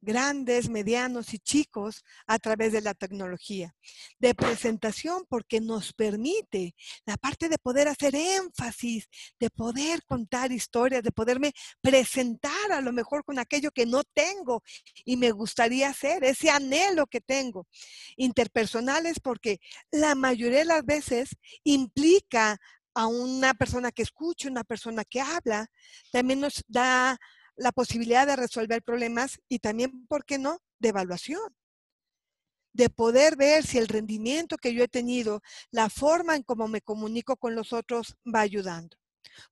grandes, 0.00 0.68
medianos 0.68 1.34
y 1.34 1.40
chicos 1.40 2.04
a 2.28 2.38
través 2.38 2.72
de 2.72 2.80
la 2.80 2.94
tecnología. 2.94 3.74
De 4.20 4.32
presentación 4.32 5.24
porque 5.28 5.60
nos 5.60 5.92
permite 5.92 6.76
la 7.04 7.16
parte 7.16 7.48
de 7.48 7.58
poder 7.58 7.88
hacer 7.88 8.14
énfasis, 8.14 9.08
de 9.40 9.50
poder 9.50 10.04
contar 10.04 10.52
historias, 10.52 11.02
de 11.02 11.10
poderme 11.10 11.52
presentar 11.80 12.70
a 12.70 12.80
lo 12.80 12.92
mejor 12.92 13.24
con 13.24 13.40
aquello 13.40 13.72
que 13.72 13.86
no 13.86 14.04
tengo 14.04 14.62
y 15.04 15.16
me 15.16 15.32
gustaría 15.32 15.88
hacer, 15.90 16.22
ese 16.22 16.50
anhelo 16.50 17.08
que 17.08 17.20
tengo. 17.20 17.66
Interpersonales 18.16 19.18
porque 19.18 19.58
la 19.90 20.14
mayoría 20.14 20.60
de 20.60 20.64
las 20.64 20.84
veces 20.84 21.30
implica 21.64 22.60
a 22.98 23.06
una 23.06 23.54
persona 23.54 23.92
que 23.92 24.02
escucha, 24.02 24.48
una 24.48 24.64
persona 24.64 25.04
que 25.04 25.20
habla, 25.20 25.70
también 26.10 26.40
nos 26.40 26.64
da 26.66 27.16
la 27.54 27.70
posibilidad 27.70 28.26
de 28.26 28.34
resolver 28.34 28.82
problemas 28.82 29.38
y 29.48 29.60
también, 29.60 30.04
¿por 30.08 30.24
qué 30.24 30.36
no?, 30.36 30.58
de 30.80 30.88
evaluación. 30.88 31.54
De 32.72 32.90
poder 32.90 33.36
ver 33.36 33.64
si 33.64 33.78
el 33.78 33.86
rendimiento 33.86 34.56
que 34.56 34.74
yo 34.74 34.82
he 34.82 34.88
tenido, 34.88 35.42
la 35.70 35.90
forma 35.90 36.34
en 36.34 36.42
cómo 36.42 36.66
me 36.66 36.80
comunico 36.80 37.36
con 37.36 37.54
los 37.54 37.72
otros 37.72 38.16
va 38.26 38.40
ayudando. 38.40 38.96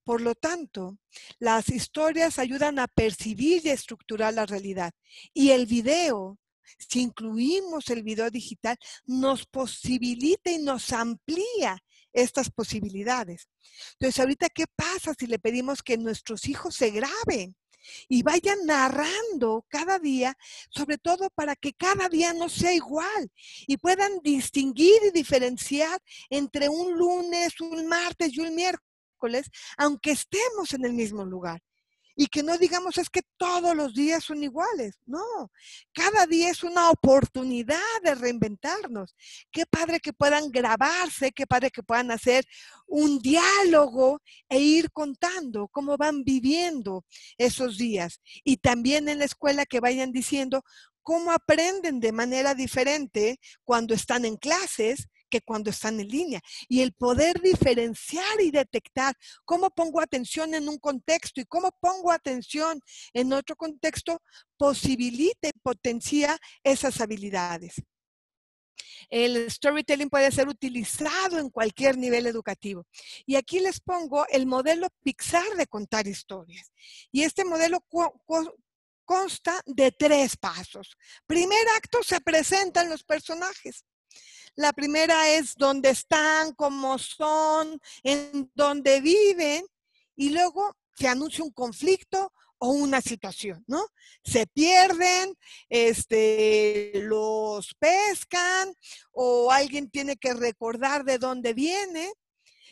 Por 0.02 0.22
lo 0.22 0.34
tanto, 0.34 0.98
las 1.38 1.68
historias 1.68 2.40
ayudan 2.40 2.80
a 2.80 2.88
percibir 2.88 3.64
y 3.64 3.70
estructurar 3.70 4.34
la 4.34 4.46
realidad. 4.46 4.92
Y 5.32 5.50
el 5.50 5.66
video, 5.66 6.36
si 6.80 7.02
incluimos 7.02 7.90
el 7.90 8.02
video 8.02 8.28
digital, 8.28 8.76
nos 9.04 9.46
posibilita 9.46 10.50
y 10.50 10.58
nos 10.58 10.92
amplía 10.92 11.80
estas 12.16 12.50
posibilidades. 12.50 13.48
Entonces, 13.92 14.18
ahorita, 14.18 14.48
¿qué 14.48 14.64
pasa 14.74 15.14
si 15.16 15.26
le 15.26 15.38
pedimos 15.38 15.82
que 15.82 15.96
nuestros 15.98 16.48
hijos 16.48 16.74
se 16.74 16.90
graben? 16.90 17.54
y 18.08 18.24
vayan 18.24 18.58
narrando 18.66 19.64
cada 19.68 20.00
día, 20.00 20.36
sobre 20.70 20.98
todo 20.98 21.30
para 21.30 21.54
que 21.54 21.72
cada 21.72 22.08
día 22.08 22.32
no 22.32 22.48
sea 22.48 22.72
igual 22.72 23.30
y 23.66 23.76
puedan 23.76 24.18
distinguir 24.24 25.00
y 25.06 25.10
diferenciar 25.12 26.00
entre 26.28 26.68
un 26.68 26.98
lunes, 26.98 27.60
un 27.60 27.86
martes 27.86 28.34
y 28.34 28.40
un 28.40 28.56
miércoles, 28.56 29.48
aunque 29.76 30.10
estemos 30.10 30.72
en 30.72 30.84
el 30.84 30.94
mismo 30.94 31.24
lugar. 31.24 31.60
Y 32.16 32.28
que 32.28 32.42
no 32.42 32.56
digamos 32.56 32.96
es 32.96 33.10
que 33.10 33.20
todos 33.36 33.76
los 33.76 33.92
días 33.92 34.24
son 34.24 34.42
iguales. 34.42 34.98
No, 35.04 35.52
cada 35.92 36.26
día 36.26 36.50
es 36.50 36.64
una 36.64 36.90
oportunidad 36.90 37.78
de 38.02 38.14
reinventarnos. 38.14 39.14
Qué 39.52 39.66
padre 39.66 40.00
que 40.00 40.14
puedan 40.14 40.50
grabarse, 40.50 41.30
qué 41.32 41.46
padre 41.46 41.70
que 41.70 41.82
puedan 41.82 42.10
hacer 42.10 42.46
un 42.86 43.18
diálogo 43.18 44.22
e 44.48 44.58
ir 44.58 44.90
contando 44.90 45.68
cómo 45.68 45.98
van 45.98 46.24
viviendo 46.24 47.04
esos 47.36 47.76
días. 47.76 48.22
Y 48.42 48.56
también 48.56 49.10
en 49.10 49.18
la 49.18 49.26
escuela 49.26 49.66
que 49.66 49.80
vayan 49.80 50.10
diciendo 50.10 50.64
cómo 51.02 51.32
aprenden 51.32 52.00
de 52.00 52.12
manera 52.12 52.54
diferente 52.54 53.38
cuando 53.64 53.94
están 53.94 54.24
en 54.24 54.36
clases 54.36 55.08
cuando 55.40 55.70
están 55.70 56.00
en 56.00 56.08
línea. 56.08 56.40
Y 56.68 56.82
el 56.82 56.92
poder 56.92 57.40
diferenciar 57.40 58.40
y 58.40 58.50
detectar 58.50 59.14
cómo 59.44 59.70
pongo 59.70 60.00
atención 60.00 60.54
en 60.54 60.68
un 60.68 60.78
contexto 60.78 61.40
y 61.40 61.44
cómo 61.44 61.70
pongo 61.80 62.12
atención 62.12 62.80
en 63.12 63.32
otro 63.32 63.56
contexto 63.56 64.22
posibilita 64.56 65.48
y 65.48 65.58
potencia 65.62 66.38
esas 66.62 67.00
habilidades. 67.00 67.82
El 69.08 69.50
storytelling 69.50 70.08
puede 70.08 70.32
ser 70.32 70.48
utilizado 70.48 71.38
en 71.38 71.50
cualquier 71.50 71.96
nivel 71.96 72.26
educativo. 72.26 72.86
Y 73.24 73.36
aquí 73.36 73.60
les 73.60 73.80
pongo 73.80 74.26
el 74.28 74.46
modelo 74.46 74.88
Pixar 75.02 75.48
de 75.56 75.66
contar 75.66 76.06
historias. 76.06 76.72
Y 77.12 77.22
este 77.22 77.44
modelo 77.44 77.84
consta 79.04 79.62
de 79.66 79.92
tres 79.92 80.36
pasos. 80.36 80.96
Primer 81.26 81.68
acto, 81.76 82.02
se 82.02 82.20
presentan 82.20 82.88
los 82.88 83.04
personajes. 83.04 83.84
La 84.56 84.72
primera 84.72 85.28
es 85.28 85.54
dónde 85.54 85.90
están, 85.90 86.54
cómo 86.54 86.98
son, 86.98 87.78
en 88.02 88.50
dónde 88.54 89.02
viven, 89.02 89.66
y 90.16 90.30
luego 90.30 90.74
se 90.94 91.08
anuncia 91.08 91.44
un 91.44 91.50
conflicto 91.50 92.32
o 92.58 92.70
una 92.70 93.02
situación, 93.02 93.62
¿no? 93.66 93.86
Se 94.24 94.46
pierden, 94.46 95.36
este, 95.68 96.92
los 96.94 97.74
pescan 97.74 98.74
o 99.12 99.52
alguien 99.52 99.90
tiene 99.90 100.16
que 100.16 100.32
recordar 100.32 101.04
de 101.04 101.18
dónde 101.18 101.52
viene. 101.52 102.10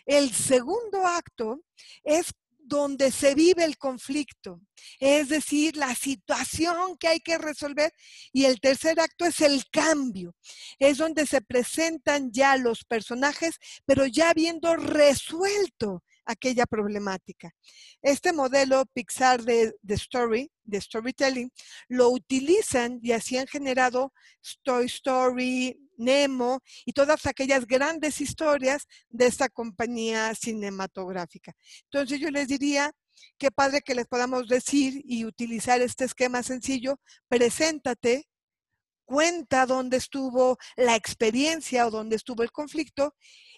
El 0.06 0.32
segundo 0.32 1.06
acto 1.06 1.60
es 2.02 2.32
donde 2.64 3.12
se 3.12 3.34
vive 3.34 3.64
el 3.64 3.76
conflicto, 3.76 4.60
es 4.98 5.28
decir, 5.28 5.76
la 5.76 5.94
situación 5.94 6.96
que 6.98 7.08
hay 7.08 7.20
que 7.20 7.38
resolver. 7.38 7.92
Y 8.32 8.46
el 8.46 8.60
tercer 8.60 8.98
acto 9.00 9.24
es 9.26 9.40
el 9.40 9.64
cambio, 9.70 10.34
es 10.78 10.98
donde 10.98 11.26
se 11.26 11.40
presentan 11.40 12.32
ya 12.32 12.56
los 12.56 12.84
personajes, 12.84 13.58
pero 13.84 14.06
ya 14.06 14.30
habiendo 14.30 14.76
resuelto 14.76 16.02
aquella 16.24 16.66
problemática. 16.66 17.54
Este 18.02 18.32
modelo 18.32 18.86
Pixar 18.92 19.42
de, 19.42 19.74
Story, 19.88 20.50
de 20.64 20.80
storytelling, 20.80 21.52
lo 21.88 22.10
utilizan 22.10 22.98
y 23.02 23.12
así 23.12 23.36
han 23.36 23.46
generado 23.46 24.12
Toy 24.62 24.86
Story, 24.86 25.78
Nemo 25.96 26.60
y 26.84 26.92
todas 26.92 27.26
aquellas 27.26 27.66
grandes 27.66 28.20
historias 28.20 28.86
de 29.08 29.26
esta 29.26 29.48
compañía 29.48 30.34
cinematográfica. 30.34 31.52
Entonces 31.84 32.20
yo 32.20 32.30
les 32.30 32.48
diría, 32.48 32.92
qué 33.38 33.50
padre 33.50 33.80
que 33.80 33.94
les 33.94 34.06
podamos 34.06 34.48
decir 34.48 35.02
y 35.04 35.24
utilizar 35.24 35.80
este 35.80 36.04
esquema 36.04 36.42
sencillo, 36.42 37.00
preséntate, 37.28 38.28
cuenta 39.04 39.66
dónde 39.66 39.98
estuvo 39.98 40.56
la 40.76 40.96
experiencia 40.96 41.86
o 41.86 41.90
dónde 41.90 42.16
estuvo 42.16 42.42
el 42.42 42.52
conflicto 42.52 43.14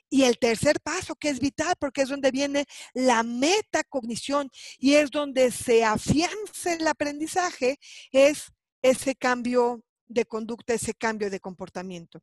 y 0.09 0.22
el 0.22 0.39
tercer 0.39 0.80
paso, 0.80 1.16
que 1.16 1.28
es 1.28 1.41
vital, 1.41 1.74
porque 1.78 2.03
es 2.03 2.09
donde 2.09 2.30
viene 2.30 2.64
la 2.95 3.22
metacognición 3.22 4.51
y 4.78 4.95
es 4.95 5.11
donde 5.11 5.51
se 5.51 5.84
afianza 5.84 6.74
el 6.74 6.87
aprendizaje, 6.87 7.78
es 8.12 8.53
ese 8.82 9.16
cambio 9.16 9.82
de 10.07 10.24
conducta, 10.24 10.74
ese 10.74 10.94
cambio 10.94 11.30
de 11.30 11.40
comportamiento. 11.40 12.22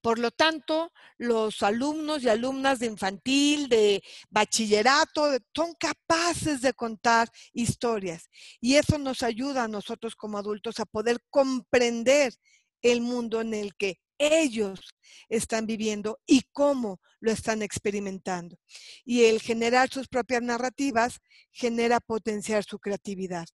Por 0.00 0.18
lo 0.18 0.30
tanto, 0.30 0.92
los 1.16 1.62
alumnos 1.62 2.22
y 2.22 2.28
alumnas 2.28 2.78
de 2.78 2.86
infantil, 2.86 3.68
de 3.68 4.02
bachillerato, 4.30 5.30
son 5.54 5.74
capaces 5.74 6.60
de 6.60 6.74
contar 6.74 7.30
historias. 7.52 8.28
Y 8.60 8.76
eso 8.76 8.98
nos 8.98 9.22
ayuda 9.22 9.64
a 9.64 9.68
nosotros 9.68 10.14
como 10.14 10.38
adultos 10.38 10.78
a 10.80 10.84
poder 10.84 11.18
comprender 11.30 12.34
el 12.82 13.00
mundo 13.00 13.40
en 13.40 13.54
el 13.54 13.74
que 13.74 14.00
ellos 14.18 14.94
están 15.28 15.66
viviendo 15.66 16.20
y 16.26 16.42
cómo 16.52 17.00
lo 17.20 17.32
están 17.32 17.62
experimentando. 17.62 18.56
Y 19.04 19.24
el 19.24 19.40
generar 19.40 19.88
sus 19.90 20.08
propias 20.08 20.42
narrativas 20.42 21.18
genera 21.50 22.00
potenciar 22.00 22.64
su 22.64 22.78
creatividad. 22.78 23.46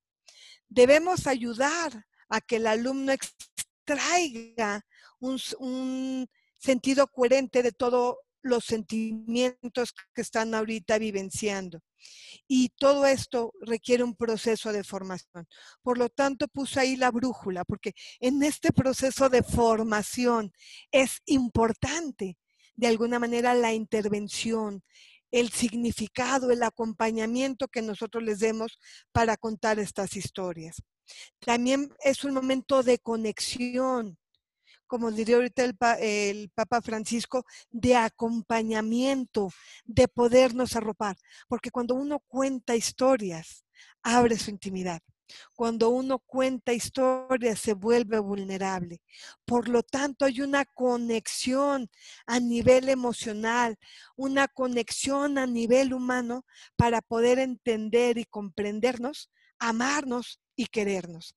Debemos 0.68 1.26
ayudar 1.26 2.04
a 2.28 2.40
que 2.40 2.56
el 2.56 2.66
alumno 2.66 3.12
extraiga 3.12 4.84
un, 5.20 6.28
sentido 6.58 7.06
coherente 7.06 7.62
de 7.62 7.72
todos 7.72 8.16
los 8.42 8.64
sentimientos 8.64 9.94
que 10.14 10.22
están 10.22 10.54
ahorita 10.54 10.98
vivenciando. 10.98 11.80
Y 12.46 12.70
todo 12.70 13.06
esto 13.06 13.52
requiere 13.60 14.02
un 14.02 14.14
proceso 14.16 14.72
de 14.72 14.84
formación. 14.84 15.46
Por 15.82 15.98
lo 15.98 16.08
tanto, 16.08 16.48
puse 16.48 16.80
ahí 16.80 16.96
la 16.96 17.10
brújula, 17.10 17.64
porque 17.64 17.92
en 18.20 18.42
este 18.42 18.72
proceso 18.72 19.28
de 19.28 19.42
formación 19.42 20.52
es 20.90 21.20
importante, 21.26 22.38
de 22.76 22.86
alguna 22.86 23.18
manera, 23.18 23.54
la 23.54 23.72
intervención, 23.72 24.82
el 25.30 25.50
significado, 25.50 26.50
el 26.50 26.62
acompañamiento 26.62 27.68
que 27.68 27.82
nosotros 27.82 28.22
les 28.22 28.38
demos 28.38 28.78
para 29.12 29.36
contar 29.36 29.78
estas 29.78 30.16
historias. 30.16 30.82
También 31.40 31.92
es 32.00 32.24
un 32.24 32.34
momento 32.34 32.82
de 32.82 32.98
conexión, 32.98 34.18
como 34.86 35.10
diría 35.12 35.36
ahorita 35.36 35.64
el, 36.00 36.50
Papa 36.54 36.82
Francisco, 36.82 37.44
de 37.70 37.94
acompañamiento, 37.94 39.50
de 39.84 40.08
podernos 40.08 40.74
arropar. 40.74 41.16
Porque 41.46 41.70
cuando 41.70 41.94
uno 41.94 42.20
cuenta 42.26 42.74
historias, 42.74 43.64
abre 44.02 44.38
su 44.38 44.50
intimidad. 44.50 45.00
Cuando 45.54 45.90
uno 45.90 46.20
cuenta 46.20 46.72
historias 46.72 47.60
se 47.60 47.74
vuelve 47.74 48.18
vulnerable. 48.18 49.02
Por 49.44 49.68
lo 49.68 49.82
tanto, 49.82 50.24
hay 50.24 50.40
una 50.40 50.64
conexión 50.64 51.90
a 52.26 52.40
nivel 52.40 52.88
emocional, 52.88 53.76
una 54.16 54.48
conexión 54.48 55.36
a 55.36 55.46
nivel 55.46 55.92
humano 55.92 56.46
para 56.76 57.02
poder 57.02 57.38
entender 57.38 58.16
y 58.16 58.24
comprendernos, 58.24 59.30
amarnos 59.58 60.40
y 60.58 60.66
querernos. 60.66 61.36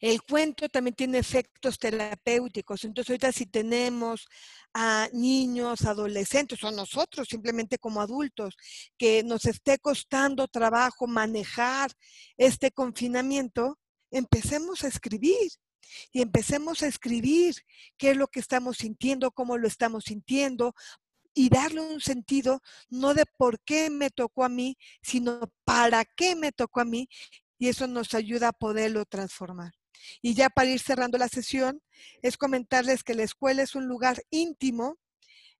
El 0.00 0.22
cuento 0.22 0.68
también 0.68 0.94
tiene 0.94 1.18
efectos 1.18 1.78
terapéuticos. 1.78 2.84
Entonces, 2.84 3.10
ahorita 3.10 3.32
si 3.32 3.46
tenemos 3.46 4.26
a 4.72 5.08
niños, 5.12 5.84
adolescentes 5.84 6.62
o 6.64 6.70
nosotros 6.70 7.28
simplemente 7.28 7.78
como 7.78 8.00
adultos 8.00 8.56
que 8.96 9.22
nos 9.22 9.44
esté 9.44 9.78
costando 9.78 10.48
trabajo 10.48 11.06
manejar 11.06 11.92
este 12.36 12.70
confinamiento, 12.70 13.78
empecemos 14.10 14.84
a 14.84 14.88
escribir 14.88 15.50
y 16.12 16.22
empecemos 16.22 16.82
a 16.82 16.86
escribir 16.86 17.54
qué 17.98 18.12
es 18.12 18.16
lo 18.16 18.28
que 18.28 18.40
estamos 18.40 18.78
sintiendo, 18.78 19.32
cómo 19.32 19.58
lo 19.58 19.68
estamos 19.68 20.04
sintiendo, 20.04 20.74
y 21.34 21.48
darle 21.48 21.80
un 21.80 22.00
sentido 22.00 22.60
no 22.90 23.14
de 23.14 23.24
por 23.38 23.60
qué 23.60 23.90
me 23.90 24.10
tocó 24.10 24.44
a 24.44 24.48
mí, 24.48 24.76
sino 25.02 25.50
para 25.64 26.04
qué 26.04 26.36
me 26.36 26.52
tocó 26.52 26.80
a 26.80 26.84
mí, 26.84 27.08
y 27.62 27.68
eso 27.68 27.86
nos 27.86 28.12
ayuda 28.14 28.48
a 28.48 28.52
poderlo 28.52 29.04
transformar. 29.04 29.72
Y 30.20 30.34
ya 30.34 30.50
para 30.50 30.70
ir 30.70 30.80
cerrando 30.80 31.16
la 31.16 31.28
sesión, 31.28 31.80
es 32.20 32.36
comentarles 32.36 33.04
que 33.04 33.14
la 33.14 33.22
escuela 33.22 33.62
es 33.62 33.76
un 33.76 33.86
lugar 33.86 34.20
íntimo, 34.30 34.98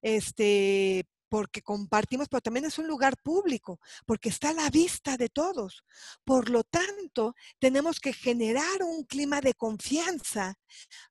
este, 0.00 1.06
porque 1.28 1.62
compartimos, 1.62 2.28
pero 2.28 2.40
también 2.40 2.64
es 2.64 2.76
un 2.76 2.88
lugar 2.88 3.14
público, 3.22 3.78
porque 4.04 4.30
está 4.30 4.48
a 4.48 4.52
la 4.52 4.68
vista 4.68 5.16
de 5.16 5.28
todos. 5.28 5.84
Por 6.24 6.50
lo 6.50 6.64
tanto, 6.64 7.36
tenemos 7.60 8.00
que 8.00 8.12
generar 8.12 8.82
un 8.82 9.04
clima 9.04 9.40
de 9.40 9.54
confianza 9.54 10.56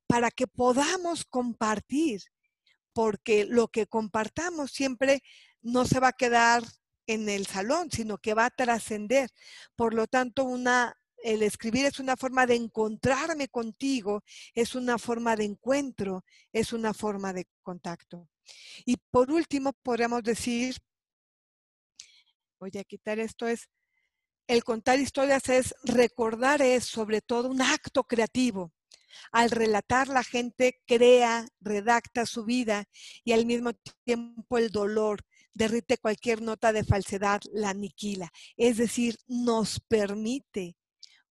para 0.06 0.30
que 0.30 0.46
podamos 0.46 1.24
compartir, 1.24 2.20
porque 2.92 3.46
lo 3.46 3.68
que 3.68 3.86
compartamos 3.86 4.72
siempre 4.72 5.22
no 5.62 5.86
se 5.86 6.00
va 6.00 6.08
a 6.08 6.12
quedar 6.12 6.62
en 7.06 7.28
el 7.28 7.46
salón, 7.46 7.90
sino 7.90 8.18
que 8.18 8.34
va 8.34 8.46
a 8.46 8.50
trascender. 8.50 9.30
Por 9.76 9.94
lo 9.94 10.06
tanto, 10.06 10.44
una 10.44 10.96
el 11.22 11.42
escribir 11.42 11.86
es 11.86 12.00
una 12.00 12.16
forma 12.16 12.46
de 12.46 12.56
encontrarme 12.56 13.48
contigo, 13.48 14.24
es 14.54 14.74
una 14.74 14.98
forma 14.98 15.36
de 15.36 15.44
encuentro, 15.44 16.24
es 16.52 16.72
una 16.72 16.92
forma 16.92 17.32
de 17.32 17.46
contacto. 17.62 18.28
Y 18.84 18.96
por 18.96 19.30
último, 19.30 19.72
podríamos 19.72 20.22
decir, 20.24 20.76
voy 22.58 22.72
a 22.76 22.84
quitar 22.84 23.20
esto, 23.20 23.46
es 23.46 23.68
el 24.48 24.64
contar 24.64 24.98
historias 24.98 25.48
es 25.48 25.74
recordar, 25.84 26.62
es 26.62 26.84
sobre 26.84 27.20
todo 27.20 27.48
un 27.48 27.62
acto 27.62 28.04
creativo. 28.04 28.72
Al 29.30 29.50
relatar, 29.50 30.08
la 30.08 30.24
gente 30.24 30.82
crea, 30.86 31.46
redacta 31.60 32.26
su 32.26 32.44
vida 32.44 32.84
y 33.24 33.32
al 33.32 33.46
mismo 33.46 33.72
tiempo 34.04 34.58
el 34.58 34.70
dolor 34.70 35.24
derrite 35.54 35.98
cualquier 35.98 36.42
nota 36.42 36.72
de 36.72 36.84
falsedad, 36.84 37.40
la 37.52 37.70
aniquila. 37.70 38.30
Es 38.56 38.76
decir, 38.76 39.16
nos 39.26 39.80
permite 39.80 40.76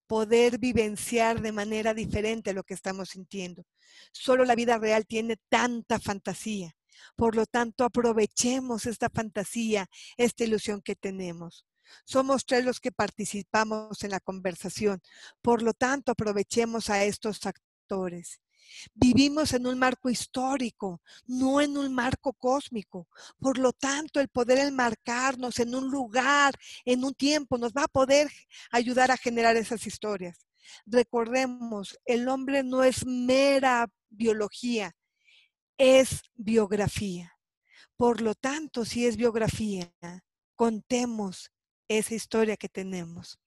poder 0.07 0.57
vivenciar 0.57 1.41
de 1.41 1.51
manera 1.51 1.93
diferente 1.93 2.53
lo 2.53 2.63
que 2.63 2.73
estamos 2.73 3.09
sintiendo. 3.09 3.63
Solo 4.11 4.45
la 4.45 4.55
vida 4.55 4.77
real 4.77 5.05
tiene 5.05 5.37
tanta 5.49 5.99
fantasía. 5.99 6.75
Por 7.15 7.35
lo 7.35 7.45
tanto, 7.45 7.83
aprovechemos 7.83 8.85
esta 8.85 9.09
fantasía, 9.09 9.87
esta 10.17 10.43
ilusión 10.43 10.81
que 10.81 10.95
tenemos. 10.95 11.65
Somos 12.05 12.45
tres 12.45 12.63
los 12.63 12.79
que 12.79 12.91
participamos 12.91 14.03
en 14.03 14.11
la 14.11 14.19
conversación. 14.19 15.01
Por 15.41 15.61
lo 15.61 15.73
tanto, 15.73 16.11
aprovechemos 16.11 16.89
a 16.89 17.03
estos 17.03 17.45
actores. 17.45 18.41
Vivimos 18.93 19.53
en 19.53 19.67
un 19.67 19.77
marco 19.77 20.09
histórico, 20.09 21.01
no 21.25 21.61
en 21.61 21.77
un 21.77 21.93
marco 21.93 22.33
cósmico. 22.33 23.07
Por 23.39 23.57
lo 23.57 23.73
tanto, 23.73 24.19
el 24.19 24.29
poder 24.29 24.59
enmarcarnos 24.59 25.59
en 25.59 25.75
un 25.75 25.89
lugar, 25.89 26.53
en 26.85 27.03
un 27.03 27.13
tiempo, 27.13 27.57
nos 27.57 27.73
va 27.73 27.83
a 27.83 27.87
poder 27.87 28.29
ayudar 28.71 29.11
a 29.11 29.17
generar 29.17 29.55
esas 29.55 29.85
historias. 29.85 30.47
Recordemos, 30.85 31.97
el 32.05 32.27
hombre 32.27 32.63
no 32.63 32.83
es 32.83 33.05
mera 33.05 33.87
biología, 34.09 34.95
es 35.77 36.21
biografía. 36.35 37.33
Por 37.97 38.21
lo 38.21 38.35
tanto, 38.35 38.85
si 38.85 39.05
es 39.05 39.17
biografía, 39.17 39.93
contemos 40.55 41.51
esa 41.97 42.15
historia 42.15 42.57
que 42.57 42.69
tenemos. 42.69 43.39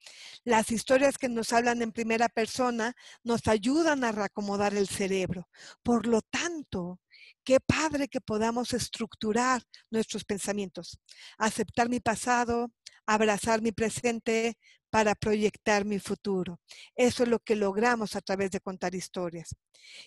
Las 0.45 0.71
historias 0.71 1.19
que 1.19 1.29
nos 1.29 1.53
hablan 1.53 1.83
en 1.83 1.93
primera 1.93 2.29
persona 2.29 2.95
nos 3.23 3.47
ayudan 3.49 4.05
a 4.05 4.13
reacomodar 4.13 4.75
el 4.75 4.89
cerebro. 4.89 5.49
Por 5.83 6.07
lo 6.07 6.21
tanto, 6.23 7.01
qué 7.45 7.61
padre 7.61 8.09
que 8.09 8.21
podamos 8.21 8.73
estructurar 8.73 9.63
nuestros 9.91 10.25
pensamientos, 10.25 10.99
aceptar 11.39 11.89
mi 11.89 12.01
pasado, 12.01 12.73
abrazar 13.07 13.63
mi 13.63 13.73
presente 13.73 14.59
para 14.95 15.17
proyectar 15.17 15.85
mi 15.85 15.99
futuro. 15.99 16.61
Eso 16.95 17.25
es 17.25 17.29
lo 17.29 17.41
que 17.41 17.57
logramos 17.57 18.15
a 18.15 18.21
través 18.21 18.53
de 18.53 18.61
contar 18.61 18.95
historias. 18.95 19.57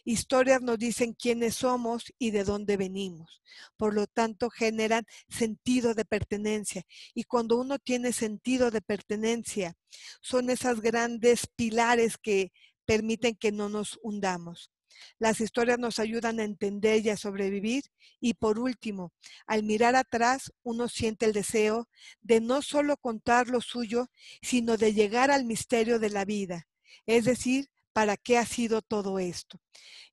Historias 0.06 0.62
nos 0.62 0.80
dicen 0.80 1.12
quiénes 1.12 1.56
somos 1.56 2.06
y 2.18 2.32
de 2.32 2.46
dónde 2.46 2.78
venimos. 2.78 3.42
Por 3.76 3.94
lo 3.94 4.08
tanto, 4.08 4.50
generan 4.50 5.06
sentido 5.28 5.94
de 5.94 6.06
pertenencia. 6.06 6.84
Y 7.14 7.26
cuando 7.26 7.58
uno 7.58 7.80
tiene 7.80 8.14
sentido 8.14 8.72
de 8.72 8.82
pertenencia, 8.82 9.74
son 10.22 10.50
esas 10.50 10.80
grandes 10.80 11.48
pilares 11.54 12.18
que 12.18 12.54
permiten 12.86 13.36
que 13.36 13.52
no 13.52 13.68
nos 13.68 14.00
hundamos. 14.02 14.72
Las 15.20 15.42
historias 15.42 15.80
nos 15.80 16.00
ayudan 16.00 16.40
a 16.40 16.44
entender 16.44 17.06
y 17.06 17.10
a 17.10 17.18
sobrevivir. 17.18 17.84
Y 18.20 18.34
por 18.36 18.60
último, 18.60 19.14
al 19.46 19.64
mirar 19.64 19.96
atrás, 19.96 20.52
uno 20.64 20.88
siente 20.88 21.26
el 21.26 21.34
deseo 21.34 21.88
de 22.22 22.42
no 22.42 22.62
solo 22.62 22.98
contar 22.98 23.48
lo 23.48 23.62
suyo, 23.62 24.08
sino 24.42 24.78
de 24.78 24.94
llegar 24.94 25.32
al 25.32 25.46
misterio 25.46 26.00
de 26.00 26.10
la 26.10 26.26
vida. 26.26 26.68
Es 27.06 27.26
decir, 27.26 27.68
¿para 27.94 28.18
qué 28.18 28.38
ha 28.38 28.46
sido 28.46 28.82
todo 28.82 29.20
esto? 29.20 29.60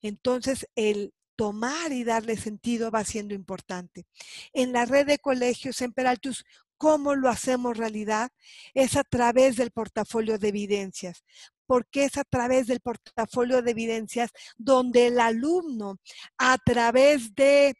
Entonces, 0.01 0.66
el 0.74 1.12
tomar 1.37 1.93
y 1.93 2.05
darle 2.05 2.37
sentido 2.37 2.91
va 2.91 3.05
siendo 3.05 3.35
importante. 3.35 4.07
En 4.53 4.72
la 4.72 4.85
red 4.85 5.07
de 5.07 5.18
colegios 5.18 5.80
en 5.82 5.93
Peraltus, 5.93 6.45
¿cómo 6.79 7.14
lo 7.14 7.29
hacemos 7.29 7.77
realidad? 7.77 8.31
Es 8.75 8.97
a 8.97 9.05
través 9.05 9.57
del 9.57 9.70
portafolio 9.70 10.39
de 10.39 10.49
evidencias 10.49 11.25
porque 11.66 12.05
es 12.05 12.16
a 12.18 12.25
través 12.25 12.66
del 12.66 12.81
portafolio 12.81 13.62
de 13.62 13.70
evidencias 13.70 14.31
donde 14.57 15.07
el 15.07 15.18
alumno, 15.18 15.99
a 16.37 16.59
través 16.59 17.35
de 17.35 17.75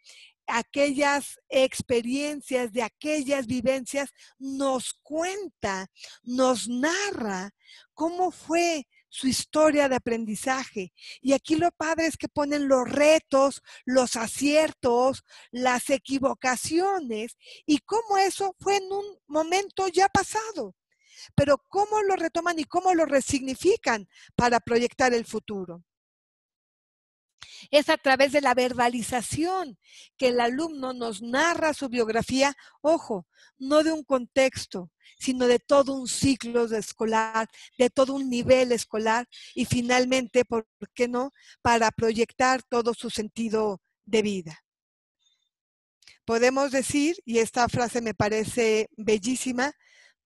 aquellas 0.47 1.39
experiencias, 1.49 2.71
de 2.71 2.83
aquellas 2.83 3.47
vivencias, 3.47 4.11
nos 4.37 4.93
cuenta, 5.01 5.87
nos 6.23 6.67
narra 6.67 7.51
cómo 7.93 8.31
fue 8.31 8.87
su 9.15 9.27
historia 9.27 9.87
de 9.87 9.95
aprendizaje. 9.95 10.91
Y 11.21 11.33
aquí 11.33 11.55
lo 11.55 11.71
padre 11.71 12.07
es 12.07 12.17
que 12.17 12.27
ponen 12.27 12.67
los 12.67 12.89
retos, 12.89 13.61
los 13.85 14.17
aciertos, 14.17 15.23
las 15.51 15.89
equivocaciones 15.89 17.37
y 17.65 17.79
cómo 17.79 18.17
eso 18.17 18.55
fue 18.59 18.77
en 18.77 18.91
un 18.91 19.05
momento 19.27 19.87
ya 19.87 20.09
pasado 20.09 20.75
pero 21.33 21.57
cómo 21.69 22.01
lo 22.03 22.15
retoman 22.17 22.59
y 22.59 22.65
cómo 22.65 22.93
lo 22.93 23.05
resignifican 23.05 24.07
para 24.35 24.59
proyectar 24.59 25.13
el 25.13 25.25
futuro. 25.25 25.83
Es 27.71 27.89
a 27.89 27.97
través 27.97 28.31
de 28.31 28.41
la 28.41 28.53
verbalización 28.53 29.77
que 30.17 30.27
el 30.29 30.39
alumno 30.39 30.93
nos 30.93 31.21
narra 31.21 31.73
su 31.73 31.89
biografía, 31.89 32.55
ojo, 32.81 33.27
no 33.57 33.83
de 33.83 33.91
un 33.91 34.03
contexto, 34.03 34.91
sino 35.17 35.47
de 35.47 35.59
todo 35.59 35.93
un 35.93 36.07
ciclo 36.07 36.65
escolar, 36.65 37.47
de 37.77 37.89
todo 37.89 38.13
un 38.13 38.29
nivel 38.29 38.71
escolar 38.71 39.27
y 39.53 39.65
finalmente, 39.65 40.45
¿por 40.45 40.67
qué 40.93 41.07
no?, 41.07 41.31
para 41.61 41.91
proyectar 41.91 42.63
todo 42.63 42.93
su 42.93 43.09
sentido 43.09 43.81
de 44.05 44.21
vida. 44.21 44.63
Podemos 46.25 46.71
decir, 46.71 47.17
y 47.23 47.39
esta 47.39 47.69
frase 47.69 48.01
me 48.01 48.15
parece 48.15 48.89
bellísima, 48.97 49.73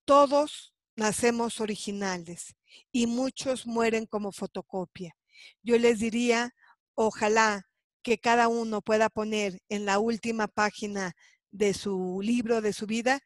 todos 0.05 0.73
nacemos 0.95 1.59
originales 1.59 2.55
y 2.91 3.05
muchos 3.07 3.67
mueren 3.67 4.05
como 4.05 4.31
fotocopia. 4.31 5.15
Yo 5.61 5.77
les 5.77 5.99
diría, 5.99 6.53
ojalá 7.01 7.65
que 8.03 8.17
cada 8.17 8.49
uno 8.49 8.81
pueda 8.81 9.09
poner 9.09 9.61
en 9.69 9.85
la 9.85 9.99
última 9.99 10.49
página 10.49 11.13
de 11.49 11.73
su 11.73 12.19
libro, 12.21 12.59
de 12.59 12.73
su 12.73 12.87
vida, 12.87 13.21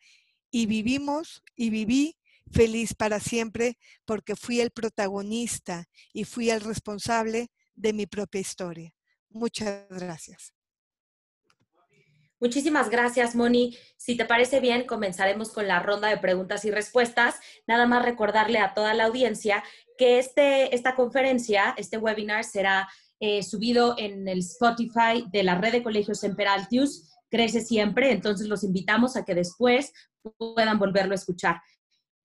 y 0.52 0.68
vivimos 0.68 1.42
y 1.56 1.72
viví 1.72 2.16
feliz 2.52 2.94
para 2.94 3.20
siempre 3.20 3.80
porque 4.06 4.36
fui 4.36 4.62
el 4.62 4.70
protagonista 4.70 5.86
y 6.14 6.26
fui 6.26 6.52
el 6.52 6.62
responsable 6.62 7.50
de 7.74 7.94
mi 7.94 8.06
propia 8.06 8.42
historia. 8.42 8.94
Muchas 9.30 9.90
gracias. 9.90 10.54
Muchísimas 12.40 12.90
gracias, 12.90 13.36
Moni. 13.36 13.76
Si 13.98 14.16
te 14.16 14.26
parece 14.26 14.60
bien, 14.60 14.86
comenzaremos 14.86 15.50
con 15.52 15.68
la 15.68 15.80
ronda 15.80 16.10
de 16.10 16.18
preguntas 16.18 16.64
y 16.66 16.72
respuestas. 16.72 17.40
Nada 17.66 17.88
más 17.88 18.06
recordarle 18.06 18.60
a 18.60 18.76
toda 18.76 18.94
la 18.94 19.06
audiencia 19.06 19.64
que 19.98 20.20
este, 20.20 20.76
esta 20.76 20.94
conferencia, 20.94 21.74
este 21.78 21.98
webinar, 21.98 22.44
será 22.44 22.90
eh, 23.20 23.44
subido 23.44 23.96
en 23.98 24.28
el 24.28 24.40
Spotify 24.40 25.26
de 25.32 25.44
la 25.44 25.56
red 25.56 25.72
de 25.72 25.84
colegios 25.84 26.24
en 26.24 26.36
Peraltius. 26.36 27.10
Crece 27.30 27.62
siempre, 27.62 28.12
entonces 28.12 28.48
los 28.48 28.64
invitamos 28.64 29.16
a 29.16 29.26
que 29.26 29.36
después 29.36 29.92
puedan 30.38 30.80
volverlo 30.80 31.14
a 31.14 31.16
escuchar. 31.16 31.62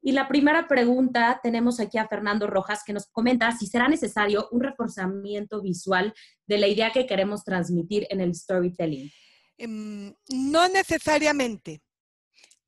Y 0.01 0.13
la 0.13 0.29
primera 0.29 0.69
pregunta, 0.69 1.41
tenemos 1.43 1.81
aquí 1.81 1.99
a 1.99 2.07
Fernando 2.07 2.47
Rojas 2.47 2.83
que 2.87 2.93
nos 2.93 3.07
comenta 3.07 3.51
si 3.53 3.67
será 3.67 3.89
necesario 3.89 4.49
un 4.53 4.61
reforzamiento 4.61 5.61
visual 5.61 6.15
de 6.47 6.59
la 6.59 6.69
idea 6.69 6.93
que 6.93 7.07
queremos 7.07 7.45
transmitir 7.45 8.07
en 8.11 8.21
el 8.21 8.35
storytelling. 8.35 9.11
Em, 9.57 10.15
no 10.29 10.69
necesariamente, 10.69 11.83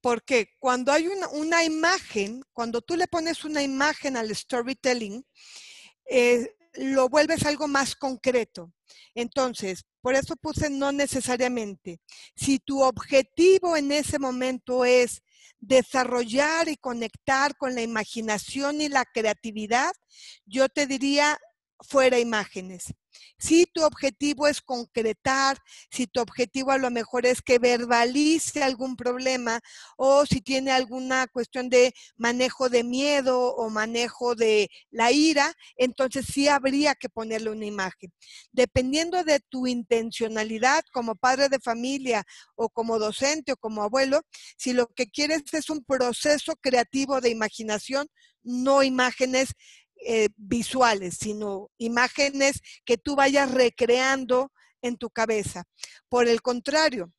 porque 0.00 0.50
cuando 0.58 0.92
hay 0.92 1.06
una, 1.06 1.62
imagen, 1.62 2.42
cuando 2.52 2.80
tú 2.80 2.96
le 2.96 3.06
pones 3.06 3.44
una 3.44 3.62
imagen 3.62 4.16
al 4.16 4.34
storytelling, 4.34 5.24
eh, 6.06 6.56
lo 6.74 7.08
vuelves 7.08 7.44
algo 7.44 7.68
más 7.68 7.96
concreto. 7.96 8.72
Entonces, 9.14 9.84
por 10.00 10.14
eso 10.14 10.36
puse 10.36 10.70
no 10.70 10.92
necesariamente. 10.92 12.00
Si 12.34 12.58
tu 12.58 12.82
objetivo 12.82 13.76
en 13.76 13.92
ese 13.92 14.18
momento 14.18 14.84
es 14.84 15.22
desarrollar 15.58 16.68
y 16.68 16.76
conectar 16.76 17.56
con 17.56 17.74
la 17.74 17.82
imaginación 17.82 18.80
y 18.80 18.88
la 18.88 19.04
creatividad, 19.04 19.92
yo 20.46 20.68
te 20.68 20.86
diría 20.86 21.38
fuera 21.80 22.18
imágenes. 22.18 22.94
Si 23.38 23.66
tu 23.66 23.82
objetivo 23.84 24.46
es 24.46 24.60
concretar, 24.60 25.58
si 25.90 26.06
tu 26.06 26.20
objetivo 26.20 26.70
a 26.70 26.78
lo 26.78 26.90
mejor 26.90 27.26
es 27.26 27.42
que 27.42 27.58
verbalice 27.58 28.62
algún 28.62 28.96
problema 28.96 29.60
o 29.96 30.26
si 30.26 30.40
tiene 30.40 30.70
alguna 30.70 31.26
cuestión 31.26 31.68
de 31.68 31.94
manejo 32.16 32.68
de 32.68 32.84
miedo 32.84 33.54
o 33.54 33.70
manejo 33.70 34.34
de 34.34 34.70
la 34.90 35.12
ira, 35.12 35.54
entonces 35.76 36.26
sí 36.26 36.48
habría 36.48 36.94
que 36.94 37.08
ponerle 37.08 37.50
una 37.50 37.66
imagen. 37.66 38.12
Dependiendo 38.52 39.24
de 39.24 39.40
tu 39.40 39.66
intencionalidad 39.66 40.82
como 40.92 41.14
padre 41.14 41.48
de 41.48 41.60
familia 41.60 42.24
o 42.54 42.68
como 42.68 42.98
docente 42.98 43.52
o 43.52 43.56
como 43.56 43.82
abuelo, 43.82 44.22
si 44.56 44.72
lo 44.72 44.86
que 44.88 45.10
quieres 45.10 45.42
es 45.52 45.70
un 45.70 45.84
proceso 45.84 46.54
creativo 46.60 47.20
de 47.20 47.30
imaginación, 47.30 48.08
no 48.42 48.82
imágenes 48.82 49.54
eh, 50.06 50.28
visuales, 50.36 51.16
sino 51.18 51.70
imágenes 51.78 52.60
que 52.84 52.98
tú 52.98 53.16
vayas 53.16 53.50
recreando 53.50 54.52
en 54.82 54.96
tu 54.96 55.10
cabeza. 55.10 55.64
Por 56.08 56.28
el 56.28 56.42
contrario, 56.42 57.12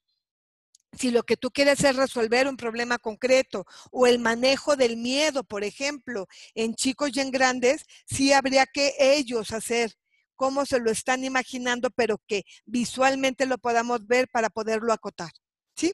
si 0.94 1.12
lo 1.12 1.24
que 1.24 1.38
tú 1.38 1.52
quieres 1.52 1.84
es 1.84 1.96
resolver 1.96 2.48
un 2.48 2.58
problema 2.58 2.98
concreto 2.98 3.66
o 3.92 4.08
el 4.08 4.20
manejo 4.20 4.76
del 4.76 4.98
miedo, 4.98 5.44
por 5.44 5.64
ejemplo, 5.64 6.28
en 6.54 6.76
chicos 6.76 7.12
y 7.14 7.22
en 7.22 7.32
grandes, 7.32 7.86
sí 8.06 8.34
habría 8.34 8.66
que 8.66 8.94
ellos 9.00 9.52
hacer 9.52 9.94
cómo 10.36 10.66
se 10.66 10.80
lo 10.80 10.92
están 10.92 11.24
imaginando, 11.24 11.92
pero 11.92 12.18
que 12.28 12.44
visualmente 12.66 13.46
lo 13.46 13.58
podamos 13.58 14.06
ver 14.08 14.28
para 14.28 14.50
poderlo 14.50 14.92
acotar. 14.92 15.32
¿Sí? 15.76 15.94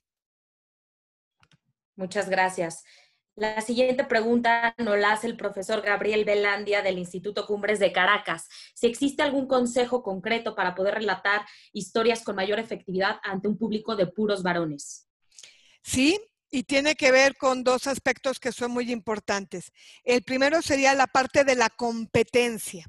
Muchas 1.95 2.29
gracias. 2.29 2.83
La 3.37 3.61
siguiente 3.61 4.03
pregunta 4.03 4.73
nos 4.79 4.97
la 4.97 5.11
hace 5.11 5.27
el 5.27 5.37
profesor 5.37 5.83
Gabriel 5.83 6.25
Belandia 6.25 6.81
del 6.81 6.97
Instituto 6.97 7.45
Cumbres 7.45 7.77
de 7.77 7.91
Caracas. 7.91 8.47
Si 8.73 8.87
existe 8.87 9.21
algún 9.21 9.45
consejo 9.45 10.01
concreto 10.01 10.55
para 10.55 10.73
poder 10.73 10.95
relatar 10.95 11.45
historias 11.71 12.23
con 12.23 12.35
mayor 12.35 12.57
efectividad 12.57 13.17
ante 13.21 13.47
un 13.47 13.55
público 13.55 13.95
de 13.95 14.07
puros 14.07 14.41
varones. 14.41 15.07
Sí, 15.83 16.19
y 16.49 16.63
tiene 16.63 16.95
que 16.95 17.11
ver 17.11 17.37
con 17.37 17.63
dos 17.63 17.85
aspectos 17.85 18.39
que 18.39 18.51
son 18.51 18.71
muy 18.71 18.91
importantes. 18.91 19.71
El 20.03 20.23
primero 20.23 20.63
sería 20.63 20.95
la 20.95 21.05
parte 21.05 21.43
de 21.43 21.53
la 21.53 21.69
competencia. 21.69 22.87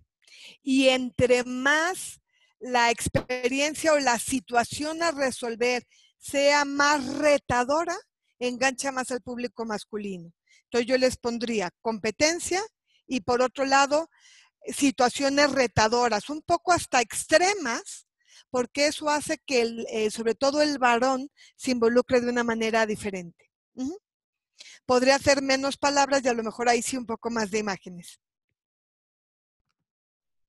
Y 0.63 0.89
entre 0.89 1.45
más 1.45 2.23
la 2.59 2.91
experiencia 2.91 3.93
o 3.93 3.99
la 3.99 4.19
situación 4.19 5.03
a 5.03 5.11
resolver 5.11 5.87
sea 6.17 6.65
más 6.65 7.07
retadora, 7.19 7.99
engancha 8.39 8.93
más 8.93 9.11
al 9.11 9.21
público 9.21 9.67
masculino. 9.67 10.33
Entonces 10.69 10.87
yo 10.87 10.99
les 10.99 11.17
pondría 11.17 11.71
competencia 11.81 12.63
y 13.07 13.21
por 13.23 13.41
otro 13.41 13.65
lado, 13.65 14.11
situaciones 14.67 15.51
retadoras, 15.53 16.29
un 16.29 16.43
poco 16.43 16.73
hasta 16.73 17.01
extremas, 17.01 18.07
porque 18.51 18.87
eso 18.87 19.09
hace 19.09 19.39
que 19.39 19.85
eh, 19.91 20.11
sobre 20.11 20.35
todo 20.35 20.61
el 20.61 20.79
varón 20.79 21.31
se 21.57 21.71
involucre 21.71 22.21
de 22.21 22.29
una 22.29 22.45
manera 22.45 22.85
diferente. 22.85 23.51
Podría 24.85 25.15
hacer 25.15 25.41
menos 25.41 25.79
palabras 25.79 26.23
y 26.25 26.29
a 26.29 26.35
lo 26.35 26.43
mejor 26.43 26.69
ahí 26.69 26.83
sí 26.83 26.97
un 26.97 27.07
poco 27.07 27.31
más 27.31 27.51
de 27.51 27.59
imágenes. 27.59 28.21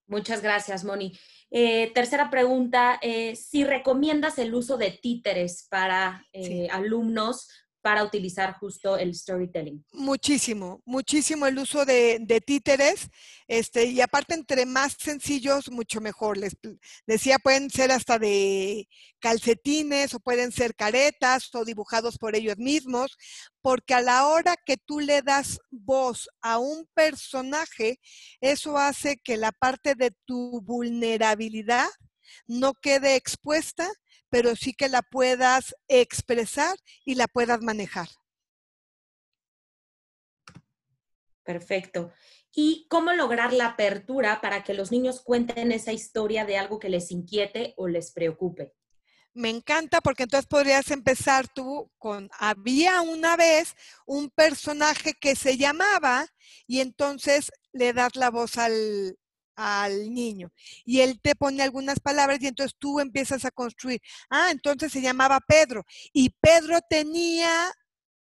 Muchas 0.07 0.41
gracias, 0.41 0.83
Moni. 0.83 1.17
Eh, 1.51 1.91
tercera 1.93 2.29
pregunta, 2.29 2.99
eh, 3.01 3.35
si 3.35 3.63
recomiendas 3.63 4.39
el 4.39 4.53
uso 4.53 4.75
de 4.77 4.91
títeres 4.91 5.67
para 5.69 6.25
alumnos 6.71 7.47
para 7.81 8.03
utilizar 8.03 8.53
justo 8.59 8.97
el 8.97 9.15
storytelling. 9.15 9.85
Muchísimo, 9.93 10.81
muchísimo 10.85 11.47
el 11.47 11.57
uso 11.57 11.85
de, 11.85 12.43
títeres, 12.45 13.09
este, 13.47 13.85
y 13.85 14.01
aparte 14.01 14.33
entre 14.33 14.65
más 14.65 14.97
sencillos, 14.99 15.71
mucho 15.71 16.01
mejor. 16.01 16.37
Les 16.37 16.57
decía, 17.07 17.39
pueden 17.39 17.69
ser 17.69 17.91
hasta 17.91 18.19
de 18.19 18.87
calcetines 19.19 20.13
o 20.13 20.19
pueden 20.19 20.51
ser 20.51 20.75
caretas 20.75 21.53
o 21.55 21.63
dibujados 21.63 22.17
por 22.17 22.35
ellos 22.35 22.57
mismos, 22.57 23.17
porque 23.61 23.93
a 23.93 24.01
la 24.01 24.27
hora 24.27 24.55
que 24.65 24.77
tú 24.77 24.99
le 24.99 25.21
das 25.21 25.59
voz 25.69 26.29
a 26.41 26.59
un 26.59 26.87
personaje, 26.93 27.99
eso 28.41 28.77
hace 28.77 29.17
que 29.17 29.37
la 29.37 29.51
parte 29.51 29.95
de 29.95 30.11
tu 30.25 30.61
vulnerabilidad 30.61 31.89
no 32.47 32.73
quede 32.73 33.15
expuesta, 33.15 33.89
pero 34.29 34.55
sí 34.55 34.73
que 34.73 34.89
la 34.89 35.01
puedas 35.01 35.75
expresar 35.87 36.77
y 37.05 37.15
la 37.15 37.27
puedas 37.27 37.61
manejar. 37.61 38.07
Perfecto. 41.43 42.13
¿Y 42.53 42.87
cómo 42.89 43.11
lograr 43.13 43.53
la 43.53 43.67
apertura 43.67 44.41
para 44.41 44.63
que 44.63 44.73
los 44.73 44.91
niños 44.91 45.21
cuenten 45.21 45.71
esa 45.71 45.91
historia 45.91 46.45
de 46.45 46.57
algo 46.57 46.79
que 46.79 46.89
les 46.89 47.11
inquiete 47.11 47.73
o 47.77 47.87
les 47.87 48.11
preocupe? 48.11 48.73
Me 49.33 49.49
encanta 49.49 50.01
porque 50.01 50.23
entonces 50.23 50.47
podrías 50.47 50.89
empezar 50.91 51.47
tú 51.47 51.91
con, 51.97 52.29
había 52.39 53.01
una 53.01 53.35
vez 53.35 53.75
un 54.05 54.29
personaje 54.29 55.13
que 55.13 55.35
se 55.35 55.57
llamaba 55.57 56.27
y 56.67 56.81
entonces 56.81 57.51
le 57.71 57.93
das 57.93 58.15
la 58.15 58.31
voz 58.31 58.57
al, 58.57 59.17
al 59.59 60.13
niño. 60.13 60.51
Y 60.85 61.01
él 61.01 61.19
te 61.21 61.35
pone 61.35 61.61
algunas 61.61 61.99
palabras 61.99 62.41
y 62.41 62.47
entonces 62.47 62.75
tú 62.79 63.01
empiezas 63.01 63.43
a 63.43 63.51
construir. 63.51 64.01
Ah, 64.29 64.49
entonces 64.51 64.91
se 64.91 65.01
llamaba 65.01 65.41
Pedro. 65.41 65.85
Y 66.13 66.29
Pedro 66.29 66.79
tenía 66.89 67.71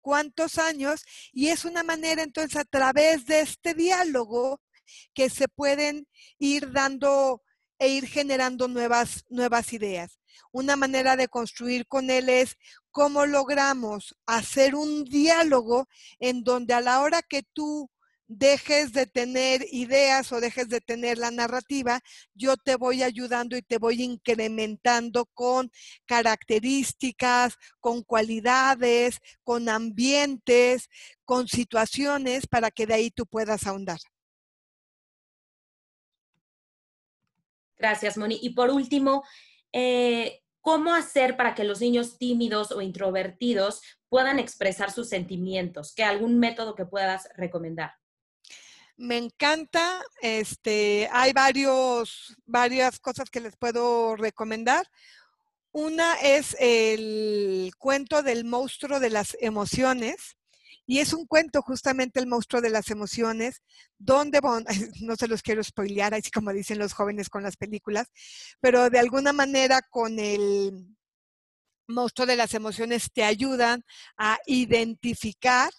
cuántos 0.02 0.58
años 0.58 1.02
y 1.32 1.48
es 1.48 1.64
una 1.64 1.82
manera 1.82 2.22
entonces 2.22 2.58
a 2.58 2.64
través 2.64 3.24
de 3.24 3.40
este 3.40 3.72
diálogo 3.72 4.60
que 5.14 5.30
se 5.30 5.48
pueden 5.48 6.06
ir 6.38 6.72
dando 6.72 7.42
e 7.78 7.88
ir 7.88 8.06
generando 8.06 8.68
nuevas, 8.68 9.24
nuevas 9.30 9.72
ideas. 9.72 10.20
Una 10.52 10.76
manera 10.76 11.16
de 11.16 11.28
construir 11.28 11.86
con 11.86 12.10
él 12.10 12.28
es 12.28 12.56
cómo 12.90 13.24
logramos 13.24 14.14
hacer 14.26 14.74
un 14.74 15.04
diálogo 15.04 15.88
en 16.20 16.44
donde 16.44 16.74
a 16.74 16.80
la 16.80 17.00
hora 17.00 17.22
que 17.22 17.42
tú 17.42 17.90
dejes 18.26 18.92
de 18.92 19.06
tener 19.06 19.66
ideas 19.70 20.32
o 20.32 20.40
dejes 20.40 20.68
de 20.68 20.80
tener 20.80 21.18
la 21.18 21.30
narrativa, 21.30 22.00
yo 22.34 22.56
te 22.56 22.76
voy 22.76 23.02
ayudando 23.02 23.56
y 23.56 23.62
te 23.62 23.78
voy 23.78 24.02
incrementando 24.02 25.26
con 25.26 25.70
características, 26.06 27.56
con 27.80 28.02
cualidades, 28.02 29.18
con 29.42 29.68
ambientes, 29.68 30.88
con 31.24 31.48
situaciones 31.48 32.46
para 32.46 32.70
que 32.70 32.86
de 32.86 32.94
ahí 32.94 33.10
tú 33.10 33.26
puedas 33.26 33.66
ahondar. 33.66 33.98
Gracias, 37.76 38.16
Moni. 38.16 38.38
Y 38.40 38.50
por 38.50 38.70
último, 38.70 39.24
eh, 39.72 40.42
¿cómo 40.60 40.94
hacer 40.94 41.36
para 41.36 41.54
que 41.54 41.64
los 41.64 41.80
niños 41.80 42.16
tímidos 42.16 42.72
o 42.72 42.80
introvertidos 42.80 43.82
puedan 44.08 44.38
expresar 44.38 44.90
sus 44.90 45.08
sentimientos? 45.08 45.92
¿Qué 45.94 46.04
algún 46.04 46.38
método 46.38 46.74
que 46.74 46.86
puedas 46.86 47.28
recomendar? 47.36 47.92
Me 48.96 49.16
encanta, 49.16 50.02
este, 50.22 51.08
hay 51.12 51.32
varios, 51.32 52.36
varias 52.46 53.00
cosas 53.00 53.28
que 53.28 53.40
les 53.40 53.56
puedo 53.56 54.14
recomendar. 54.14 54.88
Una 55.72 56.14
es 56.16 56.56
el 56.60 57.72
cuento 57.78 58.22
del 58.22 58.44
monstruo 58.44 59.00
de 59.00 59.10
las 59.10 59.36
emociones. 59.40 60.36
Y 60.86 61.00
es 61.00 61.12
un 61.12 61.26
cuento 61.26 61.62
justamente 61.62 62.20
el 62.20 62.26
monstruo 62.26 62.60
de 62.60 62.70
las 62.70 62.90
emociones, 62.90 63.62
donde, 63.98 64.40
no 65.00 65.16
se 65.16 65.28
los 65.28 65.42
quiero 65.42 65.64
spoilear, 65.64 66.14
así 66.14 66.30
como 66.30 66.52
dicen 66.52 66.78
los 66.78 66.92
jóvenes 66.92 67.28
con 67.30 67.42
las 67.42 67.56
películas, 67.56 68.08
pero 68.60 68.90
de 68.90 68.98
alguna 68.98 69.32
manera 69.32 69.80
con 69.82 70.18
el 70.18 70.94
monstruo 71.88 72.26
de 72.26 72.36
las 72.36 72.54
emociones 72.54 73.10
te 73.12 73.24
ayudan 73.24 73.84
a 74.16 74.38
identificar 74.46 75.70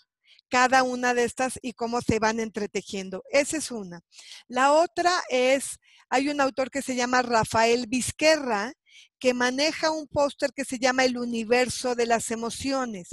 cada 0.50 0.84
una 0.84 1.14
de 1.14 1.24
estas 1.24 1.60
y 1.62 1.74
cómo 1.74 2.02
se 2.02 2.20
van 2.20 2.40
entretejiendo. 2.40 3.24
Esa 3.32 3.58
es 3.58 3.72
una. 3.72 4.02
La 4.48 4.74
otra 4.74 5.12
es, 5.30 5.80
hay 6.10 6.30
un 6.30 6.42
autor 6.42 6.70
que 6.70 6.82
se 6.82 6.96
llama 6.96 7.22
Rafael 7.22 7.88
Vizquerra, 7.88 8.74
que 9.20 9.34
maneja 9.34 9.92
un 9.92 10.08
póster 10.08 10.52
que 10.54 10.66
se 10.66 10.80
llama 10.80 11.04
El 11.04 11.18
universo 11.18 11.96
de 11.96 12.06
las 12.06 12.32
emociones. 12.32 13.10